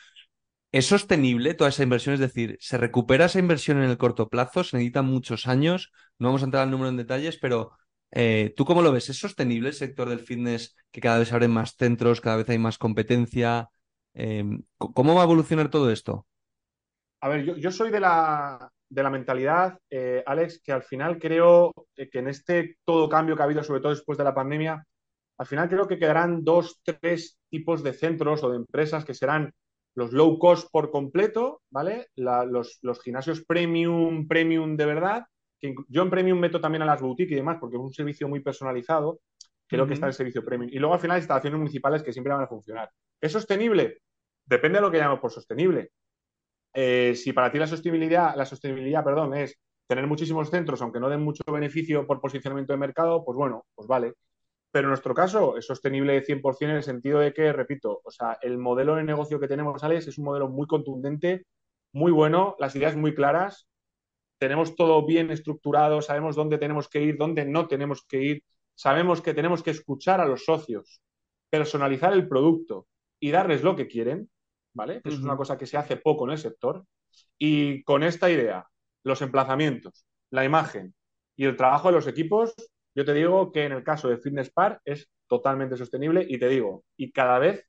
¿Es 0.73 0.85
sostenible 0.85 1.53
toda 1.53 1.69
esa 1.69 1.83
inversión? 1.83 2.13
Es 2.13 2.19
decir, 2.19 2.57
¿se 2.59 2.77
recupera 2.77 3.25
esa 3.25 3.39
inversión 3.39 3.77
en 3.77 3.89
el 3.89 3.97
corto 3.97 4.29
plazo? 4.29 4.63
¿Se 4.63 4.77
necesitan 4.77 5.05
muchos 5.05 5.47
años? 5.47 5.91
No 6.17 6.27
vamos 6.27 6.43
a 6.43 6.45
entrar 6.45 6.63
al 6.63 6.71
número 6.71 6.89
en 6.89 6.97
detalles, 6.97 7.37
pero 7.37 7.71
eh, 8.11 8.53
¿tú 8.55 8.65
cómo 8.65 8.81
lo 8.81 8.91
ves? 8.91 9.09
¿Es 9.09 9.17
sostenible 9.17 9.69
el 9.69 9.75
sector 9.75 10.07
del 10.07 10.19
fitness 10.19 10.75
que 10.91 11.01
cada 11.01 11.19
vez 11.19 11.33
abren 11.33 11.51
más 11.51 11.75
centros, 11.75 12.21
cada 12.21 12.37
vez 12.37 12.49
hay 12.49 12.57
más 12.57 12.77
competencia? 12.77 13.69
Em, 14.13 14.63
¿Cómo 14.77 15.15
va 15.15 15.21
a 15.21 15.25
evolucionar 15.25 15.69
todo 15.69 15.91
esto? 15.91 16.25
A 17.21 17.29
ver, 17.29 17.45
yo, 17.45 17.71
soy 17.71 17.91
de 17.91 17.99
la, 17.99 18.71
de 18.89 19.03
la 19.03 19.09
mentalidad, 19.09 19.77
eh, 19.89 20.23
Alex, 20.25 20.61
que 20.63 20.71
al 20.71 20.83
final 20.83 21.19
creo 21.19 21.71
que 21.95 22.19
en 22.19 22.27
este 22.27 22.77
todo 22.83 23.07
cambio 23.07 23.35
que 23.35 23.41
ha 23.41 23.45
habido, 23.45 23.63
sobre 23.63 23.79
todo 23.79 23.91
después 23.91 24.17
de 24.17 24.23
la 24.23 24.33
pandemia, 24.33 24.85
al 25.37 25.47
final 25.47 25.69
creo 25.69 25.87
que 25.87 25.97
quedarán 25.97 26.43
dos, 26.43 26.81
tres 26.83 27.39
tipos 27.49 27.83
de 27.83 27.93
centros 27.93 28.43
o 28.43 28.49
de 28.49 28.57
empresas 28.57 29.05
que 29.05 29.13
serán 29.13 29.53
los 29.95 30.13
low 30.13 30.37
cost 30.37 30.69
por 30.71 30.91
completo, 30.91 31.61
¿vale? 31.69 32.07
los, 32.15 32.79
gimnasios 33.03 33.43
premium, 33.45 34.27
premium 34.27 34.77
de 34.77 34.85
verdad. 34.85 35.25
Que 35.59 35.75
yo 35.89 36.01
en 36.03 36.09
premium 36.09 36.39
meto 36.39 36.59
también 36.59 36.81
a 36.81 36.85
las 36.85 37.01
boutiques 37.01 37.31
y 37.31 37.35
demás 37.35 37.57
porque 37.59 37.75
es 37.75 37.81
un 37.81 37.93
servicio 37.93 38.27
muy 38.27 38.41
personalizado. 38.41 39.19
Creo 39.71 39.87
que 39.87 39.93
está 39.93 40.07
el 40.07 40.13
servicio 40.13 40.43
premium. 40.43 40.69
Y 40.69 40.79
luego 40.79 40.93
al 40.93 40.99
final 40.99 41.17
instalaciones 41.17 41.57
municipales 41.57 42.03
que 42.03 42.11
siempre 42.11 42.33
van 42.33 42.43
a 42.43 42.47
funcionar. 42.47 42.91
¿Es 43.21 43.31
sostenible? 43.31 44.01
Depende 44.45 44.79
de 44.79 44.81
lo 44.81 44.91
que 44.91 44.97
llamamos 44.97 45.21
por 45.21 45.31
sostenible. 45.31 45.91
Eh, 46.73 47.15
si 47.15 47.31
para 47.31 47.49
ti 47.49 47.57
la 47.57 47.67
sostenibilidad, 47.67 48.35
la 48.35 48.45
sostenibilidad, 48.45 49.01
perdón, 49.01 49.33
es 49.33 49.57
tener 49.87 50.07
muchísimos 50.07 50.49
centros, 50.49 50.81
aunque 50.81 50.99
no 50.99 51.07
den 51.07 51.21
mucho 51.21 51.43
beneficio 51.49 52.05
por 52.05 52.19
posicionamiento 52.19 52.73
de 52.73 52.79
mercado, 52.79 53.23
pues 53.23 53.37
bueno, 53.37 53.65
pues 53.73 53.87
vale. 53.87 54.15
Pero 54.71 54.87
en 54.87 54.89
nuestro 54.89 55.13
caso 55.13 55.55
es 55.55 55.65
sostenible 55.65 56.21
100% 56.21 56.71
en 56.71 56.75
el 56.75 56.83
sentido 56.83 57.19
de 57.19 57.33
que, 57.33 57.53
repito, 57.53 58.01
o 58.03 58.11
sea, 58.11 58.37
el 58.41 58.57
modelo 58.57 58.95
de 58.95 59.05
negocio 59.05 59.39
que 59.39 59.47
tenemos, 59.47 59.81
Alex, 59.85 60.07
es 60.07 60.17
un 60.17 60.25
modelo 60.25 60.49
muy 60.49 60.67
contundente, 60.67 61.45
muy 61.93 62.11
bueno, 62.11 62.57
las 62.59 62.75
ideas 62.75 62.97
muy 62.97 63.15
claras, 63.15 63.69
tenemos 64.37 64.75
todo 64.75 65.05
bien 65.05 65.31
estructurado, 65.31 66.01
sabemos 66.01 66.35
dónde 66.35 66.57
tenemos 66.57 66.89
que 66.89 67.01
ir, 67.01 67.17
dónde 67.17 67.45
no 67.45 67.69
tenemos 67.69 68.05
que 68.05 68.21
ir, 68.21 68.43
sabemos 68.75 69.21
que 69.21 69.33
tenemos 69.33 69.63
que 69.63 69.71
escuchar 69.71 70.21
a 70.21 70.25
los 70.25 70.45
socios, 70.45 71.01
personalizar 71.49 72.13
el 72.13 72.27
producto 72.27 72.87
y 73.19 73.31
darles 73.31 73.63
lo 73.63 73.75
que 73.75 73.87
quieren, 73.87 74.29
¿vale? 74.73 75.01
Eso 75.03 75.17
es 75.17 75.23
una 75.23 75.37
cosa 75.37 75.57
que 75.57 75.65
se 75.65 75.77
hace 75.77 75.97
poco 75.97 76.25
en 76.25 76.31
el 76.31 76.37
sector. 76.37 76.85
Y 77.37 77.83
con 77.83 78.03
esta 78.03 78.29
idea, 78.29 78.65
los 79.03 79.21
emplazamientos, 79.21 80.05
la 80.31 80.45
imagen 80.45 80.93
y 81.35 81.45
el 81.45 81.57
trabajo 81.57 81.89
de 81.89 81.95
los 81.95 82.07
equipos, 82.07 82.53
yo 82.95 83.05
te 83.05 83.13
digo 83.13 83.51
que 83.51 83.65
en 83.65 83.73
el 83.73 83.83
caso 83.83 84.09
de 84.09 84.17
Fitness 84.17 84.51
Park 84.51 84.81
es 84.85 85.09
totalmente 85.27 85.77
sostenible 85.77 86.25
y 86.27 86.37
te 86.37 86.49
digo, 86.49 86.83
y 86.97 87.11
cada 87.11 87.39
vez 87.39 87.65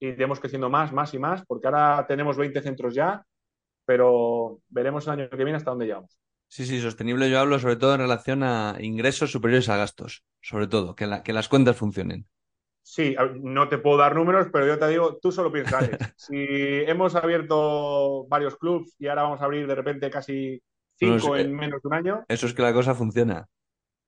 iremos 0.00 0.40
creciendo 0.40 0.70
más, 0.70 0.92
más 0.92 1.12
y 1.14 1.18
más, 1.18 1.44
porque 1.46 1.66
ahora 1.66 2.06
tenemos 2.06 2.36
20 2.36 2.60
centros 2.62 2.94
ya, 2.94 3.24
pero 3.84 4.60
veremos 4.68 5.06
el 5.06 5.12
año 5.12 5.30
que 5.30 5.36
viene 5.36 5.56
hasta 5.56 5.70
dónde 5.70 5.86
llegamos. 5.86 6.18
Sí, 6.52 6.66
sí, 6.66 6.80
sostenible 6.80 7.30
yo 7.30 7.38
hablo 7.38 7.60
sobre 7.60 7.76
todo 7.76 7.94
en 7.94 8.00
relación 8.00 8.42
a 8.42 8.76
ingresos 8.80 9.30
superiores 9.30 9.68
a 9.68 9.76
gastos, 9.76 10.24
sobre 10.40 10.66
todo, 10.66 10.96
que, 10.96 11.08
que 11.24 11.32
las 11.32 11.48
cuentas 11.48 11.76
funcionen. 11.76 12.26
Sí, 12.82 13.14
no 13.40 13.68
te 13.68 13.78
puedo 13.78 13.98
dar 13.98 14.16
números, 14.16 14.48
pero 14.52 14.66
yo 14.66 14.76
te 14.76 14.88
digo, 14.88 15.18
tú 15.22 15.30
solo 15.30 15.52
piensas, 15.52 15.88
si 16.16 16.34
hemos 16.38 17.14
abierto 17.14 18.26
varios 18.26 18.56
clubs 18.56 18.96
y 18.98 19.06
ahora 19.06 19.22
vamos 19.22 19.40
a 19.40 19.44
abrir 19.44 19.66
de 19.68 19.74
repente 19.76 20.10
casi 20.10 20.60
cinco 20.96 21.36
en 21.36 21.54
menos 21.54 21.80
de 21.80 21.88
un 21.88 21.94
año. 21.94 22.24
Eso 22.26 22.46
es 22.46 22.54
que 22.54 22.62
la 22.62 22.72
cosa 22.72 22.96
funciona 22.96 23.46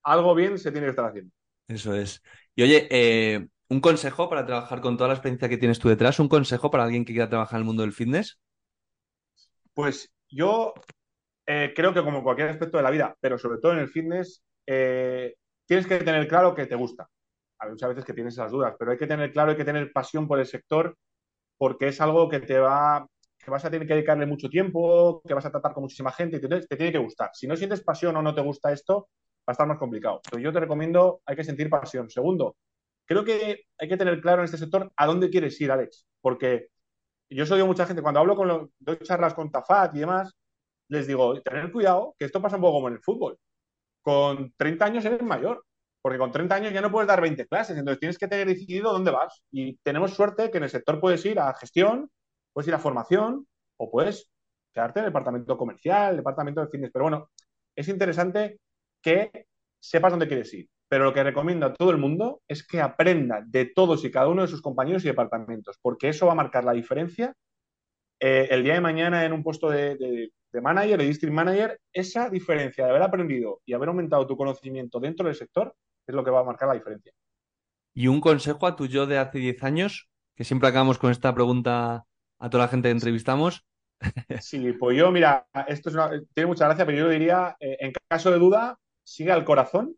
algo 0.03 0.35
bien 0.35 0.59
se 0.59 0.73
tiene 0.73 0.87
que 0.87 0.91
estar 0.91 1.07
haciendo. 1.07 1.33
Eso 1.69 1.95
es. 1.95 2.23
Y 2.55 2.63
oye, 2.63 2.89
eh, 2.91 3.47
un 3.69 3.81
consejo 3.81 4.29
para 4.29 4.45
trabajar 4.45 4.81
con 4.81 4.97
toda 4.97 5.09
la 5.09 5.15
experiencia 5.15 5.49
que 5.49 5.59
tienes 5.59 5.79
tú 5.79 5.89
detrás, 5.89 6.19
un 6.19 6.29
consejo 6.29 6.71
para 6.71 6.85
alguien 6.85 7.05
que 7.05 7.13
quiera 7.13 7.29
trabajar 7.29 7.57
en 7.57 7.63
el 7.63 7.67
mundo 7.67 7.83
del 7.83 7.93
fitness. 7.93 8.39
Pues 9.75 10.11
yo 10.29 10.75
eh, 11.55 11.75
creo 11.77 11.93
que 11.93 12.03
como 12.03 12.23
cualquier 12.23 12.49
aspecto 12.49 12.79
de 12.79 12.83
la 12.83 12.91
vida, 12.91 13.15
pero 13.21 13.37
sobre 13.37 13.59
todo 13.59 13.73
en 13.73 13.81
el 13.81 13.91
fitness, 13.91 14.43
eh, 14.67 15.35
tienes 15.67 15.87
que 15.87 15.99
tener 15.99 16.27
claro 16.27 16.55
que 16.55 16.65
te 16.67 16.75
gusta. 16.75 17.07
Hay 17.59 17.69
muchas 17.69 17.91
veces 17.91 18.07
que 18.07 18.15
tienes 18.15 18.33
esas 18.33 18.51
dudas, 18.51 18.75
pero 18.79 18.91
hay 18.91 18.97
que 18.97 19.07
tener 19.07 19.31
claro, 19.33 19.51
hay 19.51 19.57
que 19.59 19.65
tener 19.65 19.93
pasión 19.93 20.27
por 20.27 20.39
el 20.39 20.47
sector, 20.47 20.97
porque 21.59 21.89
es 21.89 22.01
algo 22.01 22.27
que 22.31 22.41
te 22.41 22.59
va, 22.59 23.07
que 23.39 23.51
vas 23.51 23.65
a 23.67 23.71
tener 23.71 23.87
que 23.87 23.93
dedicarle 23.93 24.25
mucho 24.25 24.49
tiempo, 24.49 25.21
que 25.27 25.35
vas 25.35 25.45
a 25.45 25.51
tratar 25.51 25.75
con 25.75 25.83
muchísima 25.83 26.11
gente 26.11 26.39
y 26.39 26.41
te, 26.41 26.77
tiene 26.77 26.93
que 26.93 26.99
gustar. 26.99 27.31
Si 27.35 27.47
no 27.47 27.55
sientes 27.55 27.83
pasión 27.83 28.17
o 28.17 28.23
no 28.23 28.35
te 28.35 28.41
gusta 28.41 28.73
esto, 28.73 29.11
va 29.41 29.49
a 29.49 29.53
estar 29.53 29.67
más 29.67 29.79
complicado. 29.79 30.23
Pero 30.31 30.43
yo 30.43 30.53
te 30.55 30.61
recomiendo, 30.61 31.21
hay 31.27 31.37
que 31.37 31.45
sentir 31.45 31.69
pasión. 31.69 32.09
Segundo, 32.09 32.57
creo 33.05 33.25
que 33.25 33.67
hay 33.79 33.89
que 33.89 33.99
tener 33.99 34.23
claro 34.23 34.41
en 34.41 34.47
este 34.47 34.57
sector 34.57 34.91
a 34.97 35.07
dónde 35.07 35.29
quieres 35.29 35.61
ir, 35.61 35.71
Alex, 35.71 36.07
porque 36.23 36.69
yo 37.29 37.45
soy 37.45 37.63
mucha 37.63 37.85
gente, 37.85 38.01
cuando 38.01 38.21
hablo 38.21 38.37
con 38.37 38.49
los, 38.49 38.71
doy 38.79 38.97
charlas 39.03 39.35
con 39.35 39.51
Tafat 39.51 39.95
y 39.97 40.01
demás, 40.01 40.35
les 40.93 41.07
digo, 41.07 41.41
tener 41.43 41.73
cuidado, 41.73 42.15
que 42.19 42.27
esto 42.27 42.41
pasa 42.43 42.57
un 42.57 42.63
poco 42.63 42.75
como 42.75 42.89
en 42.89 42.95
el 42.95 43.01
fútbol. 43.01 43.39
Con 44.03 44.53
30 44.57 44.85
años 44.85 45.05
eres 45.05 45.23
mayor. 45.23 45.65
Porque 46.03 46.19
con 46.19 46.33
30 46.33 46.55
años 46.57 46.73
ya 46.73 46.81
no 46.81 46.91
puedes 46.91 47.07
dar 47.07 47.21
20 47.21 47.47
clases, 47.47 47.79
entonces 47.79 48.01
tienes 48.01 48.19
que 48.19 48.27
tener 48.27 48.49
decidido 48.49 48.93
dónde 48.93 49.13
vas. 49.13 49.41
Y 49.53 49.77
tenemos 49.85 50.13
suerte 50.13 50.51
que 50.51 50.59
en 50.59 50.65
el 50.65 50.71
sector 50.71 51.01
puedes 51.01 51.25
ir 51.25 51.39
a 51.39 51.55
gestión, 51.55 52.11
puedes 52.53 52.67
ir 52.67 52.75
a 52.75 52.81
formación 52.81 53.47
o 53.77 53.89
puedes 53.89 54.29
quedarte 54.75 54.99
en 54.99 55.05
el 55.05 55.11
departamento 55.11 55.57
comercial, 55.57 56.11
el 56.11 56.17
departamento 56.17 56.61
de 56.61 56.67
fitness. 56.67 56.91
Pero 56.93 57.05
bueno, 57.05 57.31
es 57.77 57.87
interesante 57.87 58.59
que 59.01 59.47
sepas 59.81 60.11
dónde 60.11 60.27
quieres 60.27 60.53
ir. 60.55 60.69
Pero 60.89 61.05
lo 61.05 61.15
que 61.15 61.23
recomiendo 61.23 61.67
a 61.67 61.73
todo 61.73 61.93
el 61.93 61.99
mundo 61.99 62.43
es 62.49 62.67
que 62.67 62.81
aprenda 62.81 63.41
de 63.47 63.67
todos 63.67 64.05
y 64.05 64.11
cada 64.11 64.27
uno 64.27 64.43
de 64.43 64.49
sus 64.49 64.61
compañeros 64.61 65.05
y 65.05 65.09
departamentos, 65.09 65.79
porque 65.81 66.09
eso 66.09 66.27
va 66.27 66.33
a 66.33 66.37
marcar 66.37 66.65
la 66.65 66.73
diferencia 66.73 67.33
eh, 68.25 68.47
el 68.53 68.63
día 68.63 68.75
de 68.75 68.81
mañana 68.81 69.25
en 69.25 69.33
un 69.33 69.43
puesto 69.43 69.69
de, 69.69 70.31
manager, 70.53 70.97
de 70.97 71.07
district 71.07 71.35
manager, 71.35 71.81
esa 71.93 72.31
diferencia 72.31 72.85
de 72.85 72.91
haber 72.91 73.03
aprendido 73.03 73.61
y 73.67 73.73
haber 73.73 73.89
aumentado 73.89 74.29
tu 74.29 74.37
conocimiento 74.37 75.01
dentro 75.01 75.27
del 75.27 75.35
sector 75.35 75.75
es 76.07 76.15
lo 76.15 76.23
que 76.23 76.31
va 76.31 76.39
a 76.39 76.45
marcar 76.45 76.69
la 76.69 76.75
diferencia. 76.75 77.13
Y 77.93 78.07
un 78.07 78.21
consejo 78.21 78.69
a 78.69 78.77
tu 78.77 78.87
yo 78.87 79.07
de 79.07 79.19
hace 79.19 79.39
10 79.39 79.65
años, 79.65 80.09
que 80.37 80.45
siempre 80.45 80.69
acabamos 80.69 80.99
con 80.99 81.11
esta 81.11 81.35
pregunta 81.35 82.07
a 82.39 82.49
toda 82.49 82.65
la 82.65 82.69
gente 82.69 82.89
que 82.89 82.93
entrevistamos. 82.93 83.67
Sí, 84.41 84.73
pues 84.73 84.97
yo, 84.97 85.11
mira, 85.11 85.49
esto 85.67 85.91
tiene 86.33 86.47
mucha 86.47 86.67
gracia, 86.67 86.87
pero 86.87 86.99
yo 86.99 87.09
diría, 87.09 87.57
eh, 87.59 87.77
en 87.81 87.93
caso 88.09 88.31
de 88.31 88.39
duda, 88.39 88.79
sigue 89.05 89.33
al 89.33 89.45
corazón, 89.45 89.97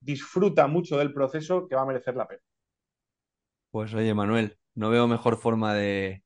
disfruta 0.00 0.68
mucho 0.68 0.98
del 0.98 1.12
proceso 1.12 1.66
que 1.68 1.74
va 1.74 1.82
a 1.82 1.86
merecer 1.86 2.14
la 2.14 2.28
pena. 2.28 2.42
Pues 3.70 3.94
oye, 3.94 4.14
Manuel, 4.14 4.56
no 4.74 4.90
veo 4.90 5.06
mejor 5.06 5.36
forma 5.36 5.74
de, 5.74 6.23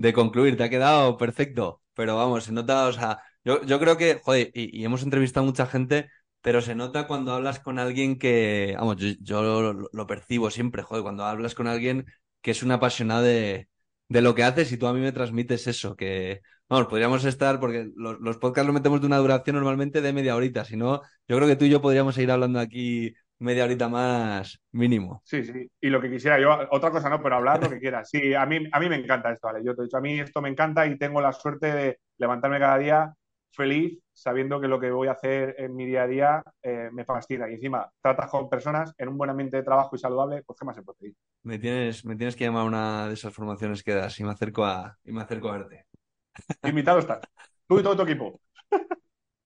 de 0.00 0.14
concluir, 0.14 0.56
te 0.56 0.64
ha 0.64 0.70
quedado 0.70 1.16
perfecto, 1.18 1.82
pero 1.94 2.16
vamos, 2.16 2.44
se 2.44 2.52
nota, 2.52 2.86
o 2.86 2.92
sea, 2.92 3.20
yo, 3.44 3.62
yo 3.64 3.78
creo 3.78 3.98
que, 3.98 4.14
joder, 4.22 4.50
y, 4.54 4.82
hemos 4.84 5.02
entrevistado 5.02 5.44
a 5.44 5.46
mucha 5.50 5.66
gente, 5.66 6.08
pero 6.40 6.62
se 6.62 6.74
nota 6.74 7.06
cuando 7.06 7.32
hablas 7.34 7.60
con 7.60 7.78
alguien 7.78 8.18
que, 8.18 8.74
vamos, 8.78 8.96
yo, 9.20 9.74
lo, 9.92 10.06
percibo 10.06 10.50
siempre, 10.50 10.82
joder, 10.82 11.02
cuando 11.02 11.24
hablas 11.24 11.54
con 11.54 11.66
alguien 11.66 12.06
que 12.40 12.52
es 12.52 12.62
una 12.62 12.76
apasionada 12.76 13.20
de, 13.22 13.68
de 14.08 14.22
lo 14.22 14.34
que 14.34 14.44
haces 14.44 14.72
y 14.72 14.78
tú 14.78 14.86
a 14.86 14.94
mí 14.94 15.00
me 15.00 15.12
transmites 15.12 15.66
eso, 15.66 15.96
que, 15.96 16.40
vamos, 16.68 16.88
podríamos 16.88 17.24
estar, 17.26 17.60
porque 17.60 17.90
los, 17.94 18.18
los 18.20 18.38
podcasts 18.38 18.66
los 18.66 18.74
metemos 18.74 19.02
de 19.02 19.06
una 19.06 19.18
duración 19.18 19.56
normalmente 19.56 20.00
de 20.00 20.12
media 20.14 20.34
horita, 20.34 20.64
si 20.64 20.76
no, 20.78 21.02
yo 21.28 21.36
creo 21.36 21.46
que 21.48 21.56
tú 21.56 21.66
y 21.66 21.70
yo 21.70 21.82
podríamos 21.82 22.14
seguir 22.14 22.30
hablando 22.30 22.58
aquí 22.58 23.12
media 23.40 23.64
horita 23.64 23.88
más 23.88 24.60
mínimo. 24.72 25.22
Sí, 25.24 25.44
sí. 25.44 25.68
Y 25.80 25.88
lo 25.88 26.00
que 26.00 26.10
quisiera 26.10 26.38
yo, 26.38 26.56
otra 26.70 26.90
cosa 26.90 27.08
no, 27.08 27.22
pero 27.22 27.36
hablar 27.36 27.62
lo 27.62 27.68
que 27.68 27.80
quieras. 27.80 28.08
Sí, 28.08 28.34
a 28.34 28.46
mí, 28.46 28.68
a 28.70 28.80
mí 28.80 28.88
me 28.88 28.96
encanta 28.96 29.32
esto, 29.32 29.48
vale. 29.48 29.64
Yo 29.64 29.74
te 29.74 29.82
he 29.82 29.84
dicho, 29.84 29.96
a 29.96 30.00
mí 30.00 30.20
esto 30.20 30.40
me 30.40 30.50
encanta 30.50 30.86
y 30.86 30.96
tengo 30.98 31.20
la 31.20 31.32
suerte 31.32 31.72
de 31.72 31.98
levantarme 32.18 32.58
cada 32.58 32.78
día 32.78 33.14
feliz 33.52 33.98
sabiendo 34.12 34.60
que 34.60 34.68
lo 34.68 34.78
que 34.78 34.90
voy 34.90 35.08
a 35.08 35.12
hacer 35.12 35.56
en 35.58 35.74
mi 35.74 35.86
día 35.86 36.02
a 36.02 36.06
día 36.06 36.42
eh, 36.62 36.90
me 36.92 37.04
fascina. 37.04 37.48
Y 37.50 37.54
encima, 37.54 37.90
tratas 38.02 38.30
con 38.30 38.48
personas 38.48 38.92
en 38.98 39.08
un 39.08 39.16
buen 39.16 39.30
ambiente 39.30 39.56
de 39.56 39.62
trabajo 39.62 39.96
y 39.96 39.98
saludable, 39.98 40.42
pues 40.42 40.58
¿qué 40.58 40.66
más 40.66 40.76
se 40.76 40.82
puede 40.82 40.98
pedir? 40.98 41.14
Me 41.42 41.58
tienes, 41.58 42.04
me 42.04 42.16
tienes 42.16 42.36
que 42.36 42.44
llamar 42.44 42.62
a 42.62 42.66
una 42.66 43.08
de 43.08 43.14
esas 43.14 43.32
formaciones 43.32 43.82
que 43.82 43.94
das 43.94 44.20
y 44.20 44.24
me 44.24 44.30
acerco 44.30 44.64
a, 44.64 44.98
y 45.04 45.12
me 45.12 45.22
acerco 45.22 45.48
a 45.48 45.58
verte. 45.58 45.86
Invitado 46.64 46.98
estás. 46.98 47.20
Tú 47.66 47.80
y 47.80 47.82
todo 47.82 47.96
tu 47.96 48.02
equipo. 48.02 48.40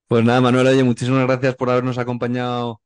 Pues 0.09 0.25
nada, 0.25 0.41
Manuel, 0.41 0.67
oye, 0.67 0.85
muchísimas 0.85 1.27
gracias 1.27 1.55
por 1.55 1.71
habernos 1.71 1.97
acompañado 1.99 2.81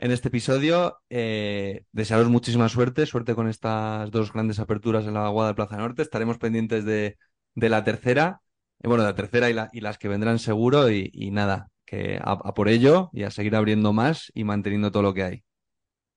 en 0.00 0.10
este 0.12 0.28
episodio. 0.28 0.98
Eh, 1.10 1.84
desearos 1.92 2.28
muchísima 2.28 2.68
suerte, 2.68 3.04
suerte 3.04 3.34
con 3.34 3.48
estas 3.48 4.10
dos 4.10 4.32
grandes 4.32 4.58
aperturas 4.58 5.06
en 5.06 5.14
la 5.14 5.26
Aguada 5.26 5.50
de 5.50 5.54
Plaza 5.54 5.76
Norte. 5.76 6.02
Estaremos 6.02 6.38
pendientes 6.38 6.84
de, 6.86 7.18
la 7.54 7.84
tercera, 7.84 8.40
eh, 8.82 8.88
bueno, 8.88 9.04
la 9.04 9.14
tercera 9.14 9.50
y, 9.50 9.80
las 9.80 9.98
que 9.98 10.08
vendrán 10.08 10.38
seguro 10.38 10.90
y, 10.90 11.30
nada, 11.30 11.68
que 11.84 12.18
a, 12.22 12.54
por 12.54 12.68
ello 12.68 13.10
y 13.12 13.24
a 13.24 13.30
seguir 13.30 13.54
abriendo 13.54 13.92
más 13.92 14.32
y 14.34 14.44
manteniendo 14.44 14.90
todo 14.90 15.02
lo 15.02 15.14
que 15.14 15.22
hay. 15.22 15.44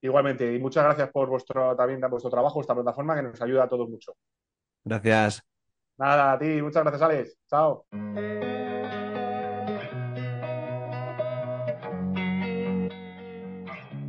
Igualmente, 0.02 0.54
y 0.54 0.60
muchas 0.60 0.86
gracias 0.86 1.10
por 1.12 1.30
vuestro 1.30 1.76
también 1.76 2.02
vuestro 2.10 2.32
trabajo, 2.32 2.62
esta 2.62 2.74
plataforma 2.74 3.16
que 3.16 3.24
nos 3.24 3.42
ayuda 3.42 3.64
a 3.64 3.70
todos 3.70 3.90
mucho. 3.90 4.16
Gracias. 4.84 5.44
Nada, 5.98 6.34
a 6.34 6.40
ti, 6.40 6.62
muchas 6.62 6.84
gracias, 6.84 7.02
Alex. 7.02 7.38
Chao. 7.50 7.86